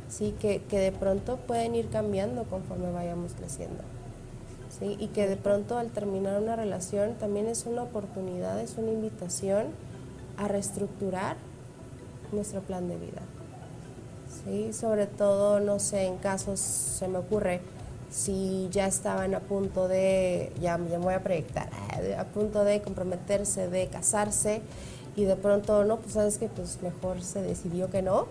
sí, 0.10 0.34
que, 0.40 0.62
que 0.64 0.80
de 0.80 0.92
pronto 0.92 1.38
pueden 1.38 1.76
ir 1.76 1.90
cambiando 1.90 2.44
conforme 2.44 2.92
vayamos 2.92 3.34
creciendo. 3.34 3.84
Y 4.82 5.08
que 5.08 5.28
de 5.28 5.38
pronto 5.38 5.78
al 5.78 5.90
terminar 5.90 6.42
una 6.42 6.58
relación 6.58 7.14
también 7.16 7.48
es 7.48 7.66
una 7.66 7.84
oportunidad, 7.84 8.60
es 8.60 8.78
una 8.78 8.92
invitación 8.92 9.68
a 10.38 10.50
reestructurar 10.50 11.38
nuestro 12.34 12.60
plan 12.60 12.90
de 12.90 12.98
vida. 12.98 13.22
¿Sí? 14.44 14.74
Sobre 14.74 15.08
todo, 15.08 15.60
no 15.60 15.80
sé, 15.80 16.04
en 16.04 16.18
casos, 16.18 16.60
se 16.60 17.08
me 17.08 17.18
ocurre, 17.20 17.62
si 18.10 18.68
ya 18.72 18.88
estaban 18.88 19.34
a 19.36 19.40
punto 19.40 19.88
de, 19.88 20.52
ya, 20.62 20.78
me 20.78 20.98
voy 20.98 21.14
a 21.14 21.24
proyectar, 21.24 21.70
a 22.18 22.24
punto 22.26 22.64
de 22.64 22.82
comprometerse, 22.82 23.70
de 23.70 23.88
casarse, 23.88 24.62
y 25.16 25.26
de 25.26 25.36
pronto, 25.36 25.84
no, 25.86 25.98
pues 25.98 26.14
sabes 26.14 26.38
que 26.38 26.50
pues 26.50 26.82
mejor 26.82 27.22
se 27.22 27.42
decidió 27.42 27.90
que 27.90 28.02
no. 28.02 28.28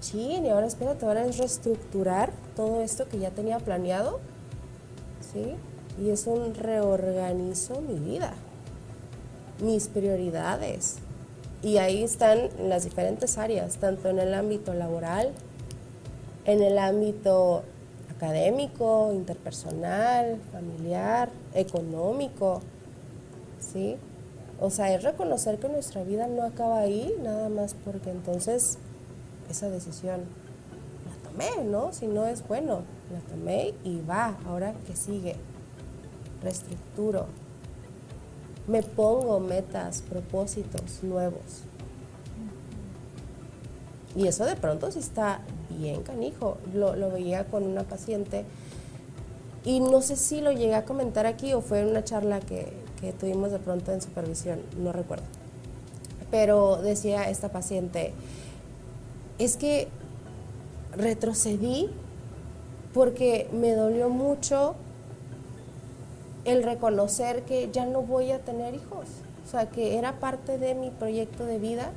Sí, 0.00 0.40
y 0.42 0.48
ahora 0.48 0.66
espérate, 0.66 1.06
ahora 1.06 1.24
es 1.26 1.38
reestructurar 1.38 2.32
todo 2.54 2.80
esto 2.82 3.08
que 3.08 3.18
ya 3.18 3.30
tenía 3.30 3.58
planeado, 3.58 4.20
¿sí? 5.32 5.56
y 6.00 6.10
es 6.10 6.26
un 6.26 6.54
reorganizo 6.54 7.80
mi 7.80 7.98
vida, 7.98 8.32
mis 9.60 9.88
prioridades. 9.88 10.98
Y 11.62 11.78
ahí 11.78 12.04
están 12.04 12.50
las 12.68 12.84
diferentes 12.84 13.36
áreas, 13.36 13.76
tanto 13.78 14.08
en 14.08 14.20
el 14.20 14.32
ámbito 14.34 14.74
laboral, 14.74 15.32
en 16.44 16.62
el 16.62 16.78
ámbito 16.78 17.62
académico, 18.10 19.12
interpersonal, 19.12 20.38
familiar, 20.52 21.30
económico, 21.54 22.62
¿sí? 23.60 23.96
O 24.60 24.70
sea, 24.70 24.92
es 24.92 25.02
reconocer 25.02 25.58
que 25.58 25.68
nuestra 25.68 26.02
vida 26.02 26.26
no 26.26 26.42
acaba 26.42 26.80
ahí, 26.80 27.14
nada 27.22 27.48
más 27.48 27.74
porque 27.84 28.10
entonces 28.10 28.78
esa 29.50 29.68
decisión 29.68 30.22
la 31.06 31.30
tomé, 31.30 31.64
¿no? 31.64 31.92
Si 31.92 32.06
no 32.06 32.26
es 32.26 32.46
bueno, 32.46 32.82
la 33.12 33.20
tomé 33.20 33.74
y 33.84 34.00
va, 34.00 34.36
ahora 34.46 34.74
que 34.86 34.96
sigue 34.96 35.36
reestructuro, 36.42 37.26
me 38.68 38.82
pongo 38.82 39.40
metas, 39.40 40.02
propósitos 40.02 41.02
nuevos. 41.02 41.64
Y 44.14 44.26
eso 44.26 44.44
de 44.44 44.56
pronto 44.56 44.90
sí 44.92 44.98
está 44.98 45.40
bien 45.70 46.02
canijo. 46.02 46.58
Lo, 46.74 46.94
lo, 46.94 47.10
veía 47.10 47.44
con 47.44 47.64
una 47.64 47.84
paciente 47.84 48.44
y 49.64 49.80
no 49.80 50.00
sé 50.02 50.16
si 50.16 50.40
lo 50.40 50.52
llegué 50.52 50.74
a 50.74 50.84
comentar 50.84 51.26
aquí 51.26 51.52
o 51.54 51.60
fue 51.60 51.80
en 51.80 51.88
una 51.88 52.04
charla 52.04 52.40
que, 52.40 52.72
que 53.00 53.12
tuvimos 53.12 53.50
de 53.50 53.58
pronto 53.58 53.92
en 53.92 54.00
supervisión, 54.00 54.60
no 54.78 54.92
recuerdo. 54.92 55.24
Pero 56.30 56.76
decía 56.76 57.28
esta 57.30 57.50
paciente, 57.50 58.12
es 59.38 59.56
que 59.56 59.88
retrocedí 60.96 61.88
porque 62.92 63.48
me 63.52 63.72
dolió 63.72 64.08
mucho 64.08 64.74
el 66.48 66.62
reconocer 66.62 67.42
que 67.42 67.70
ya 67.70 67.84
no 67.84 68.02
voy 68.02 68.32
a 68.32 68.38
tener 68.38 68.74
hijos. 68.74 69.06
O 69.46 69.50
sea, 69.50 69.66
que 69.66 69.98
era 69.98 70.18
parte 70.18 70.58
de 70.58 70.74
mi 70.74 70.90
proyecto 70.90 71.44
de 71.44 71.58
vida 71.58 71.90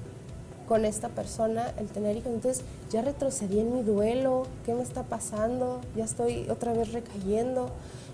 con 0.67 0.85
esta 0.85 1.09
persona 1.09 1.73
el 1.77 1.87
tener 1.87 2.17
hijos. 2.17 2.31
Entonces 2.33 2.63
ya 2.89 3.01
retrocedí 3.01 3.59
en 3.59 3.73
mi 3.73 3.83
duelo, 3.83 4.47
¿qué 4.65 4.73
me 4.73 4.83
está 4.83 5.03
pasando? 5.03 5.81
Ya 5.95 6.05
estoy 6.05 6.49
otra 6.49 6.73
vez 6.73 6.91
recayendo. 6.91 7.69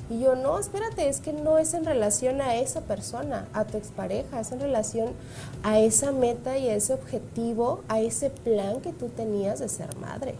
Y 0.09 0.19
yo, 0.19 0.35
no, 0.35 0.57
espérate, 0.57 1.09
es 1.09 1.19
que 1.19 1.33
no 1.33 1.57
es 1.57 1.73
en 1.73 1.83
relación 1.83 2.39
a 2.39 2.55
esa 2.55 2.81
persona, 2.81 3.47
a 3.53 3.65
tu 3.65 3.77
expareja, 3.77 4.39
es 4.39 4.51
en 4.53 4.61
relación 4.61 5.09
a 5.63 5.79
esa 5.79 6.13
meta 6.13 6.57
y 6.57 6.69
a 6.69 6.75
ese 6.75 6.93
objetivo, 6.93 7.81
a 7.89 7.99
ese 7.99 8.29
plan 8.29 8.79
que 8.79 8.93
tú 8.93 9.09
tenías 9.09 9.59
de 9.59 9.67
ser 9.67 9.95
madre 9.97 10.35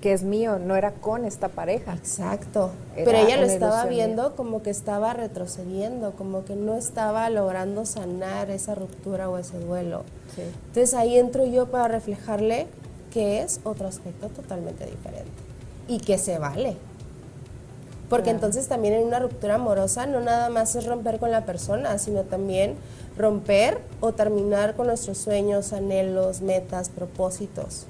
que 0.00 0.12
es 0.12 0.22
mío, 0.22 0.58
no 0.58 0.76
era 0.76 0.92
con 0.92 1.24
esta 1.24 1.48
pareja. 1.48 1.94
Exacto. 1.94 2.70
Pero 2.94 3.18
ella 3.18 3.36
lo 3.36 3.44
estaba 3.44 3.84
viendo 3.86 4.34
como 4.34 4.62
que 4.62 4.70
estaba 4.70 5.12
retrocediendo, 5.12 6.12
como 6.12 6.44
que 6.44 6.56
no 6.56 6.76
estaba 6.76 7.28
logrando 7.28 7.84
sanar 7.84 8.50
esa 8.50 8.74
ruptura 8.74 9.28
o 9.28 9.38
ese 9.38 9.58
duelo. 9.58 10.04
Entonces 10.68 10.94
ahí 10.94 11.18
entro 11.18 11.44
yo 11.46 11.66
para 11.66 11.88
reflejarle 11.88 12.66
que 13.12 13.42
es 13.42 13.60
otro 13.64 13.86
aspecto 13.88 14.28
totalmente 14.28 14.86
diferente 14.86 15.30
y 15.88 15.98
que 16.00 16.18
se 16.18 16.38
vale. 16.38 16.76
Porque 18.08 18.30
entonces 18.30 18.68
también 18.68 18.94
en 18.94 19.06
una 19.06 19.18
ruptura 19.18 19.56
amorosa 19.56 20.06
no 20.06 20.20
nada 20.20 20.48
más 20.48 20.76
es 20.76 20.86
romper 20.86 21.18
con 21.18 21.32
la 21.32 21.44
persona, 21.44 21.98
sino 21.98 22.22
también 22.22 22.76
romper 23.18 23.80
o 24.00 24.12
terminar 24.12 24.74
con 24.74 24.86
nuestros 24.86 25.18
sueños, 25.18 25.72
anhelos, 25.72 26.40
metas, 26.40 26.88
propósitos 26.88 27.86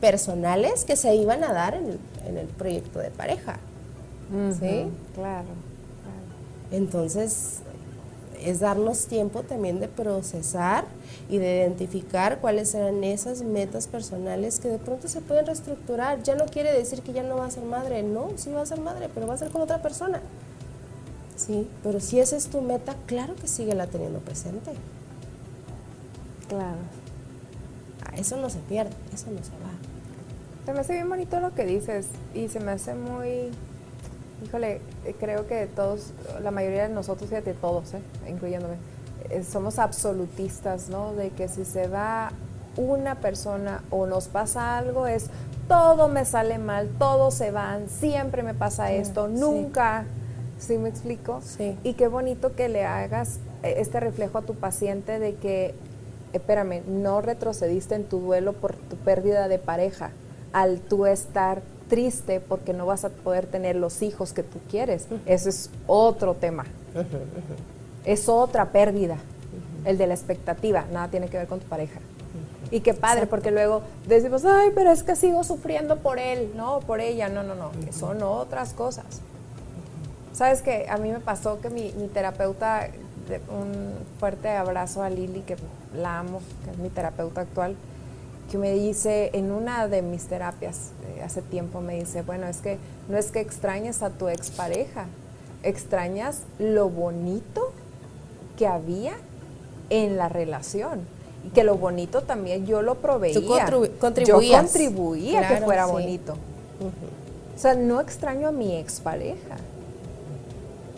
personales 0.00 0.84
que 0.84 0.96
se 0.96 1.14
iban 1.14 1.44
a 1.44 1.52
dar 1.52 1.74
en 1.74 1.98
el, 2.36 2.46
proyecto 2.48 2.98
de 2.98 3.10
pareja. 3.10 3.58
¿Sí? 4.58 4.88
Claro, 5.14 5.46
Entonces, 6.72 7.60
es 8.42 8.60
darnos 8.60 9.06
tiempo 9.06 9.42
también 9.42 9.80
de 9.80 9.88
procesar 9.88 10.84
y 11.28 11.38
de 11.38 11.58
identificar 11.58 12.38
cuáles 12.40 12.74
eran 12.74 13.02
esas 13.04 13.42
metas 13.42 13.86
personales 13.86 14.60
que 14.60 14.68
de 14.68 14.78
pronto 14.78 15.08
se 15.08 15.20
pueden 15.20 15.46
reestructurar. 15.46 16.22
Ya 16.22 16.34
no 16.34 16.46
quiere 16.46 16.72
decir 16.72 17.02
que 17.02 17.12
ya 17.12 17.22
no 17.22 17.36
va 17.36 17.46
a 17.46 17.50
ser 17.50 17.64
madre, 17.64 18.02
no, 18.02 18.30
sí 18.36 18.50
va 18.50 18.62
a 18.62 18.66
ser 18.66 18.80
madre, 18.80 19.08
pero 19.12 19.26
va 19.26 19.34
a 19.34 19.38
ser 19.38 19.50
con 19.50 19.62
otra 19.62 19.82
persona. 19.82 20.20
Sí, 21.36 21.68
pero 21.82 22.00
si 22.00 22.18
esa 22.18 22.36
es 22.36 22.48
tu 22.48 22.60
meta, 22.60 22.96
claro 23.06 23.34
que 23.36 23.46
sigue 23.46 23.74
la 23.74 23.86
teniendo 23.86 24.20
presente. 24.20 24.72
Claro. 26.48 26.78
eso 28.16 28.36
no 28.36 28.48
se 28.48 28.58
pierde, 28.60 28.94
eso 29.12 29.26
no 29.30 29.42
se 29.42 29.50
va. 29.50 29.75
Se 30.66 30.72
me 30.72 30.80
hace 30.80 30.94
bien 30.94 31.08
bonito 31.08 31.38
lo 31.38 31.54
que 31.54 31.64
dices 31.64 32.08
y 32.34 32.48
se 32.48 32.58
me 32.58 32.72
hace 32.72 32.92
muy, 32.92 33.52
híjole, 34.44 34.80
eh, 35.04 35.14
creo 35.16 35.46
que 35.46 35.68
todos, 35.68 36.10
la 36.42 36.50
mayoría 36.50 36.88
de 36.88 36.92
nosotros, 36.92 37.30
fíjate, 37.30 37.54
todos, 37.54 37.94
eh, 37.94 38.00
incluyéndome, 38.28 38.74
eh, 39.30 39.44
somos 39.44 39.78
absolutistas, 39.78 40.88
¿no? 40.88 41.12
De 41.12 41.30
que 41.30 41.46
si 41.46 41.64
se 41.64 41.86
va 41.86 42.32
una 42.76 43.14
persona 43.14 43.84
o 43.90 44.06
nos 44.06 44.26
pasa 44.26 44.76
algo 44.76 45.06
es 45.06 45.30
todo 45.68 46.08
me 46.08 46.24
sale 46.24 46.58
mal, 46.58 46.88
todos 46.98 47.34
se 47.34 47.52
van, 47.52 47.88
siempre 47.88 48.42
me 48.42 48.52
pasa 48.52 48.90
esto, 48.90 49.28
nunca, 49.28 50.04
¿sí 50.58 50.78
me 50.78 50.88
explico? 50.88 51.42
Sí. 51.42 51.78
Y 51.84 51.94
qué 51.94 52.08
bonito 52.08 52.56
que 52.56 52.68
le 52.68 52.84
hagas 52.84 53.38
este 53.62 54.00
reflejo 54.00 54.38
a 54.38 54.42
tu 54.42 54.56
paciente 54.56 55.20
de 55.20 55.36
que, 55.36 55.76
espérame, 56.32 56.82
no 56.88 57.20
retrocediste 57.20 57.94
en 57.94 58.02
tu 58.02 58.18
duelo 58.18 58.52
por 58.52 58.74
tu 58.74 58.96
pérdida 58.96 59.46
de 59.46 59.60
pareja, 59.60 60.10
al 60.52 60.80
tú 60.80 61.06
estar 61.06 61.62
triste 61.88 62.40
porque 62.40 62.72
no 62.72 62.86
vas 62.86 63.04
a 63.04 63.10
poder 63.10 63.46
tener 63.46 63.76
los 63.76 64.02
hijos 64.02 64.32
que 64.32 64.42
tú 64.42 64.58
quieres. 64.70 65.06
Ese 65.26 65.50
es 65.50 65.70
otro 65.86 66.34
tema. 66.34 66.64
Es 68.04 68.28
otra 68.28 68.66
pérdida. 68.66 69.18
El 69.84 69.98
de 69.98 70.06
la 70.06 70.14
expectativa, 70.14 70.84
nada 70.92 71.08
tiene 71.08 71.28
que 71.28 71.38
ver 71.38 71.46
con 71.46 71.60
tu 71.60 71.66
pareja. 71.66 72.00
Y 72.70 72.80
qué 72.80 72.94
padre, 72.94 73.26
porque 73.26 73.52
luego 73.52 73.82
decimos, 74.08 74.44
ay, 74.44 74.70
pero 74.74 74.90
es 74.90 75.04
que 75.04 75.14
sigo 75.14 75.44
sufriendo 75.44 75.98
por 75.98 76.18
él, 76.18 76.50
no, 76.56 76.80
por 76.80 77.00
ella, 77.00 77.28
no, 77.28 77.44
no, 77.44 77.54
no, 77.54 77.70
que 77.84 77.92
son 77.92 78.22
otras 78.22 78.72
cosas. 78.72 79.04
Sabes 80.32 80.62
que 80.62 80.86
a 80.88 80.98
mí 80.98 81.12
me 81.12 81.20
pasó 81.20 81.60
que 81.60 81.70
mi, 81.70 81.92
mi 81.92 82.08
terapeuta, 82.08 82.88
un 83.48 83.92
fuerte 84.18 84.50
abrazo 84.50 85.02
a 85.02 85.10
Lili, 85.10 85.42
que 85.42 85.56
la 85.96 86.18
amo, 86.18 86.40
que 86.64 86.72
es 86.72 86.78
mi 86.78 86.88
terapeuta 86.88 87.42
actual, 87.42 87.76
que 88.50 88.58
me 88.58 88.72
dice 88.72 89.30
en 89.32 89.50
una 89.50 89.88
de 89.88 90.02
mis 90.02 90.24
terapias 90.26 90.90
eh, 91.16 91.22
hace 91.22 91.42
tiempo, 91.42 91.80
me 91.80 91.96
dice, 91.96 92.22
bueno, 92.22 92.46
es 92.46 92.58
que 92.58 92.78
no 93.08 93.16
es 93.16 93.30
que 93.30 93.40
extrañes 93.40 94.02
a 94.02 94.10
tu 94.10 94.28
expareja, 94.28 95.06
extrañas 95.62 96.42
lo 96.58 96.88
bonito 96.88 97.72
que 98.56 98.66
había 98.66 99.14
en 99.90 100.16
la 100.16 100.28
relación. 100.28 101.00
Y 101.44 101.50
que 101.50 101.62
lo 101.62 101.76
bonito 101.76 102.22
también 102.22 102.66
yo 102.66 102.82
lo 102.82 102.96
proveía. 102.96 103.34
Tú 103.34 103.46
Yo 104.42 104.48
contribuía 104.60 105.42
que 105.42 105.46
Claro, 105.46 105.64
fuera 105.64 105.86
sí. 105.86 105.92
bonito. 105.92 106.32
O 107.54 107.58
sea, 107.58 107.74
no 107.74 108.00
extraño 108.00 108.48
a 108.48 108.52
mi 108.52 108.76
expareja. 108.76 109.56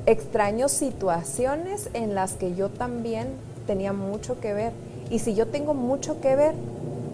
Extraño 0.06 0.68
situaciones 0.68 1.90
en 1.92 2.14
las 2.14 2.32
que 2.32 2.54
yo 2.54 2.70
también 2.70 3.28
tenía 3.66 3.92
mucho 3.92 4.40
que 4.40 4.54
ver. 4.54 4.72
Y 5.10 5.18
si 5.18 5.34
yo 5.34 5.46
tengo 5.48 5.74
mucho 5.74 6.20
que 6.20 6.34
ver, 6.34 6.54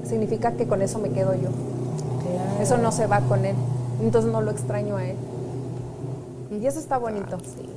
significa 0.05 0.53
que 0.53 0.67
con 0.67 0.83
eso 0.83 0.99
me 0.99 1.11
quedo 1.11 1.35
yo. 1.35 1.51
Claro. 2.23 2.63
Eso 2.63 2.79
no 2.79 2.93
se 2.93 3.07
va 3.07 3.21
con 3.21 3.45
él. 3.45 3.57
Entonces 4.01 4.31
no 4.31 4.43
lo 4.43 4.51
extraño 4.51 4.97
a 4.97 5.07
él. 5.07 5.17
Y 6.51 6.67
eso 6.67 6.79
está 6.79 6.99
bonito. 6.99 7.39
Sí. 7.41 7.69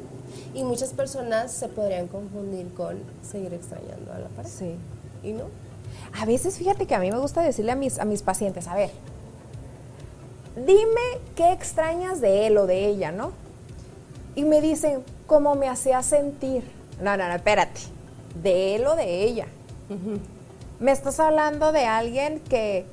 Y 0.54 0.64
muchas 0.64 0.90
personas 0.90 1.52
se 1.52 1.68
podrían 1.68 2.08
confundir 2.08 2.74
con 2.74 2.98
seguir 3.22 3.54
extrañando 3.54 4.12
a 4.14 4.20
la 4.20 4.28
pareja. 4.30 4.56
Sí. 4.56 4.76
¿Y 5.24 5.34
no? 5.34 5.44
A 6.20 6.26
veces 6.26 6.58
fíjate 6.58 6.86
que 6.86 6.96
a 6.96 7.00
mí 7.00 7.12
me 7.12 7.18
gusta 7.18 7.42
decirle 7.42 7.72
a 7.72 7.76
mis, 7.76 8.00
a 8.00 8.06
mis 8.06 8.22
pacientes, 8.22 8.68
a 8.68 8.76
ver, 8.76 8.90
dime 10.56 11.02
qué 11.36 11.52
extrañas 11.52 12.22
de 12.22 12.48
él 12.48 12.58
o 12.58 12.66
de 12.66 12.88
ella, 12.88 13.12
¿no? 13.12 13.32
Y 14.36 14.44
me 14.44 14.62
dicen, 14.62 15.04
¿cómo 15.26 15.56
me 15.56 15.68
hacía 15.68 16.02
sentir? 16.04 16.64
No, 17.02 17.18
no, 17.18 17.28
no, 17.28 17.36
espérate, 17.36 17.82
de 18.42 18.76
él 18.76 18.88
o 18.88 18.96
de 18.96 19.24
ella. 19.24 19.48
Me 20.80 20.92
estás 20.92 21.20
hablando 21.20 21.72
de 21.72 21.86
alguien 21.86 22.40
que 22.40 22.86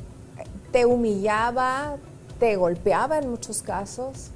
te 0.72 0.86
humillaba, 0.86 1.96
te 2.38 2.56
golpeaba 2.56 3.18
en 3.18 3.30
muchos 3.30 3.62
casos, 3.62 4.30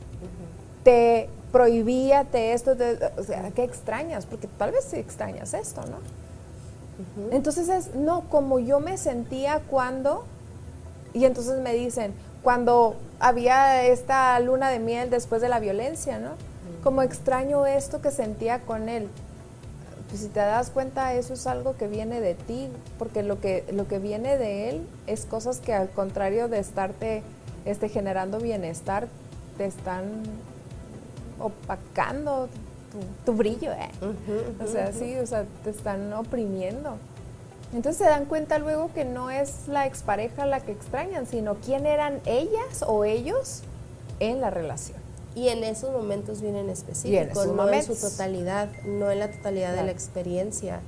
te 0.85 1.29
prohibía, 1.51 2.25
te 2.25 2.53
esto, 2.53 2.77
te- 2.77 2.99
o 3.19 3.23
sea, 3.25 3.51
¿qué 3.53 3.65
extrañas? 3.65 4.27
Porque 4.27 4.47
tal 4.59 4.73
vez 4.73 4.85
sí 4.91 4.97
extrañas 4.97 5.55
esto, 5.55 5.81
¿no? 5.83 5.97
Entonces 7.33 7.69
es, 7.69 7.95
no, 7.95 8.23
como 8.29 8.59
yo 8.59 8.81
me 8.81 8.99
sentía 8.99 9.61
cuando, 9.71 10.25
y 11.15 11.25
entonces 11.25 11.59
me 11.61 11.73
dicen, 11.73 12.13
cuando 12.43 12.97
había 13.19 13.85
esta 13.87 14.39
luna 14.41 14.69
de 14.71 14.79
miel 14.79 15.09
después 15.11 15.41
de 15.41 15.49
la 15.49 15.59
violencia, 15.59 16.19
¿no? 16.19 16.31
Como 16.85 17.03
extraño 17.03 17.67
esto 17.67 18.01
que 18.03 18.11
sentía 18.11 18.61
con 18.61 18.89
él. 18.89 19.09
Pues 20.09 20.23
si 20.23 20.29
te 20.29 20.41
das 20.41 20.71
cuenta, 20.71 21.13
eso 21.15 21.35
es 21.35 21.47
algo 21.47 21.77
que 21.77 21.87
viene 21.87 22.21
de 22.21 22.35
ti, 22.35 22.69
porque 22.99 23.23
lo 23.23 23.41
que, 23.41 23.65
lo 23.73 23.87
que 23.87 23.99
viene 23.99 24.39
de 24.39 24.71
él 24.71 24.87
es 25.07 25.27
cosas 25.27 25.61
que 25.61 25.75
al 25.75 25.91
contrario 25.91 26.49
de 26.49 26.59
estarte 26.59 27.23
este, 27.67 27.89
generando 27.91 28.39
bienestar, 28.39 29.09
te 29.59 29.67
están 29.67 30.23
opacando 31.39 32.49
tu, 32.91 33.31
tu 33.33 33.37
brillo, 33.37 33.73
¿eh? 33.73 33.91
O 34.65 34.67
sea, 34.67 34.93
sí, 34.93 35.17
o 35.17 35.27
sea, 35.27 35.45
te 35.63 35.71
están 35.71 36.13
oprimiendo. 36.15 36.97
Entonces 37.75 37.99
se 37.99 38.09
dan 38.09 38.25
cuenta 38.25 38.59
luego 38.59 38.91
que 38.95 39.05
no 39.05 39.31
es 39.31 39.69
la 39.69 39.87
expareja 39.87 40.47
la 40.47 40.61
que 40.61 40.73
extrañan, 40.73 41.27
sino 41.27 41.57
quién 41.57 41.85
eran 41.85 42.21
ellas 42.25 42.83
o 42.87 43.05
ellos 43.05 43.63
en 44.21 44.41
la 44.41 44.49
relación. 44.49 45.08
Y 45.39 45.49
en 45.51 45.63
esos 45.63 45.93
momentos 45.93 46.41
vienen 46.41 46.69
específicos, 46.69 47.37
Y 47.37 47.49
en 47.51 47.57
no 47.57 47.63
momentos. 47.63 47.91
en 47.91 47.97
su 47.97 48.11
totalidad, 48.11 48.69
no 48.85 49.11
en 49.11 49.21
la 49.21 49.31
totalidad 49.31 49.75
de 49.77 49.85
la 49.85 49.93
experiencia, 49.93 50.81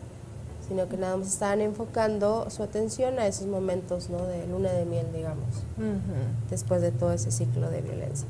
sino 0.67 0.89
que 0.89 0.97
nada 0.97 1.17
más 1.17 1.29
estaban 1.29 1.61
enfocando 1.61 2.51
su 2.51 2.63
atención 2.65 3.19
a 3.21 3.27
esos 3.29 3.47
momentos 3.47 4.11
¿no? 4.11 4.25
de 4.27 4.47
luna 4.49 4.73
de 4.73 4.85
miel, 4.87 5.07
digamos, 5.15 5.47
después 6.51 6.81
de 6.83 6.91
todo 6.91 7.13
ese 7.13 7.31
ciclo 7.31 7.71
de 7.71 7.81
violencia. 7.81 8.27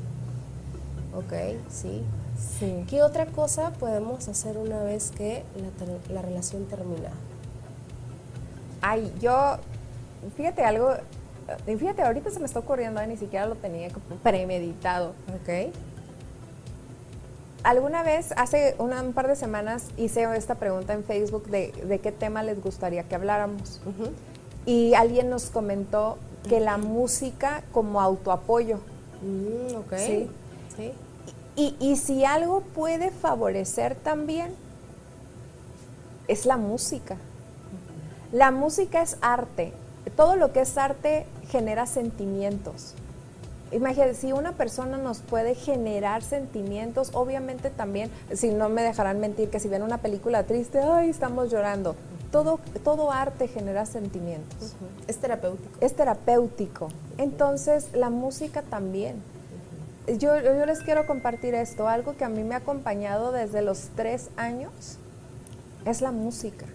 Ok, 1.15 1.33
sí. 1.71 2.03
Sí. 2.59 2.85
¿Qué 2.89 3.01
otra 3.03 3.25
cosa 3.27 3.71
podemos 3.71 4.27
hacer 4.27 4.57
una 4.57 4.81
vez 4.83 5.11
que 5.11 5.43
la, 6.09 6.13
la 6.15 6.21
relación 6.21 6.65
termina? 6.65 7.09
Ay, 8.81 9.11
yo, 9.21 9.57
fíjate 10.37 10.63
algo, 10.63 10.91
eh, 11.67 11.77
fíjate, 11.77 12.01
ahorita 12.01 12.31
se 12.31 12.39
me 12.39 12.45
está 12.45 12.59
ocurriendo, 12.59 13.05
ni 13.05 13.17
siquiera 13.17 13.45
lo 13.45 13.55
tenía 13.55 13.89
como 13.89 14.05
premeditado. 14.23 15.09
Ok. 15.29 15.71
Alguna 17.63 18.01
vez, 18.03 18.33
hace 18.37 18.75
una- 18.79 19.01
un 19.03 19.13
par 19.13 19.27
de 19.27 19.35
semanas, 19.35 19.85
hice 19.97 20.23
esta 20.35 20.55
pregunta 20.55 20.93
en 20.93 21.03
Facebook 21.03 21.45
de, 21.47 21.71
de 21.85 21.99
qué 21.99 22.11
tema 22.11 22.41
les 22.43 22.61
gustaría 22.61 23.03
que 23.03 23.15
habláramos. 23.15 23.79
Y 24.65 24.93
alguien 24.95 25.29
nos 25.29 25.49
comentó 25.51 26.17
que 26.49 26.59
la 26.59 26.77
música 26.77 27.63
como 27.71 28.01
autoapoyo. 28.01 28.77
Mm, 29.21 29.75
ok. 29.75 29.93
Sí. 29.97 30.29
Sí. 30.75 30.91
Y, 31.55 31.75
y 31.79 31.97
si 31.97 32.25
algo 32.25 32.61
puede 32.61 33.11
favorecer 33.11 33.93
también, 33.95 34.55
es 36.27 36.45
la 36.45 36.57
música. 36.57 37.17
La 38.31 38.49
música 38.51 39.01
es 39.03 39.17
arte. 39.21 39.73
Todo 40.15 40.35
lo 40.35 40.51
que 40.53 40.61
es 40.61 40.77
arte 40.77 41.25
genera 41.49 41.85
sentimientos. 41.85 42.95
Imagínate, 43.71 44.15
si 44.15 44.33
una 44.33 44.51
persona 44.51 44.97
nos 44.97 45.19
puede 45.19 45.55
generar 45.55 46.23
sentimientos, 46.23 47.11
obviamente 47.13 47.69
también, 47.69 48.11
si 48.33 48.49
no 48.49 48.67
me 48.67 48.83
dejarán 48.83 49.19
mentir, 49.19 49.49
que 49.49 49.59
si 49.59 49.69
ven 49.69 49.81
una 49.81 49.99
película 49.99 50.43
triste, 50.43 50.79
ay, 50.79 51.09
estamos 51.09 51.49
llorando. 51.49 51.95
Todo, 52.31 52.59
todo 52.83 53.11
arte 53.11 53.47
genera 53.47 53.85
sentimientos. 53.85 54.75
Es 55.07 55.17
terapéutico. 55.17 55.69
Es 55.79 55.95
terapéutico. 55.95 56.89
Entonces, 57.17 57.93
la 57.93 58.09
música 58.09 58.61
también. 58.61 59.21
Yo, 60.07 60.37
yo 60.39 60.65
les 60.65 60.79
quiero 60.79 61.05
compartir 61.05 61.53
esto, 61.55 61.87
algo 61.87 62.17
que 62.17 62.25
a 62.25 62.29
mí 62.29 62.43
me 62.43 62.55
ha 62.55 62.57
acompañado 62.57 63.31
desde 63.31 63.61
los 63.61 63.89
tres 63.95 64.29
años, 64.35 64.97
es 65.85 66.01
la 66.01 66.11
música. 66.11 66.65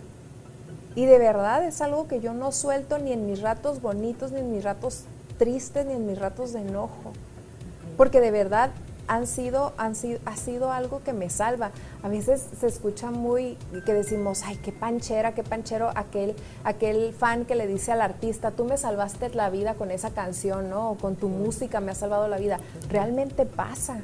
Y 0.94 1.04
de 1.04 1.18
verdad 1.18 1.62
es 1.64 1.82
algo 1.82 2.08
que 2.08 2.20
yo 2.20 2.32
no 2.32 2.52
suelto 2.52 2.98
ni 2.98 3.12
en 3.12 3.26
mis 3.26 3.42
ratos 3.42 3.82
bonitos, 3.82 4.32
ni 4.32 4.40
en 4.40 4.52
mis 4.52 4.64
ratos 4.64 5.04
tristes, 5.38 5.86
ni 5.86 5.92
en 5.92 6.06
mis 6.06 6.18
ratos 6.18 6.52
de 6.52 6.60
enojo. 6.60 7.12
Porque 7.96 8.20
de 8.20 8.30
verdad 8.30 8.70
han 9.08 9.26
sido, 9.26 9.72
han 9.76 9.94
sido, 9.94 10.18
ha 10.24 10.36
sido 10.36 10.72
algo 10.72 11.02
que 11.02 11.12
me 11.12 11.30
salva. 11.30 11.70
A 12.02 12.08
veces 12.08 12.44
se 12.58 12.66
escucha 12.66 13.10
muy 13.10 13.56
que 13.84 13.92
decimos, 13.92 14.42
ay, 14.44 14.56
qué 14.56 14.72
panchera, 14.72 15.32
qué 15.32 15.42
panchero 15.42 15.90
aquel, 15.94 16.34
aquel 16.64 17.12
fan 17.12 17.44
que 17.44 17.54
le 17.54 17.66
dice 17.66 17.92
al 17.92 18.00
artista, 18.00 18.50
tú 18.50 18.64
me 18.64 18.76
salvaste 18.76 19.28
la 19.30 19.50
vida 19.50 19.74
con 19.74 19.90
esa 19.90 20.10
canción, 20.10 20.70
¿no? 20.70 20.90
O 20.90 20.94
con 20.96 21.16
tu 21.16 21.28
música 21.28 21.80
me 21.80 21.92
has 21.92 21.98
salvado 21.98 22.28
la 22.28 22.38
vida. 22.38 22.58
Realmente 22.88 23.46
pasa. 23.46 24.00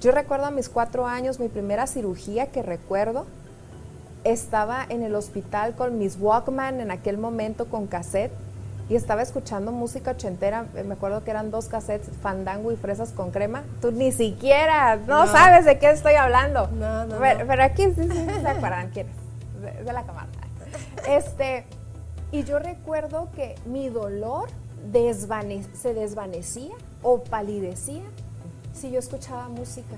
Yo 0.00 0.12
recuerdo 0.12 0.46
a 0.46 0.50
mis 0.50 0.68
cuatro 0.68 1.06
años, 1.06 1.40
mi 1.40 1.48
primera 1.48 1.86
cirugía 1.86 2.48
que 2.48 2.62
recuerdo, 2.62 3.26
estaba 4.24 4.84
en 4.88 5.02
el 5.02 5.14
hospital 5.14 5.74
con 5.74 5.98
mis 5.98 6.18
Walkman 6.18 6.80
en 6.80 6.90
aquel 6.90 7.18
momento 7.18 7.66
con 7.66 7.86
cassette 7.86 8.32
y 8.88 8.96
estaba 8.96 9.22
escuchando 9.22 9.72
música 9.72 10.10
ochentera. 10.12 10.66
eh, 10.74 10.84
Me 10.84 10.94
acuerdo 10.94 11.24
que 11.24 11.30
eran 11.30 11.50
dos 11.50 11.66
cassettes, 11.66 12.10
Fandango 12.22 12.70
y 12.72 12.76
Fresas 12.76 13.10
con 13.12 13.30
Crema. 13.30 13.62
Tú 13.80 13.92
ni 13.92 14.12
siquiera, 14.12 14.96
no, 14.96 15.26
No. 15.26 15.32
sabes 15.32 15.64
de 15.64 15.78
qué 15.78 15.90
estoy 15.90 16.14
hablando. 16.14 16.68
No, 16.68 17.04
no, 17.06 17.16
Pero, 17.18 17.62
aquí 17.62 17.84
sí, 17.94 18.02
sí, 18.04 18.08
sí 18.10 18.40
se 18.40 18.48
acuerdan 18.48 18.90
quién 18.90 19.06
es, 19.08 19.62
de, 19.78 19.84
de 19.84 19.92
la 19.92 20.02
cámara. 20.02 20.28
Este, 21.08 21.64
Y 22.32 22.42
yo 22.44 22.58
recuerdo 22.58 23.28
que 23.36 23.54
mi 23.64 23.88
dolor 23.88 24.48
desvane 24.90 25.64
se 25.74 25.94
desvanecía 25.94 26.74
o 27.02 27.22
palidecía 27.22 28.02
si 28.74 28.90
yo 28.90 28.98
escuchaba 28.98 29.48
música. 29.48 29.94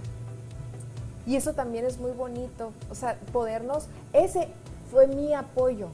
Y 1.27 1.35
eso 1.37 1.55
también 1.55 1.87
es 1.87 1.99
muy 1.99 2.13
bonito, 2.13 2.73
o 2.91 2.95
sea, 2.95 3.17
podernos, 3.33 3.87
ese 4.13 4.49
fue 4.93 5.07
mi 5.09 5.33
apoyo. 5.35 5.89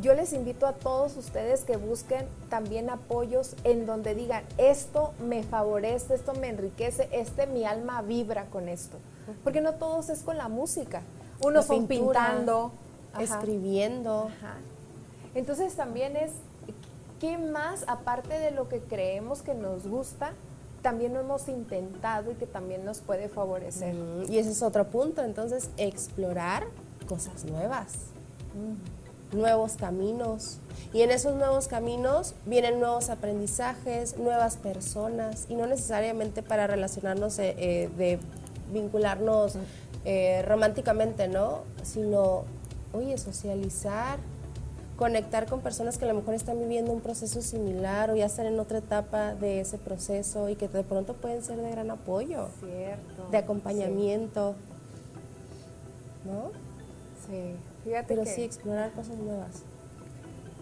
Yo 0.00 0.14
les 0.14 0.32
invito 0.32 0.66
a 0.66 0.72
todos 0.72 1.16
ustedes 1.16 1.62
que 1.62 1.76
busquen 1.76 2.26
también 2.50 2.90
apoyos 2.90 3.54
en 3.64 3.86
donde 3.86 4.14
digan, 4.14 4.42
esto 4.58 5.12
me 5.20 5.42
favorece, 5.42 6.14
esto 6.14 6.34
me 6.34 6.48
enriquece, 6.48 7.08
este 7.12 7.46
mi 7.46 7.64
alma 7.64 8.02
vibra 8.02 8.46
con 8.46 8.68
esto. 8.68 8.98
Porque 9.42 9.60
no 9.60 9.74
todos 9.74 10.08
es 10.08 10.20
con 10.20 10.36
la 10.36 10.48
música. 10.48 11.02
Unos 11.40 11.66
son 11.66 11.86
pintando, 11.86 12.72
escribiendo. 13.18 14.30
Entonces 15.34 15.74
también 15.74 16.16
es, 16.16 16.32
¿qué 17.20 17.38
más 17.38 17.84
aparte 17.86 18.38
de 18.38 18.50
lo 18.50 18.68
que 18.68 18.80
creemos 18.80 19.42
que 19.42 19.54
nos 19.54 19.86
gusta? 19.86 20.32
también 20.84 21.14
lo 21.14 21.20
hemos 21.20 21.48
intentado 21.48 22.30
y 22.30 22.34
que 22.34 22.44
también 22.44 22.84
nos 22.84 22.98
puede 22.98 23.30
favorecer. 23.30 23.96
y 24.28 24.36
ese 24.36 24.50
es 24.50 24.62
otro 24.62 24.86
punto, 24.86 25.22
entonces 25.22 25.70
explorar 25.78 26.66
cosas 27.08 27.46
nuevas, 27.46 27.94
nuevos 29.34 29.72
caminos. 29.72 30.58
Y 30.92 31.02
en 31.02 31.10
esos 31.10 31.34
nuevos 31.34 31.66
caminos 31.68 32.34
vienen 32.46 32.78
nuevos 32.78 33.10
aprendizajes, 33.10 34.16
nuevas 34.16 34.56
personas, 34.56 35.46
y 35.48 35.56
no 35.56 35.66
necesariamente 35.66 36.42
para 36.42 36.66
relacionarnos, 36.66 37.38
eh, 37.38 37.54
eh, 37.58 37.90
de 37.96 38.18
vincularnos 38.72 39.56
eh, 40.04 40.42
románticamente, 40.46 41.28
¿no? 41.28 41.60
Sino, 41.82 42.44
oye, 42.92 43.18
socializar, 43.18 44.18
conectar 44.96 45.46
con 45.46 45.60
personas 45.60 45.98
que 45.98 46.04
a 46.04 46.08
lo 46.08 46.14
mejor 46.14 46.34
están 46.34 46.58
viviendo 46.60 46.92
un 46.92 47.00
proceso 47.00 47.42
similar 47.42 48.10
o 48.10 48.16
ya 48.16 48.26
están 48.26 48.46
en 48.46 48.60
otra 48.60 48.78
etapa 48.78 49.34
de 49.34 49.60
ese 49.60 49.78
proceso 49.78 50.48
y 50.48 50.54
que 50.54 50.68
de 50.68 50.84
pronto 50.84 51.14
pueden 51.14 51.42
ser 51.42 51.56
de 51.56 51.70
gran 51.70 51.90
apoyo, 51.90 52.48
Cierto. 52.60 53.28
de 53.30 53.38
acompañamiento, 53.38 54.54
¿no? 56.24 56.52
Sí, 57.26 57.56
fíjate 57.84 58.14
Pero 58.14 58.26
sí, 58.26 58.42
explorar 58.42 58.90
cosas 58.92 59.16
nuevas. 59.16 59.62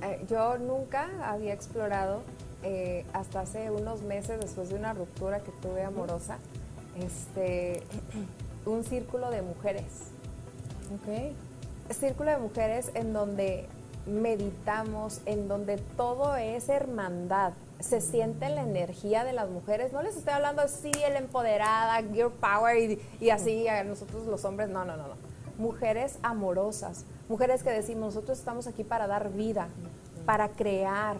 Eh, 0.02 0.24
yo 0.28 0.58
nunca 0.58 1.08
había 1.24 1.54
explorado, 1.54 2.22
eh, 2.62 3.04
hasta 3.12 3.40
hace 3.40 3.70
unos 3.70 4.02
meses, 4.02 4.40
después 4.40 4.68
de 4.68 4.74
una 4.74 4.92
ruptura 4.92 5.40
que 5.40 5.52
tuve 5.62 5.82
amorosa, 5.84 6.38
este, 6.98 7.82
un 8.66 8.84
círculo 8.84 9.30
de 9.30 9.42
mujeres. 9.42 9.84
Ok. 10.94 11.94
Círculo 11.94 12.30
de 12.30 12.38
mujeres 12.38 12.90
en 12.94 13.12
donde 13.12 13.66
meditamos, 14.06 15.20
en 15.26 15.48
donde 15.48 15.76
todo 15.96 16.36
es 16.36 16.68
hermandad. 16.68 17.52
Se 17.80 18.00
siente 18.00 18.48
la 18.48 18.62
energía 18.62 19.24
de 19.24 19.32
las 19.32 19.48
mujeres. 19.50 19.92
No 19.92 20.02
les 20.02 20.16
estoy 20.16 20.34
hablando 20.34 20.62
así, 20.62 20.90
el 21.04 21.16
empoderada, 21.16 22.00
girl 22.02 22.30
power 22.30 22.98
y, 23.20 23.30
así 23.30 23.66
a 23.68 23.82
nosotros 23.84 24.26
los 24.26 24.44
hombres. 24.44 24.68
No, 24.68 24.84
no, 24.84 24.96
no, 24.96 25.08
no. 25.08 25.31
Mujeres 25.58 26.18
amorosas, 26.22 27.04
mujeres 27.28 27.62
que 27.62 27.70
decimos, 27.70 28.14
nosotros 28.14 28.38
estamos 28.38 28.66
aquí 28.66 28.84
para 28.84 29.06
dar 29.06 29.32
vida, 29.32 29.68
para 30.26 30.48
crear. 30.48 31.16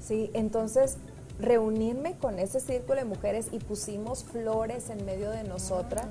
¿sí? 0.00 0.30
Entonces, 0.34 0.96
reunirme 1.38 2.16
con 2.16 2.38
ese 2.38 2.60
círculo 2.60 2.96
de 2.96 3.04
mujeres 3.04 3.48
y 3.52 3.58
pusimos 3.58 4.24
flores 4.24 4.90
en 4.90 5.04
medio 5.04 5.30
de 5.30 5.44
nosotras. 5.44 6.06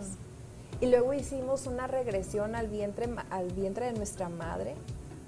Y 0.82 0.88
luego 0.88 1.14
hicimos 1.14 1.68
una 1.68 1.88
regresión 1.88 2.56
al 2.56 2.68
vientre, 2.68 3.10
al 3.30 3.52
vientre 3.52 3.88
de 3.88 3.94
nuestra 3.94 4.30
madre 4.30 4.76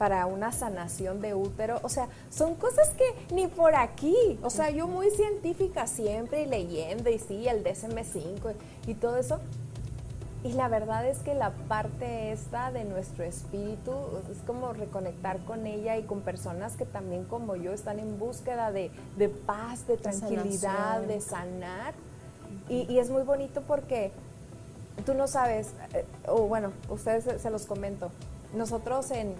para 0.01 0.25
una 0.25 0.51
sanación 0.51 1.21
de 1.21 1.35
útero. 1.35 1.79
O 1.83 1.89
sea, 1.89 2.07
son 2.31 2.55
cosas 2.55 2.89
que 2.89 3.35
ni 3.35 3.45
por 3.45 3.75
aquí. 3.75 4.39
O 4.41 4.49
sea, 4.49 4.71
yo 4.71 4.87
muy 4.87 5.11
científica 5.11 5.85
siempre 5.85 6.41
y 6.41 6.45
leyendo 6.47 7.09
y 7.11 7.19
sí, 7.19 7.47
el 7.47 7.63
DSM5 7.63 8.53
y 8.87 8.95
todo 8.95 9.17
eso. 9.17 9.39
Y 10.43 10.53
la 10.53 10.67
verdad 10.69 11.05
es 11.05 11.19
que 11.19 11.35
la 11.35 11.51
parte 11.67 12.31
esta 12.31 12.71
de 12.71 12.83
nuestro 12.83 13.23
espíritu 13.23 13.93
es 14.31 14.39
como 14.47 14.73
reconectar 14.73 15.37
con 15.45 15.67
ella 15.67 15.97
y 15.97 16.03
con 16.03 16.21
personas 16.21 16.75
que 16.77 16.85
también 16.85 17.25
como 17.25 17.55
yo 17.55 17.73
están 17.73 17.99
en 17.99 18.17
búsqueda 18.17 18.71
de, 18.71 18.89
paz, 19.45 19.85
de 19.85 19.97
tranquilidad, 19.97 21.01
de 21.01 21.21
sanar. 21.21 21.93
Y, 22.69 22.97
es 22.97 23.11
muy 23.11 23.21
bonito 23.21 23.61
porque 23.67 24.11
tú 25.05 25.13
no 25.13 25.27
sabes, 25.27 25.73
eh, 25.93 26.05
o 26.27 26.47
bueno, 26.47 26.71
ustedes 26.89 27.41
se 27.41 27.49
los 27.51 27.65
comento, 27.67 28.09
nosotros 28.55 29.11
en, 29.11 29.35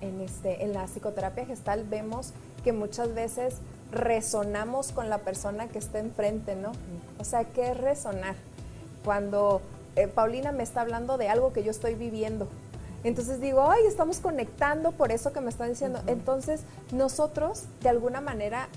este, 0.00 0.64
en 0.64 0.72
la 0.72 0.86
psicoterapia 0.86 1.46
gestal 1.46 1.84
vemos 1.84 2.32
que 2.64 2.72
muchas 2.72 3.14
veces 3.14 3.56
resonamos 3.92 4.92
con 4.92 5.08
la 5.08 5.18
persona 5.18 5.68
que 5.68 5.78
está 5.78 5.98
enfrente, 6.00 6.56
¿no? 6.56 6.72
O 7.18 7.24
sea, 7.24 7.44
¿qué 7.44 7.70
es 7.70 7.76
resonar? 7.76 8.34
Cuando 9.04 9.60
eh, 9.96 10.06
Paulina 10.06 10.52
me 10.52 10.62
está 10.62 10.82
hablando 10.82 11.18
de 11.18 11.28
algo 11.28 11.52
que 11.52 11.62
yo 11.62 11.70
estoy 11.70 11.94
viviendo. 11.94 12.46
Entonces 13.02 13.40
digo, 13.40 13.70
ay, 13.70 13.86
estamos 13.86 14.18
conectando 14.18 14.92
por 14.92 15.10
eso 15.10 15.32
que 15.32 15.40
me 15.40 15.50
está 15.50 15.66
diciendo. 15.66 16.00
Entonces, 16.06 16.60
nosotros, 16.92 17.64
de 17.82 17.88
alguna 17.88 18.20
manera, 18.20 18.68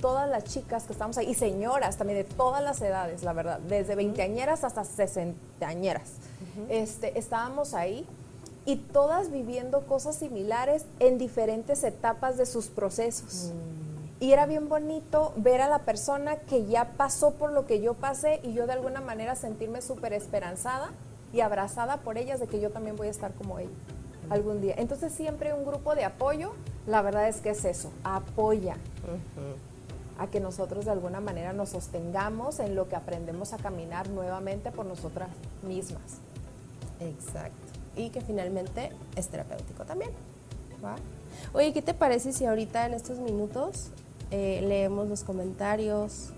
todas 0.00 0.28
las 0.28 0.44
chicas 0.44 0.84
que 0.84 0.92
estamos 0.92 1.16
ahí, 1.18 1.30
y 1.30 1.34
señoras 1.34 1.96
también 1.96 2.18
de 2.18 2.24
todas 2.24 2.62
las 2.62 2.80
edades, 2.82 3.22
la 3.22 3.32
verdad, 3.32 3.58
desde 3.60 3.94
veinteañeras 3.94 4.64
hasta 4.64 4.84
sesentañeras, 4.84 6.10
este, 6.68 7.18
estábamos 7.18 7.74
ahí 7.74 8.06
y 8.66 8.76
todas 8.76 9.30
viviendo 9.30 9.80
cosas 9.86 10.16
similares 10.16 10.84
en 10.98 11.16
diferentes 11.16 11.82
etapas 11.82 12.36
de 12.36 12.44
sus 12.46 12.66
procesos. 12.66 13.52
Y 14.20 14.32
era 14.32 14.46
bien 14.46 14.68
bonito 14.68 15.32
ver 15.36 15.62
a 15.62 15.68
la 15.68 15.80
persona 15.80 16.36
que 16.36 16.66
ya 16.66 16.90
pasó 16.96 17.32
por 17.32 17.52
lo 17.52 17.66
que 17.66 17.80
yo 17.80 17.94
pasé 17.94 18.40
y 18.42 18.52
yo 18.52 18.66
de 18.66 18.74
alguna 18.74 19.00
manera 19.00 19.34
sentirme 19.34 19.80
súper 19.80 20.12
esperanzada 20.12 20.90
y 21.32 21.40
abrazada 21.40 21.98
por 21.98 22.18
ellas 22.18 22.38
de 22.38 22.46
que 22.46 22.60
yo 22.60 22.70
también 22.70 22.96
voy 22.96 23.08
a 23.08 23.10
estar 23.10 23.32
como 23.32 23.58
ella 23.58 23.70
algún 24.28 24.60
día. 24.60 24.74
Entonces 24.76 25.12
siempre 25.12 25.54
un 25.54 25.64
grupo 25.64 25.94
de 25.94 26.04
apoyo, 26.04 26.52
la 26.86 27.02
verdad 27.02 27.28
es 27.28 27.36
que 27.36 27.50
es 27.50 27.64
eso, 27.64 27.90
apoya 28.04 28.76
a 30.18 30.26
que 30.26 30.38
nosotros 30.38 30.84
de 30.84 30.90
alguna 30.90 31.20
manera 31.20 31.54
nos 31.54 31.70
sostengamos 31.70 32.60
en 32.60 32.74
lo 32.74 32.88
que 32.88 32.96
aprendemos 32.96 33.54
a 33.54 33.56
caminar 33.56 34.10
nuevamente 34.10 34.70
por 34.70 34.84
nosotras 34.84 35.30
mismas. 35.62 36.18
Exacto 37.00 37.70
y 37.96 38.10
que 38.10 38.20
finalmente 38.20 38.90
es 39.16 39.28
terapéutico 39.28 39.84
también. 39.84 40.10
Oye, 41.52 41.72
¿qué 41.72 41.82
te 41.82 41.94
parece 41.94 42.32
si 42.32 42.44
ahorita 42.44 42.86
en 42.86 42.94
estos 42.94 43.18
minutos 43.18 43.88
eh, 44.30 44.60
leemos 44.66 45.08
los 45.08 45.24
comentarios? 45.24 46.30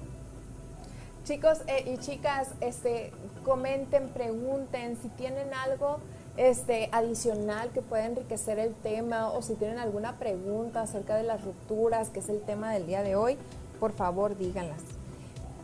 Chicos 1.25 1.59
eh, 1.67 1.93
y 1.93 1.99
chicas, 1.99 2.49
este, 2.61 3.13
comenten, 3.45 4.09
pregunten 4.09 4.99
si 5.01 5.09
tienen 5.11 5.55
algo 5.55 5.99
este, 6.37 6.89
adicional 6.93 7.71
que 7.71 7.83
pueda 7.83 8.07
enriquecer 8.07 8.59
el 8.59 8.75
tema 8.75 9.31
o 9.31 9.43
si 9.43 9.55
tienen 9.55 9.79
alguna 9.79 10.19
pregunta 10.19 10.83
acerca 10.83 11.17
de 11.17 11.23
las 11.23 11.45
rupturas, 11.45 12.09
que 12.09 12.21
es 12.21 12.29
el 12.29 12.41
tema 12.41 12.73
del 12.73 12.87
día 12.87 13.03
de 13.03 13.15
hoy, 13.15 13.37
por 13.79 13.93
favor 13.93 14.37
díganlas. 14.37 14.81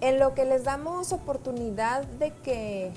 En 0.00 0.20
lo 0.20 0.34
que 0.34 0.44
les 0.44 0.64
damos 0.64 1.12
oportunidad 1.12 2.04
de 2.04 2.30
que 2.30 2.92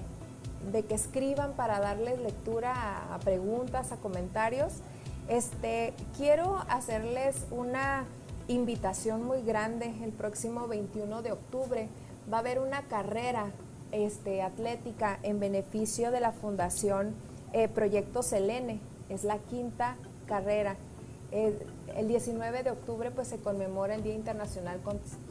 de 0.71 0.83
que 0.83 0.93
escriban 0.93 1.53
para 1.53 1.79
darles 1.79 2.19
lectura 2.19 2.73
a, 3.13 3.19
preguntas, 3.19 3.91
a 3.91 3.97
comentarios. 3.97 4.73
Este, 5.27 5.93
quiero 6.17 6.63
hacerles 6.67 7.45
una 7.51 8.05
invitación 8.53 9.23
muy 9.25 9.41
grande 9.41 9.93
el 10.03 10.11
próximo 10.11 10.67
21 10.67 11.21
de 11.21 11.31
octubre. 11.31 11.87
Va 12.31 12.37
a 12.37 12.39
haber 12.41 12.59
una 12.59 12.81
carrera 12.83 13.51
este, 13.91 14.41
atlética 14.41 15.19
en 15.23 15.39
beneficio 15.39 16.11
de 16.11 16.19
la 16.19 16.31
Fundación 16.31 17.13
eh, 17.53 17.67
Proyecto 17.67 18.23
Selene. 18.23 18.79
Es 19.09 19.23
la 19.23 19.37
quinta 19.37 19.95
carrera. 20.27 20.75
el 21.31 22.07
19 22.07 22.63
de 22.63 22.71
octubre 22.71 23.09
pues 23.11 23.29
se 23.29 23.37
conmemora 23.37 23.95
el 23.95 24.03
Día 24.03 24.15
Internacional 24.15 24.79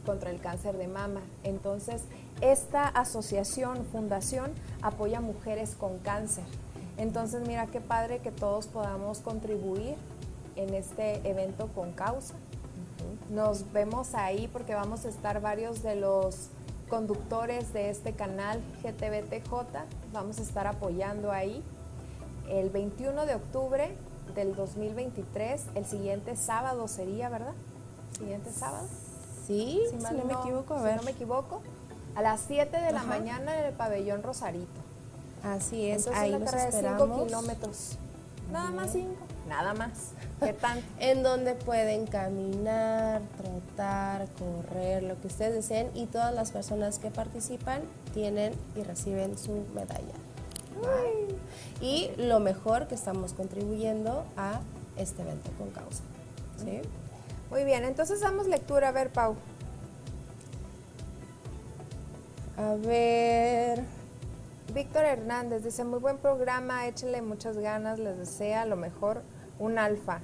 contra 0.05 0.31
el 0.31 0.39
Cáncer 0.39 0.77
de 0.77 0.87
Mama. 0.87 1.21
Entonces, 1.43 2.03
esta 2.41 2.87
asociación, 2.87 3.85
fundación, 3.91 4.51
apoya 4.81 5.19
a 5.19 5.21
mujeres 5.21 5.75
con 5.75 5.99
cáncer. 5.99 6.43
Entonces, 6.97 7.47
mira 7.47 7.67
qué 7.67 7.81
padre 7.81 8.19
que 8.19 8.31
todos 8.31 8.67
podamos 8.67 9.19
contribuir 9.19 9.95
en 10.55 10.73
este 10.73 11.27
evento 11.27 11.67
con 11.73 11.91
causa. 11.93 12.35
Nos 13.31 13.71
vemos 13.71 14.13
ahí 14.13 14.49
porque 14.51 14.75
vamos 14.75 15.05
a 15.05 15.07
estar 15.07 15.39
varios 15.39 15.81
de 15.83 15.95
los 15.95 16.49
conductores 16.89 17.71
de 17.71 17.89
este 17.89 18.11
canal 18.11 18.59
GTBTJ. 18.83 19.53
Vamos 20.11 20.39
a 20.39 20.41
estar 20.41 20.67
apoyando 20.67 21.31
ahí. 21.31 21.63
El 22.49 22.69
21 22.69 23.25
de 23.25 23.35
octubre 23.35 23.95
del 24.35 24.53
2023, 24.53 25.61
el 25.75 25.85
siguiente 25.85 26.35
sábado 26.35 26.89
sería, 26.89 27.29
¿verdad? 27.29 27.53
Siguiente 28.17 28.51
sábado. 28.51 28.87
Sí, 29.47 29.79
si, 29.89 29.95
no, 29.95 30.25
me 30.25 30.33
equivoco, 30.33 30.73
a 30.73 30.81
ver. 30.81 30.97
no 30.97 31.03
me 31.03 31.11
equivoco 31.11 31.61
a 32.15 32.21
las 32.21 32.41
7 32.41 32.81
de 32.81 32.91
la 32.91 33.03
mañana 33.03 33.57
en 33.57 33.65
el 33.67 33.73
pabellón 33.73 34.23
Rosarito. 34.23 34.67
Así 35.41 35.89
es, 35.89 36.07
ahí 36.07 36.37
nos 36.37 36.53
esperamos. 36.53 37.07
5 37.07 37.25
kilómetros. 37.27 37.97
Nada 38.51 38.71
más 38.71 38.91
cinco. 38.91 39.30
Nada 39.51 39.73
más. 39.73 40.13
¿Qué 40.39 40.53
tanto? 40.53 40.85
en 40.99 41.23
donde 41.23 41.55
pueden 41.55 42.07
caminar, 42.07 43.21
trotar, 43.37 44.25
correr, 44.39 45.03
lo 45.03 45.19
que 45.19 45.27
ustedes 45.27 45.53
deseen 45.53 45.91
y 45.93 46.05
todas 46.05 46.33
las 46.33 46.51
personas 46.51 46.99
que 46.99 47.11
participan 47.11 47.81
tienen 48.13 48.53
y 48.77 48.83
reciben 48.83 49.37
su 49.37 49.65
medalla. 49.75 50.15
Y 51.81 52.11
lo 52.17 52.39
mejor 52.39 52.87
que 52.87 52.95
estamos 52.95 53.33
contribuyendo 53.33 54.23
a 54.37 54.61
este 54.95 55.21
evento 55.21 55.51
con 55.57 55.69
causa. 55.71 56.01
¿sí? 56.57 56.81
Muy 57.49 57.65
bien, 57.65 57.83
entonces 57.83 58.21
damos 58.21 58.47
lectura. 58.47 58.87
A 58.87 58.91
ver, 58.91 59.09
Pau. 59.11 59.35
A 62.57 62.75
ver, 62.75 63.83
Víctor 64.73 65.03
Hernández 65.03 65.63
dice, 65.63 65.83
muy 65.83 65.99
buen 65.99 66.17
programa, 66.17 66.87
échenle 66.87 67.21
muchas 67.21 67.57
ganas, 67.57 67.99
les 67.99 68.17
desea 68.17 68.65
lo 68.65 68.77
mejor, 68.77 69.21
un 69.61 69.77
alfa. 69.77 70.19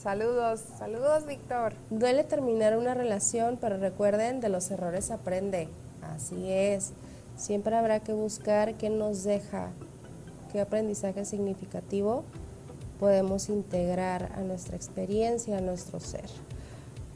Saludos, 0.00 0.60
saludos 0.78 1.26
Víctor. 1.26 1.74
duele 1.90 2.24
terminar 2.24 2.76
una 2.76 2.92
relación, 2.92 3.56
pero 3.60 3.78
recuerden, 3.78 4.40
de 4.40 4.48
los 4.48 4.70
errores 4.70 5.10
aprende. 5.10 5.68
Así 6.02 6.52
es. 6.52 6.92
Siempre 7.36 7.74
habrá 7.74 8.00
que 8.00 8.12
buscar 8.12 8.74
qué 8.74 8.90
nos 8.90 9.24
deja, 9.24 9.70
qué 10.52 10.60
aprendizaje 10.60 11.24
significativo 11.24 12.24
podemos 13.00 13.48
integrar 13.48 14.30
a 14.36 14.40
nuestra 14.40 14.76
experiencia, 14.76 15.58
a 15.58 15.60
nuestro 15.60 15.98
ser. 15.98 16.28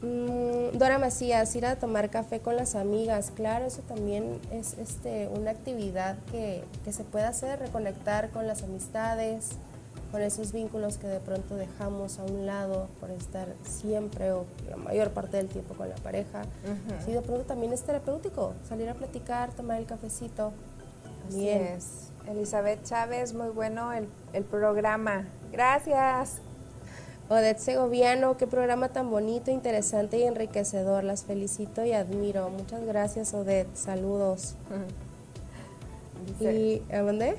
Mm, 0.01 0.77
Dora 0.77 0.97
Macías, 0.97 1.55
ir 1.55 1.65
a 1.65 1.77
tomar 1.77 2.09
café 2.09 2.39
con 2.39 2.55
las 2.55 2.75
amigas, 2.75 3.31
claro, 3.35 3.65
eso 3.65 3.81
también 3.81 4.39
es 4.51 4.77
este, 4.77 5.27
una 5.27 5.51
actividad 5.51 6.17
que, 6.31 6.63
que 6.83 6.91
se 6.91 7.03
puede 7.03 7.25
hacer, 7.25 7.59
reconectar 7.59 8.29
con 8.31 8.47
las 8.47 8.63
amistades, 8.63 9.51
con 10.11 10.21
esos 10.21 10.51
vínculos 10.53 10.97
que 10.97 11.07
de 11.07 11.19
pronto 11.19 11.55
dejamos 11.55 12.17
a 12.19 12.23
un 12.23 12.45
lado 12.45 12.87
por 12.99 13.11
estar 13.11 13.47
siempre 13.63 14.31
o 14.31 14.45
la 14.69 14.77
mayor 14.77 15.11
parte 15.11 15.37
del 15.37 15.47
tiempo 15.47 15.73
con 15.75 15.89
la 15.89 15.95
pareja. 15.95 16.43
Sí, 17.05 17.11
de 17.11 17.21
pronto 17.21 17.43
también 17.45 17.73
es 17.73 17.81
terapéutico, 17.83 18.53
salir 18.67 18.89
a 18.89 18.93
platicar, 18.93 19.51
tomar 19.51 19.79
el 19.79 19.85
cafecito. 19.85 20.51
Así 21.27 21.39
Bien. 21.41 21.61
es. 21.63 22.07
Elizabeth 22.29 22.83
Chávez, 22.83 23.33
muy 23.33 23.49
bueno 23.49 23.91
el, 23.93 24.07
el 24.33 24.43
programa. 24.43 25.25
Gracias. 25.51 26.37
Odette 27.29 27.59
Segoviano, 27.59 28.37
qué 28.37 28.47
programa 28.47 28.87
tan 28.89 29.09
bonito, 29.09 29.51
interesante 29.51 30.17
y 30.17 30.23
enriquecedor. 30.23 31.03
Las 31.03 31.25
felicito 31.25 31.83
y 31.83 31.91
admiro. 31.91 32.49
Muchas 32.49 32.85
gracias, 32.85 33.33
Odette. 33.33 33.75
Saludos. 33.75 34.55
Dice, 36.39 36.53
¿Y 36.53 36.83
a 36.93 37.01
dónde? 37.01 37.37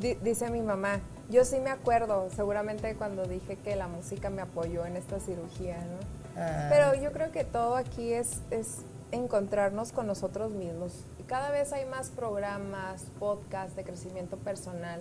di- 0.00 0.14
dice 0.22 0.50
mi 0.50 0.60
mamá, 0.60 1.00
yo 1.28 1.44
sí 1.44 1.58
me 1.58 1.70
acuerdo, 1.70 2.28
seguramente 2.34 2.94
cuando 2.94 3.26
dije 3.26 3.56
que 3.56 3.76
la 3.76 3.88
música 3.88 4.30
me 4.30 4.42
apoyó 4.42 4.86
en 4.86 4.96
esta 4.96 5.18
cirugía, 5.20 5.78
¿no? 5.78 6.40
Ah, 6.40 6.68
Pero 6.70 6.94
yo 6.94 7.12
creo 7.12 7.32
que 7.32 7.44
todo 7.44 7.76
aquí 7.76 8.12
es, 8.12 8.40
es 8.50 8.78
encontrarnos 9.10 9.92
con 9.92 10.06
nosotros 10.06 10.52
mismos. 10.52 10.92
Y 11.18 11.22
cada 11.24 11.50
vez 11.50 11.72
hay 11.72 11.86
más 11.86 12.10
programas, 12.10 13.02
podcasts 13.18 13.74
de 13.76 13.84
crecimiento 13.84 14.36
personal. 14.36 15.00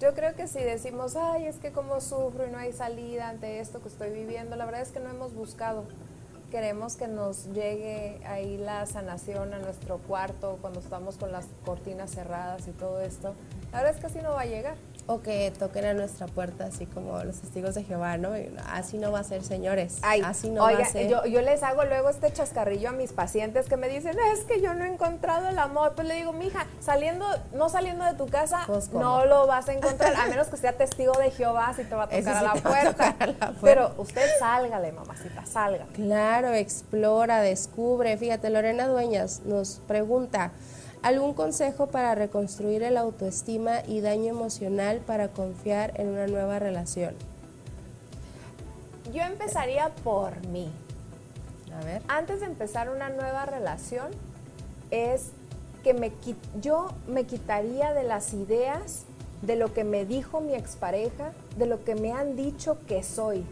Yo 0.00 0.14
creo 0.14 0.34
que 0.36 0.46
si 0.46 0.60
decimos, 0.60 1.16
ay, 1.16 1.46
es 1.46 1.56
que 1.56 1.72
como 1.72 2.00
sufro 2.00 2.46
y 2.46 2.50
no 2.50 2.58
hay 2.58 2.72
salida 2.72 3.28
ante 3.28 3.58
esto 3.58 3.82
que 3.82 3.88
estoy 3.88 4.10
viviendo, 4.10 4.54
la 4.56 4.64
verdad 4.64 4.82
es 4.82 4.90
que 4.90 5.00
no 5.00 5.10
hemos 5.10 5.34
buscado. 5.34 5.84
Queremos 6.52 6.96
que 6.96 7.08
nos 7.08 7.46
llegue 7.52 8.20
ahí 8.24 8.56
la 8.56 8.86
sanación 8.86 9.52
a 9.52 9.58
nuestro 9.58 9.98
cuarto 9.98 10.58
cuando 10.60 10.80
estamos 10.80 11.16
con 11.16 11.32
las 11.32 11.46
cortinas 11.64 12.10
cerradas 12.10 12.68
y 12.68 12.70
todo 12.70 13.00
esto. 13.00 13.34
La 13.72 13.82
verdad 13.82 13.96
es 13.96 14.00
que 14.00 14.06
así 14.06 14.20
no 14.22 14.30
va 14.30 14.42
a 14.42 14.46
llegar. 14.46 14.76
O 15.10 15.22
que 15.22 15.50
toquen 15.58 15.86
a 15.86 15.94
nuestra 15.94 16.26
puerta, 16.26 16.66
así 16.66 16.84
como 16.84 17.18
los 17.24 17.36
testigos 17.40 17.74
de 17.74 17.82
Jehová, 17.82 18.18
¿no? 18.18 18.32
Así 18.70 18.98
no 18.98 19.10
va 19.10 19.20
a 19.20 19.24
ser, 19.24 19.42
señores. 19.42 20.00
Ay, 20.02 20.20
así 20.22 20.50
no 20.50 20.62
oiga, 20.62 20.80
va 20.80 20.84
a 20.84 20.90
ser. 20.90 21.08
Yo, 21.08 21.24
yo 21.24 21.40
les 21.40 21.62
hago 21.62 21.82
luego 21.84 22.10
este 22.10 22.30
chascarrillo 22.30 22.90
a 22.90 22.92
mis 22.92 23.14
pacientes 23.14 23.68
que 23.70 23.78
me 23.78 23.88
dicen, 23.88 24.14
es 24.34 24.40
que 24.44 24.60
yo 24.60 24.74
no 24.74 24.84
he 24.84 24.88
encontrado 24.88 25.48
el 25.48 25.58
amor. 25.58 25.94
Pues 25.94 26.06
le 26.06 26.14
digo, 26.16 26.34
mija, 26.34 26.66
saliendo, 26.80 27.24
no 27.54 27.70
saliendo 27.70 28.04
de 28.04 28.12
tu 28.14 28.26
casa, 28.26 28.64
Pues, 28.66 28.90
no 28.92 29.24
lo 29.24 29.46
vas 29.46 29.66
a 29.70 29.72
encontrar, 29.72 30.14
a 30.14 30.26
menos 30.26 30.48
que 30.48 30.58
sea 30.58 30.74
testigo 30.74 31.14
de 31.14 31.30
Jehová, 31.30 31.72
si 31.74 31.84
te 31.84 31.94
va 31.94 32.02
a 32.04 32.08
tocar 32.10 32.36
a 32.36 32.42
la 32.42 32.50
a 32.50 32.54
puerta. 32.56 32.92
tocar 32.92 33.14
a 33.22 33.26
la 33.26 33.32
puerta. 33.52 33.54
Pero 33.62 33.94
usted 33.96 34.28
sálgale, 34.38 34.92
mamacita, 34.92 35.46
salga. 35.46 35.86
Claro, 35.94 36.52
explora, 36.52 37.40
descubre. 37.40 38.14
Fíjate, 38.18 38.50
Lorena 38.50 38.86
Dueñas 38.86 39.40
nos 39.46 39.80
pregunta, 39.88 40.52
¿algún 41.02 41.34
consejo 41.34 41.86
para 41.86 42.14
reconstruir 42.14 42.82
el 42.82 42.96
autoestima 42.96 43.82
y 43.86 44.00
daño 44.00 44.30
emocional 44.30 44.98
para 44.98 45.28
confiar 45.28 45.98
en 46.00 46.08
una 46.08 46.26
nueva 46.26 46.58
relación? 46.58 47.14
Yo 49.12 49.22
empezaría 49.22 49.90
por 50.04 50.46
mí. 50.48 50.70
A 51.74 51.84
ver. 51.84 52.02
antes 52.08 52.40
de 52.40 52.46
empezar 52.46 52.90
una 52.90 53.08
nueva 53.08 53.46
relación 53.46 54.08
es 54.90 55.30
que 55.84 55.94
me 55.94 56.10
yo 56.60 56.88
me 57.06 57.24
quitaría 57.24 57.92
de 57.92 58.02
las 58.02 58.32
ideas 58.32 59.04
de 59.42 59.56
lo 59.56 59.72
que 59.72 59.84
me 59.84 60.04
dijo 60.04 60.40
mi 60.40 60.54
expareja, 60.54 61.32
de 61.56 61.66
lo 61.66 61.84
que 61.84 61.94
me 61.94 62.12
han 62.12 62.36
dicho 62.36 62.78
que 62.86 63.02
soy. 63.02 63.44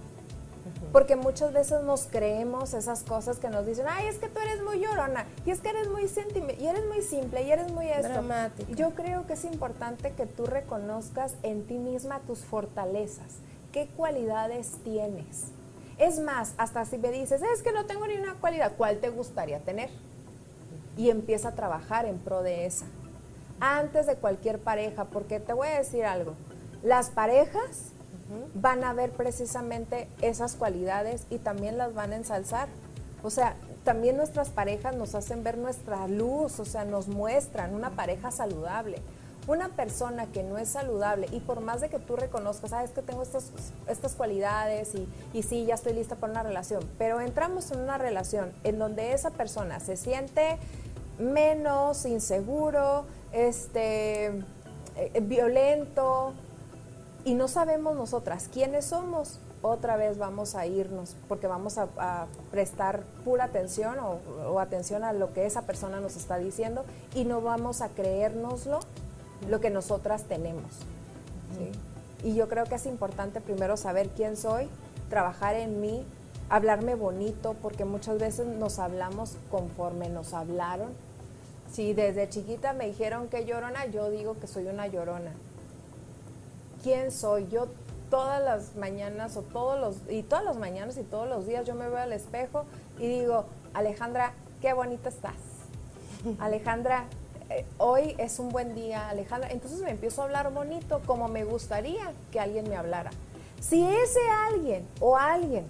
Porque 0.97 1.15
muchas 1.15 1.53
veces 1.53 1.83
nos 1.83 2.07
creemos 2.07 2.73
esas 2.73 3.03
cosas 3.03 3.39
que 3.39 3.51
nos 3.51 3.67
dicen, 3.67 3.85
ay, 3.87 4.07
es 4.07 4.17
que 4.17 4.31
tú 4.31 4.41
eres 4.41 4.63
muy 4.63 4.81
llorona, 4.81 5.27
y 5.45 5.51
es 5.51 5.61
que 5.61 5.69
eres 5.69 5.91
muy 5.91 6.05
y 6.59 6.67
eres 6.67 6.87
muy 6.87 7.03
simple, 7.03 7.43
y 7.43 7.53
eres 7.53 7.71
muy 7.71 7.87
esto. 7.91 8.09
Dramática. 8.09 8.73
Yo 8.73 8.93
creo 8.95 9.27
que 9.27 9.35
es 9.35 9.45
importante 9.45 10.13
que 10.13 10.25
tú 10.25 10.47
reconozcas 10.47 11.35
en 11.43 11.67
ti 11.67 11.75
misma 11.75 12.21
tus 12.21 12.39
fortalezas, 12.39 13.27
qué 13.73 13.89
cualidades 13.95 14.79
tienes. 14.85 15.49
Es 15.99 16.19
más, 16.19 16.55
hasta 16.57 16.87
si 16.87 16.97
me 16.97 17.11
dices, 17.11 17.43
es 17.43 17.61
que 17.61 17.73
no 17.73 17.85
tengo 17.85 18.07
ni 18.07 18.17
una 18.17 18.33
cualidad, 18.37 18.73
¿cuál 18.79 18.97
te 18.97 19.11
gustaría 19.11 19.59
tener? 19.59 19.91
Y 20.97 21.11
empieza 21.11 21.49
a 21.51 21.55
trabajar 21.55 22.07
en 22.07 22.17
pro 22.19 22.43
de 22.43 22.65
esa. 22.65 22.87
Antes 23.61 24.07
de 24.07 24.17
cualquier 24.17 24.61
pareja, 24.61 25.05
porque 25.05 25.41
te 25.41 25.53
voy 25.53 25.69
a 25.69 25.77
decir 25.77 26.07
algo, 26.07 26.33
las 26.83 27.11
parejas 27.11 27.93
van 28.55 28.85
a 28.85 28.93
ver 28.93 29.11
precisamente 29.11 30.09
esas 30.23 30.55
cualidades 30.55 31.27
y 31.31 31.39
también 31.39 31.79
las 31.79 31.95
van 31.95 32.13
a 32.13 32.17
ensalzar. 32.17 32.69
O 33.23 33.31
sea, 33.31 33.57
también 33.85 34.17
nuestras 34.17 34.51
parejas 34.51 34.97
nos 34.97 35.15
hacen 35.15 35.45
ver 35.45 35.59
nuestra 35.59 36.09
luz, 36.09 36.59
o 36.59 36.65
sea, 36.65 36.85
nos 36.85 37.09
muestran 37.09 37.75
una 37.75 37.91
pareja 37.91 38.31
saludable. 38.31 38.99
Una 39.47 39.69
persona 39.69 40.27
que 40.27 40.43
no 40.43 40.59
es 40.59 40.71
saludable 40.71 41.29
y 41.31 41.39
por 41.39 41.61
más 41.61 41.81
de 41.81 41.89
que 41.89 42.01
tú 42.01 42.17
reconozcas, 42.17 42.71
sabes 42.71 42.91
que 42.91 43.01
tengo 43.01 43.23
estas, 43.23 43.53
estas 43.87 44.15
cualidades 44.15 44.93
y, 44.97 45.09
y 45.33 45.45
sí, 45.45 45.65
ya 45.67 45.77
estoy 45.77 45.93
lista 45.93 46.17
para 46.17 46.33
una 46.33 46.43
relación, 46.43 46.83
pero 46.99 47.21
entramos 47.21 47.71
en 47.71 47.79
una 47.79 47.97
relación 47.97 48.53
en 48.65 48.81
donde 48.81 49.13
esa 49.13 49.31
persona 49.31 49.79
se 49.79 49.97
siente 49.97 50.59
menos 51.21 52.05
inseguro, 52.07 53.05
este, 53.33 54.27
eh, 54.97 55.21
violento, 55.23 56.33
y 57.27 57.35
no 57.35 57.49
sabemos 57.49 57.97
nosotras 57.97 58.49
quiénes 58.53 58.85
somos, 58.85 59.41
otra 59.61 59.97
vez 59.97 60.17
vamos 60.17 60.55
a 60.55 60.65
irnos 60.65 61.17
porque 61.29 61.49
vamos 61.49 61.77
a, 61.77 61.89
a 61.99 62.27
prestar 62.53 63.03
pura 63.25 63.45
atención 63.45 63.99
o, 63.99 64.21
o 64.49 64.61
atención 64.61 65.03
a 65.03 65.13
lo 65.13 65.33
que 65.33 65.45
esa 65.45 65.63
persona 65.63 65.99
nos 65.99 66.15
está 66.15 66.39
diciendo 66.39 66.85
y 67.17 67.25
no 67.25 67.41
vamos 67.41 67.81
a 67.81 67.89
creérnoslo 67.89 68.79
lo 69.51 69.61
que 69.61 69.71
nosotras 69.71 70.23
tenemos. 70.23 70.71
¿sí? 71.59 72.29
Y 72.29 72.37
yo 72.37 72.49
creo 72.49 72.65
que 72.67 72.77
es 72.77 72.87
importante 72.87 73.41
primero 73.41 73.77
saber 73.77 74.09
quién 74.11 74.37
soy, 74.37 74.69
trabajar 75.11 75.57
en 75.57 75.81
mí, 75.81 76.07
hablarme 76.49 76.95
bonito, 76.95 77.57
porque 77.61 77.85
muchas 77.85 78.21
veces 78.21 78.47
nos 78.47 78.79
hablamos 78.79 79.33
conforme 79.51 80.09
nos 80.09 80.33
hablaron. 80.33 80.93
Si 81.73 81.93
desde 81.93 82.29
chiquita 82.29 82.73
me 82.73 82.87
dijeron 82.87 83.27
que 83.27 83.45
llorona, 83.45 83.85
yo 83.87 84.13
digo 84.13 84.39
que 84.39 84.47
soy 84.47 84.69
una 84.69 84.87
llorona 84.87 85.33
quién 86.87 87.11
soy. 87.11 87.49
Yo 87.49 87.67
todas 88.11 88.41
las 88.41 88.77
mañanas 88.77 89.37
o 89.37 89.43
todos 89.43 89.81
los 89.81 89.97
y 90.09 90.23
todas 90.23 90.45
las 90.45 90.57
mañanas 90.57 90.97
y 90.97 91.03
todos 91.03 91.29
los 91.29 91.45
días 91.45 91.67
yo 91.67 91.75
me 91.75 91.89
veo 91.89 91.99
al 91.99 92.13
espejo 92.13 92.65
y 92.97 93.09
digo, 93.09 93.45
Alejandra, 93.75 94.35
qué 94.63 94.73
bonita 94.73 95.09
estás. 95.09 95.35
Alejandra, 96.39 97.07
eh, 97.51 97.65
hoy 97.79 98.15
es 98.19 98.39
un 98.39 98.51
buen 98.51 98.77
día, 98.77 99.09
Alejandra. 99.09 99.51
Entonces 99.51 99.81
me 99.81 99.91
empiezo 99.91 100.23
a 100.23 100.27
hablar 100.27 100.53
bonito 100.53 101.03
como 101.07 101.27
me 101.27 101.43
gustaría 101.43 102.13
que 102.31 102.39
alguien 102.39 102.69
me 102.69 102.77
hablara. 102.77 103.11
Si 103.61 103.85
ese 103.85 104.21
alguien 104.49 104.87
o 105.01 105.17
alguien 105.17 105.67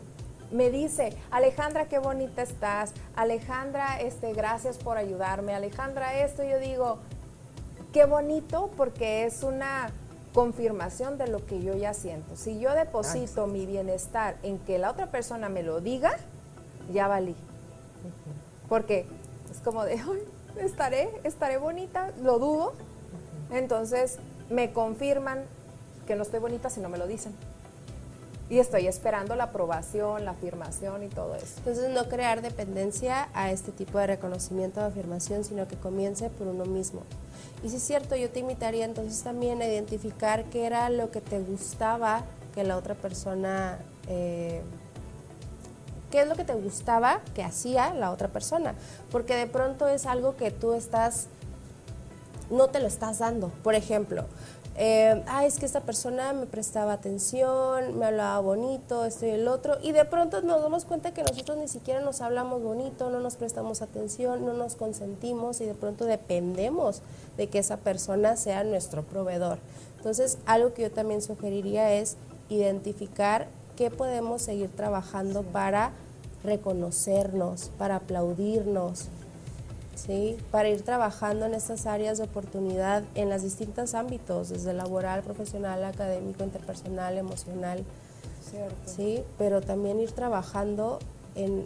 me 0.53 0.69
dice, 0.69 1.17
Alejandra, 1.31 1.87
qué 1.87 1.99
bonita 1.99 2.43
estás, 2.43 2.93
Alejandra, 3.17 4.03
este, 4.03 4.35
gracias 4.35 4.77
por 4.77 4.99
ayudarme, 4.99 5.55
Alejandra, 5.55 6.21
esto, 6.21 6.45
yo 6.45 6.59
digo, 6.59 6.99
qué 7.95 8.05
bonito 8.05 8.71
porque 8.77 9.25
es 9.25 9.43
una 9.43 9.91
confirmación 10.37 11.17
de 11.17 11.29
lo 11.29 11.47
que 11.47 11.63
yo 11.63 11.75
ya 11.75 11.95
siento. 11.95 12.37
Si 12.37 12.59
yo 12.61 12.75
deposito 12.75 13.47
mi 13.47 13.65
bienestar 13.65 14.37
en 14.43 14.59
que 14.59 14.79
la 14.79 14.91
otra 14.91 15.11
persona 15.11 15.49
me 15.49 15.63
lo 15.63 15.81
diga, 15.81 16.15
ya 16.93 17.09
valí. 17.09 17.35
Porque 18.69 19.07
es 19.51 19.61
como 19.65 19.83
de, 19.85 19.95
"Ay, 19.95 20.23
estaré, 20.63 21.09
estaré 21.25 21.57
bonita, 21.57 22.13
lo 22.23 22.39
dudo. 22.39 22.75
Entonces 23.51 24.19
me 24.51 24.75
confirman 24.75 25.41
que 26.07 26.17
no 26.17 26.23
estoy 26.23 26.41
bonita 26.41 26.69
si 26.69 26.81
no 26.81 26.91
me 26.91 26.99
lo 26.99 27.07
dicen. 27.07 27.35
y 28.49 28.61
estoy 28.61 28.87
esperando 28.87 29.35
la 29.35 29.45
aprobación, 29.45 30.25
la 30.25 30.31
afirmación 30.31 31.03
y 31.03 31.09
todo 31.09 31.35
eso. 31.35 31.55
Entonces 31.59 31.91
no 31.91 32.09
crear 32.09 32.43
dependencia 32.43 33.29
a 33.35 33.51
este 33.51 33.73
tipo 33.73 33.99
de 33.99 34.07
reconocimiento 34.07 34.81
o 34.81 34.85
afirmación, 34.85 35.43
sino 35.43 35.67
que 35.67 35.75
comience 35.75 36.31
por 36.31 36.47
uno 36.47 36.65
mismo. 36.65 37.01
Y 37.63 37.71
si 37.71 37.77
es 37.77 37.83
cierto, 37.83 38.17
yo 38.17 38.31
te 38.31 38.41
invitaría 38.41 38.85
entonces 38.85 39.23
también 39.23 39.63
a 39.63 39.67
identificar 39.67 40.45
qué 40.45 40.67
era 40.67 40.89
lo 40.91 41.11
que 41.11 41.21
te 41.21 41.41
gustaba 41.41 42.25
que 42.55 42.65
la 42.65 42.77
otra 42.79 42.95
persona, 42.95 43.79
eh, 44.09 44.63
qué 46.11 46.23
es 46.23 46.27
lo 46.27 46.37
que 46.37 46.45
te 46.45 46.55
gustaba 46.55 47.21
que 47.35 47.45
hacía 47.45 47.93
la 47.93 48.11
otra 48.11 48.29
persona, 48.29 48.75
porque 49.13 49.37
de 49.37 49.47
pronto 49.47 49.87
es 49.89 50.07
algo 50.07 50.37
que 50.37 50.51
tú 50.51 50.73
estás, 50.73 51.27
no 52.51 52.69
te 52.69 52.81
lo 52.81 52.87
estás 52.87 53.19
dando. 53.19 53.49
Por 53.63 53.75
ejemplo, 53.75 54.25
eh, 54.79 55.23
ah, 55.27 55.47
es 55.47 55.59
que 55.59 55.65
esta 55.65 55.81
persona 55.81 56.35
me 56.35 56.45
prestaba 56.45 56.93
atención, 56.93 57.99
me 57.99 58.07
hablaba 58.07 58.39
bonito, 58.41 59.07
esto 59.07 59.25
y 59.25 59.31
el 59.31 59.49
otro, 59.49 59.79
y 59.83 59.93
de 59.93 60.05
pronto 60.05 60.43
nos 60.43 60.61
damos 60.61 60.85
cuenta 60.85 61.15
que 61.15 61.23
nosotros 61.23 61.57
ni 61.57 61.67
siquiera 61.67 62.03
nos 62.03 62.21
hablamos 62.21 62.63
bonito, 62.63 63.09
no 63.09 63.21
nos 63.21 63.37
prestamos 63.37 63.81
atención, 63.81 64.45
no 64.45 64.53
nos 64.53 64.77
consentimos 64.77 65.61
y 65.63 65.65
de 65.65 65.75
pronto 65.75 66.05
dependemos 66.05 67.01
de 67.39 67.47
que 67.49 67.59
esa 67.59 67.79
persona 67.79 68.37
sea 68.37 68.65
nuestro 68.65 69.03
proveedor. 69.03 69.59
Entonces, 69.97 70.37
algo 70.45 70.75
que 70.75 70.83
yo 70.83 70.91
también 70.91 71.23
sugeriría 71.23 71.95
es 71.95 72.17
identificar 72.51 73.49
qué 73.77 73.91
podemos 73.91 74.43
seguir 74.43 74.71
trabajando 74.71 75.43
para 75.43 75.93
reconocernos, 76.45 77.71
para 77.79 77.97
aplaudirnos, 77.97 79.09
¿sí? 79.97 80.37
para 80.51 80.69
ir 80.69 80.83
trabajando 80.83 81.47
en 81.47 81.55
estas 81.55 81.87
áreas 81.87 82.19
de 82.19 82.25
oportunidad 82.25 83.03
en 83.15 83.31
los 83.31 83.43
distintos 83.43 83.95
ámbitos, 83.95 84.51
desde 84.51 84.73
laboral, 84.73 85.23
profesional, 85.23 85.85
académico, 85.85 86.45
interpersonal, 86.45 87.19
emocional. 87.19 87.83
¿sí? 88.85 89.25
Pero 89.39 89.61
también 89.61 89.99
ir 89.99 90.13
trabajando 90.13 91.01
en 91.35 91.65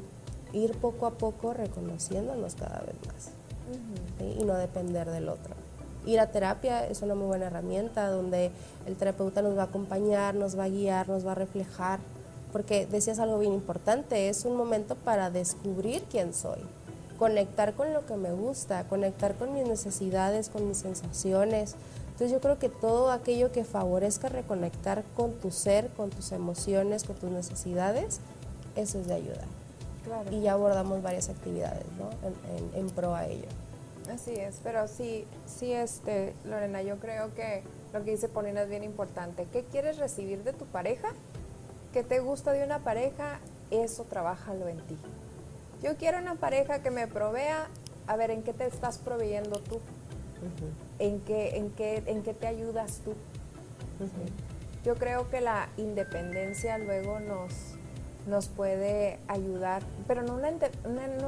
ir 0.53 0.73
poco 0.79 1.07
a 1.07 1.11
poco 1.13 1.53
reconociéndonos 1.53 2.55
cada 2.55 2.81
vez 2.81 2.95
más 3.07 3.31
y 4.21 4.45
no 4.45 4.55
depender 4.55 5.09
del 5.11 5.29
otro. 5.29 5.55
Ir 6.07 6.19
a 6.19 6.29
terapia 6.29 6.87
es 6.87 7.03
una 7.03 7.15
muy 7.15 7.27
buena 7.27 7.47
herramienta 7.47 8.09
donde 8.09 8.51
el 8.87 8.97
terapeuta 8.97 9.43
nos 9.43 9.57
va 9.57 9.63
a 9.63 9.67
acompañar, 9.67 10.35
nos 10.35 10.59
va 10.59 10.65
a 10.65 10.69
guiar, 10.69 11.09
nos 11.09 11.27
va 11.27 11.33
a 11.33 11.35
reflejar, 11.35 12.01
porque 12.53 12.87
decías 12.87 13.19
algo 13.19 13.39
bien 13.39 13.53
importante, 13.53 14.29
es 14.29 14.45
un 14.45 14.57
momento 14.57 14.97
para 14.97 15.31
descubrir 15.31 16.03
quién 16.11 16.33
soy 16.33 16.59
conectar 17.21 17.75
con 17.75 17.93
lo 17.93 18.07
que 18.07 18.17
me 18.17 18.33
gusta, 18.33 18.85
conectar 18.85 19.35
con 19.35 19.53
mis 19.53 19.69
necesidades, 19.69 20.49
con 20.49 20.67
mis 20.67 20.79
sensaciones. 20.79 21.75
Entonces 22.13 22.33
yo 22.33 22.41
creo 22.41 22.59
que 22.59 22.71
todo 22.71 23.11
aquello 23.11 23.53
que 23.53 23.63
favorezca 23.63 24.31
reconectar 24.31 25.05
con 25.15 25.35
tu 25.35 25.51
ser, 25.51 25.89
con 25.99 26.09
tus 26.09 26.33
emociones, 26.33 27.05
con 27.05 27.17
tus 27.17 27.31
necesidades, 27.31 28.21
eso 28.75 28.99
es 29.01 29.07
de 29.07 29.15
ayuda. 29.15 29.45
Y 30.31 30.41
ya 30.41 30.55
abordamos 30.55 31.03
varias 31.03 31.29
actividades 31.29 31.85
¿no? 31.99 32.09
en, 32.75 32.89
pro 32.89 33.15
a 33.15 33.27
ello. 33.27 33.49
Así 34.11 34.35
es, 34.37 34.57
pero 34.65 34.89
sí, 34.89 35.27
sí, 35.47 35.73
este, 35.73 36.33
Lorena, 36.47 36.81
yo 36.81 36.97
creo 36.97 37.35
que 37.35 37.63
lo 37.93 38.03
que 38.03 38.13
dice 38.13 38.29
Paulina 38.29 38.63
es 38.63 38.71
bien 38.71 38.83
importante. 38.83 39.47
¿Qué 39.53 39.63
quieres 39.71 39.99
recibir 39.99 40.43
de 40.43 40.55
tu 40.55 40.65
pareja? 40.65 41.09
¿Qué 41.93 42.03
te 42.03 42.21
gusta 42.21 42.53
de 42.53 42.65
una 42.65 42.79
pareja? 42.79 43.41
Eso 43.71 44.05
trabájalo 44.05 44.69
en 44.69 44.79
ti. 44.87 44.97
Yo 45.83 45.97
quiero 45.97 46.19
una 46.19 46.35
pareja 46.35 46.83
que 46.83 46.91
me 46.91 47.07
provea, 47.07 47.69
a 48.07 48.17
ver, 48.17 48.31
¿en 48.31 48.43
qué 48.43 48.53
te 48.53 48.67
estás 48.67 48.99
proveyendo 48.99 49.61
tú? 49.61 49.81
¿En, 50.99 51.21
qué, 51.21 51.57
en, 51.57 51.71
qué, 51.71 52.03
¿En 52.07 52.23
qué 52.23 52.35
te 52.35 52.47
ayudas 52.47 53.01
tú? 53.05 53.15
Yo 54.85 54.97
creo 54.97 55.29
que 55.31 55.41
la 55.41 55.69
independencia 55.77 56.79
luego 56.79 57.21
nos, 57.21 57.53
nos 58.27 58.49
puede 58.49 59.19
ayudar, 59.29 59.83
pero 60.07 60.23
no 60.23 60.35
una, 60.35 60.51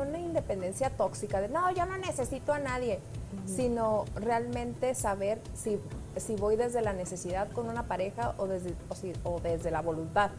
una, 0.00 0.18
independencia 0.18 0.90
tóxica, 0.90 1.40
de 1.40 1.48
no, 1.48 1.70
yo 1.72 1.84
no 1.86 1.96
necesito 1.98 2.53
a 2.53 2.59
nadie, 2.59 2.98
sino 3.46 4.05
realmente 4.14 4.94
saber 4.94 5.38
si, 5.55 5.78
si 6.16 6.36
voy 6.36 6.57
desde 6.57 6.80
la 6.82 6.92
necesidad 6.92 7.50
con 7.53 7.68
una 7.68 7.84
pareja 7.84 8.34
o 8.38 8.46
desde, 8.46 8.74
o, 9.24 9.40
desde 9.40 9.70
la 9.70 9.82
voluntad, 9.82 10.30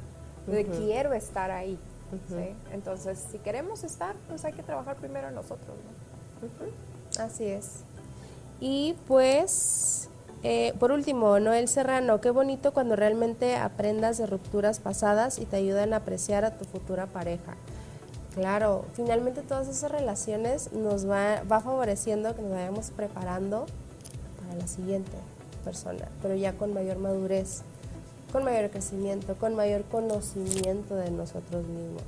de 0.47 0.65
quiero 0.65 1.13
estar 1.13 1.51
ahí. 1.51 1.79
Entonces, 2.71 3.23
si 3.31 3.39
queremos 3.39 3.83
estar, 3.83 4.15
pues 4.27 4.45
hay 4.45 4.53
que 4.53 4.63
trabajar 4.63 4.95
primero 4.97 5.27
en 5.29 5.35
nosotros. 5.35 5.75
Así 7.19 7.45
es. 7.45 7.83
Y 8.59 8.95
pues, 9.07 10.09
eh, 10.43 10.73
por 10.79 10.91
último, 10.91 11.39
Noel 11.39 11.67
Serrano, 11.67 12.21
qué 12.21 12.31
bonito 12.31 12.73
cuando 12.73 12.95
realmente 12.95 13.55
aprendas 13.55 14.17
de 14.17 14.25
rupturas 14.25 14.79
pasadas 14.79 15.39
y 15.39 15.45
te 15.45 15.57
ayudan 15.57 15.93
a 15.93 15.97
apreciar 15.97 16.45
a 16.45 16.51
tu 16.57 16.65
futura 16.65 17.07
pareja. 17.07 17.55
Claro, 18.35 18.85
finalmente 18.93 19.41
todas 19.41 19.67
esas 19.67 19.91
relaciones 19.91 20.73
nos 20.73 21.07
va, 21.07 21.43
va 21.43 21.61
favoreciendo 21.61 22.35
que 22.35 22.41
nos 22.41 22.51
vayamos 22.51 22.89
preparando 22.89 23.67
para 24.41 24.55
la 24.59 24.67
siguiente 24.67 25.11
persona, 25.63 26.07
pero 26.21 26.35
ya 26.35 26.53
con 26.53 26.73
mayor 26.73 26.97
madurez 26.97 27.61
con 28.33 28.43
mayor 28.43 28.71
crecimiento, 28.71 29.35
con 29.35 29.55
mayor 29.55 29.83
conocimiento 29.83 30.95
de 30.95 31.11
nosotros 31.11 31.67
mismos. 31.67 32.01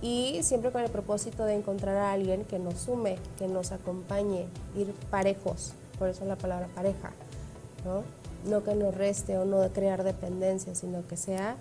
Y 0.00 0.42
siempre 0.42 0.70
con 0.72 0.80
el 0.80 0.90
propósito 0.90 1.44
de 1.44 1.54
encontrar 1.54 1.98
a 1.98 2.12
alguien 2.12 2.44
que 2.44 2.58
nos 2.58 2.78
sume, 2.78 3.18
que 3.38 3.46
nos 3.46 3.70
acompañe, 3.70 4.46
ir 4.74 4.94
parejos, 5.10 5.74
por 5.98 6.08
eso 6.08 6.24
la 6.24 6.36
palabra 6.36 6.68
pareja, 6.74 7.12
¿no? 7.84 8.02
No 8.50 8.64
que 8.64 8.74
nos 8.74 8.94
reste 8.94 9.36
o 9.36 9.44
no 9.44 9.68
crear 9.72 10.04
dependencia, 10.04 10.74
sino 10.74 11.06
que 11.06 11.18
sea 11.18 11.56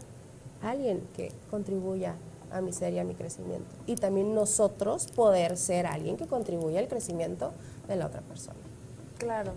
alguien 0.64 1.02
que 1.18 1.34
contribuya 1.52 2.16
a 2.52 2.62
mi 2.62 2.72
ser 2.72 2.94
y 2.94 3.00
a 3.00 3.04
mi 3.04 3.14
crecimiento. 3.14 3.68
Y 3.88 3.96
también 3.96 4.34
nosotros 4.34 5.08
poder 5.08 5.58
ser 5.58 5.86
alguien 5.86 6.16
que 6.16 6.28
contribuya 6.28 6.80
al 6.80 6.88
crecimiento 6.88 7.52
de 7.90 7.98
la 7.98 8.06
otra 8.06 8.22
persona. 8.22 8.60
Claro. 9.18 9.52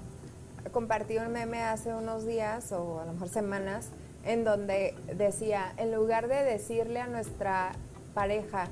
Compartí 0.72 1.18
un 1.18 1.32
meme 1.32 1.62
hace 1.62 1.94
unos 1.94 2.26
días 2.26 2.72
o 2.72 3.00
a 3.00 3.04
lo 3.04 3.12
mejor 3.12 3.28
semanas 3.28 3.90
en 4.28 4.44
donde 4.44 4.94
decía, 5.16 5.72
en 5.78 5.90
lugar 5.92 6.28
de 6.28 6.44
decirle 6.44 7.00
a 7.00 7.06
nuestra 7.06 7.72
pareja, 8.12 8.68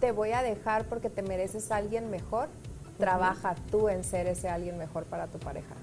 te 0.00 0.12
voy 0.12 0.32
a 0.32 0.42
dejar 0.42 0.84
porque 0.84 1.10
te 1.10 1.20
mereces 1.20 1.70
a 1.70 1.76
alguien 1.76 2.10
mejor, 2.10 2.48
trabaja 2.98 3.54
tú 3.70 3.90
en 3.90 4.02
ser 4.02 4.26
ese 4.26 4.48
alguien 4.48 4.78
mejor 4.78 5.04
para 5.04 5.26
tu 5.26 5.38
pareja. 5.38 5.74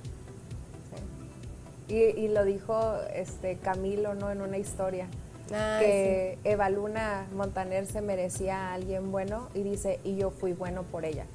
Y, 1.87 2.29
lo 2.29 2.45
dijo 2.45 2.95
este 3.13 3.57
Camilo, 3.57 4.15
¿no? 4.15 4.31
En 4.31 4.41
una 4.41 4.57
historia. 4.57 5.07
que 5.49 6.39
Eva 6.45 6.69
Luna 6.69 7.27
Montaner 7.35 7.85
se 7.85 8.01
merecía 8.01 8.69
a 8.69 8.73
alguien 8.73 9.11
bueno 9.11 9.49
y 9.53 9.61
dice, 9.61 9.99
y 10.03 10.15
yo 10.15 10.31
fui 10.31 10.53
bueno 10.53 10.83
por 10.83 11.05
ella. 11.05 11.25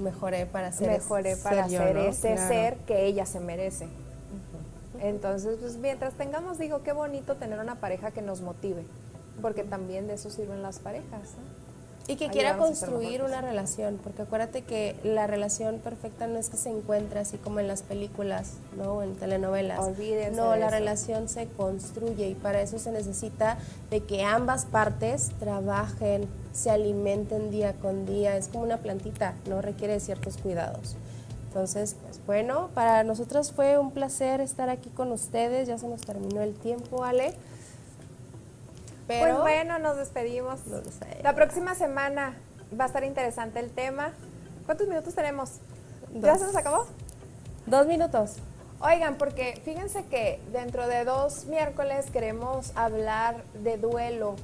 Mejoré 0.00 0.46
para 0.46 0.72
ser, 0.72 0.90
Mejoré 0.90 1.36
para 1.36 1.68
ser, 1.68 1.96
ese 1.96 2.36
ser 2.36 2.76
que 2.78 3.06
ella 3.06 3.24
se 3.24 3.40
merece. 3.40 3.88
Entonces, 5.00 5.56
pues 5.60 5.76
mientras 5.76 6.14
tengamos, 6.14 6.58
digo, 6.58 6.82
qué 6.82 6.92
bonito 6.92 7.36
tener 7.36 7.58
una 7.58 7.76
pareja 7.76 8.10
que 8.10 8.22
nos 8.22 8.40
motive, 8.40 8.84
porque 9.40 9.64
también 9.64 10.06
de 10.06 10.14
eso 10.14 10.30
sirven 10.30 10.62
las 10.62 10.78
parejas. 10.78 11.34
Y 12.10 12.16
que 12.16 12.30
quiera 12.30 12.56
construir 12.56 13.22
una 13.22 13.42
relación, 13.42 14.00
porque 14.02 14.22
acuérdate 14.22 14.62
que 14.62 14.96
la 15.04 15.26
relación 15.26 15.78
perfecta 15.78 16.26
no 16.26 16.38
es 16.38 16.48
que 16.48 16.56
se 16.56 16.70
encuentre 16.70 17.20
así 17.20 17.36
como 17.36 17.60
en 17.60 17.68
las 17.68 17.82
películas, 17.82 18.54
¿no? 18.78 18.94
O 18.94 19.02
en 19.02 19.14
telenovelas. 19.14 19.78
Olvídense 19.78 20.34
no, 20.34 20.56
la 20.56 20.70
relación 20.70 21.28
se 21.28 21.48
construye 21.48 22.28
y 22.28 22.34
para 22.34 22.62
eso 22.62 22.78
se 22.78 22.92
necesita 22.92 23.58
de 23.90 24.00
que 24.00 24.24
ambas 24.24 24.64
partes 24.64 25.32
trabajen, 25.38 26.26
se 26.54 26.70
alimenten 26.70 27.50
día 27.50 27.74
con 27.74 28.06
día. 28.06 28.38
Es 28.38 28.48
como 28.48 28.64
una 28.64 28.78
plantita, 28.78 29.34
¿no? 29.46 29.60
Requiere 29.60 30.00
ciertos 30.00 30.38
cuidados. 30.38 30.96
Entonces, 31.48 31.96
pues 32.02 32.20
bueno, 32.26 32.68
para 32.74 33.04
nosotros 33.04 33.52
fue 33.52 33.78
un 33.78 33.90
placer 33.90 34.40
estar 34.40 34.68
aquí 34.68 34.90
con 34.90 35.10
ustedes. 35.12 35.66
Ya 35.66 35.78
se 35.78 35.88
nos 35.88 36.02
terminó 36.02 36.42
el 36.42 36.54
tiempo, 36.54 37.04
Ale. 37.04 37.34
Pero 39.06 39.36
pues 39.36 39.40
bueno, 39.40 39.78
nos 39.78 39.96
despedimos. 39.96 40.60
La 41.22 41.34
próxima 41.34 41.74
semana 41.74 42.34
va 42.78 42.84
a 42.84 42.86
estar 42.86 43.02
interesante 43.02 43.60
el 43.60 43.70
tema. 43.70 44.12
¿Cuántos 44.66 44.86
minutos 44.86 45.14
tenemos? 45.14 45.52
¿Ya 46.12 46.36
se 46.36 46.44
nos 46.44 46.56
acabó? 46.56 46.86
Dos 47.66 47.86
minutos. 47.86 48.36
Oigan, 48.80 49.16
porque 49.16 49.60
fíjense 49.64 50.04
que 50.04 50.40
dentro 50.52 50.86
de 50.86 51.04
dos 51.04 51.46
miércoles 51.46 52.10
queremos 52.12 52.72
hablar 52.76 53.42
de 53.64 53.78
duelo, 53.78 54.36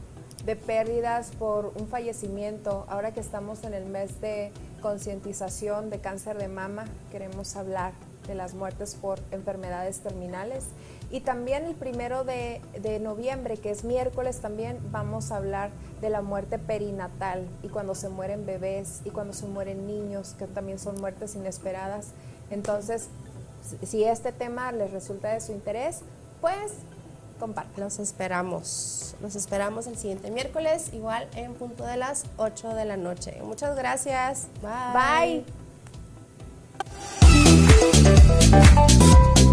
de 0.45 0.57
pérdidas 0.57 1.31
por 1.39 1.73
un 1.77 1.87
fallecimiento. 1.87 2.87
Ahora 2.89 3.13
que 3.13 3.21
estamos 3.21 3.63
en 3.65 3.75
el 3.75 3.85
mes 3.85 4.21
de 4.23 4.51
concientización 4.85 5.89
de 5.89 5.99
cáncer 5.99 6.37
de 6.37 6.47
mama, 6.47 6.85
queremos 7.11 7.57
hablar 7.57 7.95
de 8.27 8.35
las 8.35 8.53
muertes 8.53 8.97
por 8.97 9.19
enfermedades 9.31 10.01
terminales. 10.01 10.65
Y 11.11 11.21
también 11.21 11.65
el 11.65 11.75
primero 11.75 12.23
de, 12.23 12.61
noviembre, 13.01 13.57
que 13.57 13.71
es 13.71 13.83
miércoles, 13.85 14.41
también 14.41 14.77
vamos 14.93 15.33
a 15.33 15.39
hablar 15.39 15.71
de 16.03 16.11
la 16.11 16.21
muerte 16.21 16.59
perinatal 16.59 17.49
y 17.63 17.69
cuando 17.69 17.95
se 17.95 18.11
mueren 18.11 18.45
bebés 18.45 19.01
y 19.07 19.11
cuando 19.11 19.33
se 19.33 19.47
mueren 19.47 19.87
niños, 19.87 20.35
que 20.39 20.47
también 20.47 20.79
son 20.79 21.01
muertes 21.01 21.35
inesperadas. 21.35 22.09
Entonces, 22.51 23.09
si 23.87 24.05
este 24.05 24.33
tema 24.33 24.71
les 24.71 24.91
resulta 24.91 25.33
de 25.33 25.41
su 25.41 25.53
interés, 25.53 26.01
pues 26.43 26.73
comparte. 27.35 27.81
Los 27.81 27.99
esperamos. 27.99 29.15
Los 29.21 29.37
esperamos 29.37 29.87
el 29.87 29.97
siguiente 29.97 30.31
miércoles, 30.31 30.91
igual 30.93 31.29
en 31.35 31.55
punto 31.55 31.85
de 31.85 31.97
las 31.97 32.25
8 32.37 32.75
de 32.75 32.85
la 32.85 32.97
noche. 32.97 33.41
Muchas 33.43 33.77
gracias. 33.77 34.49
Bye. 34.63 35.45
Bye. 39.35 39.44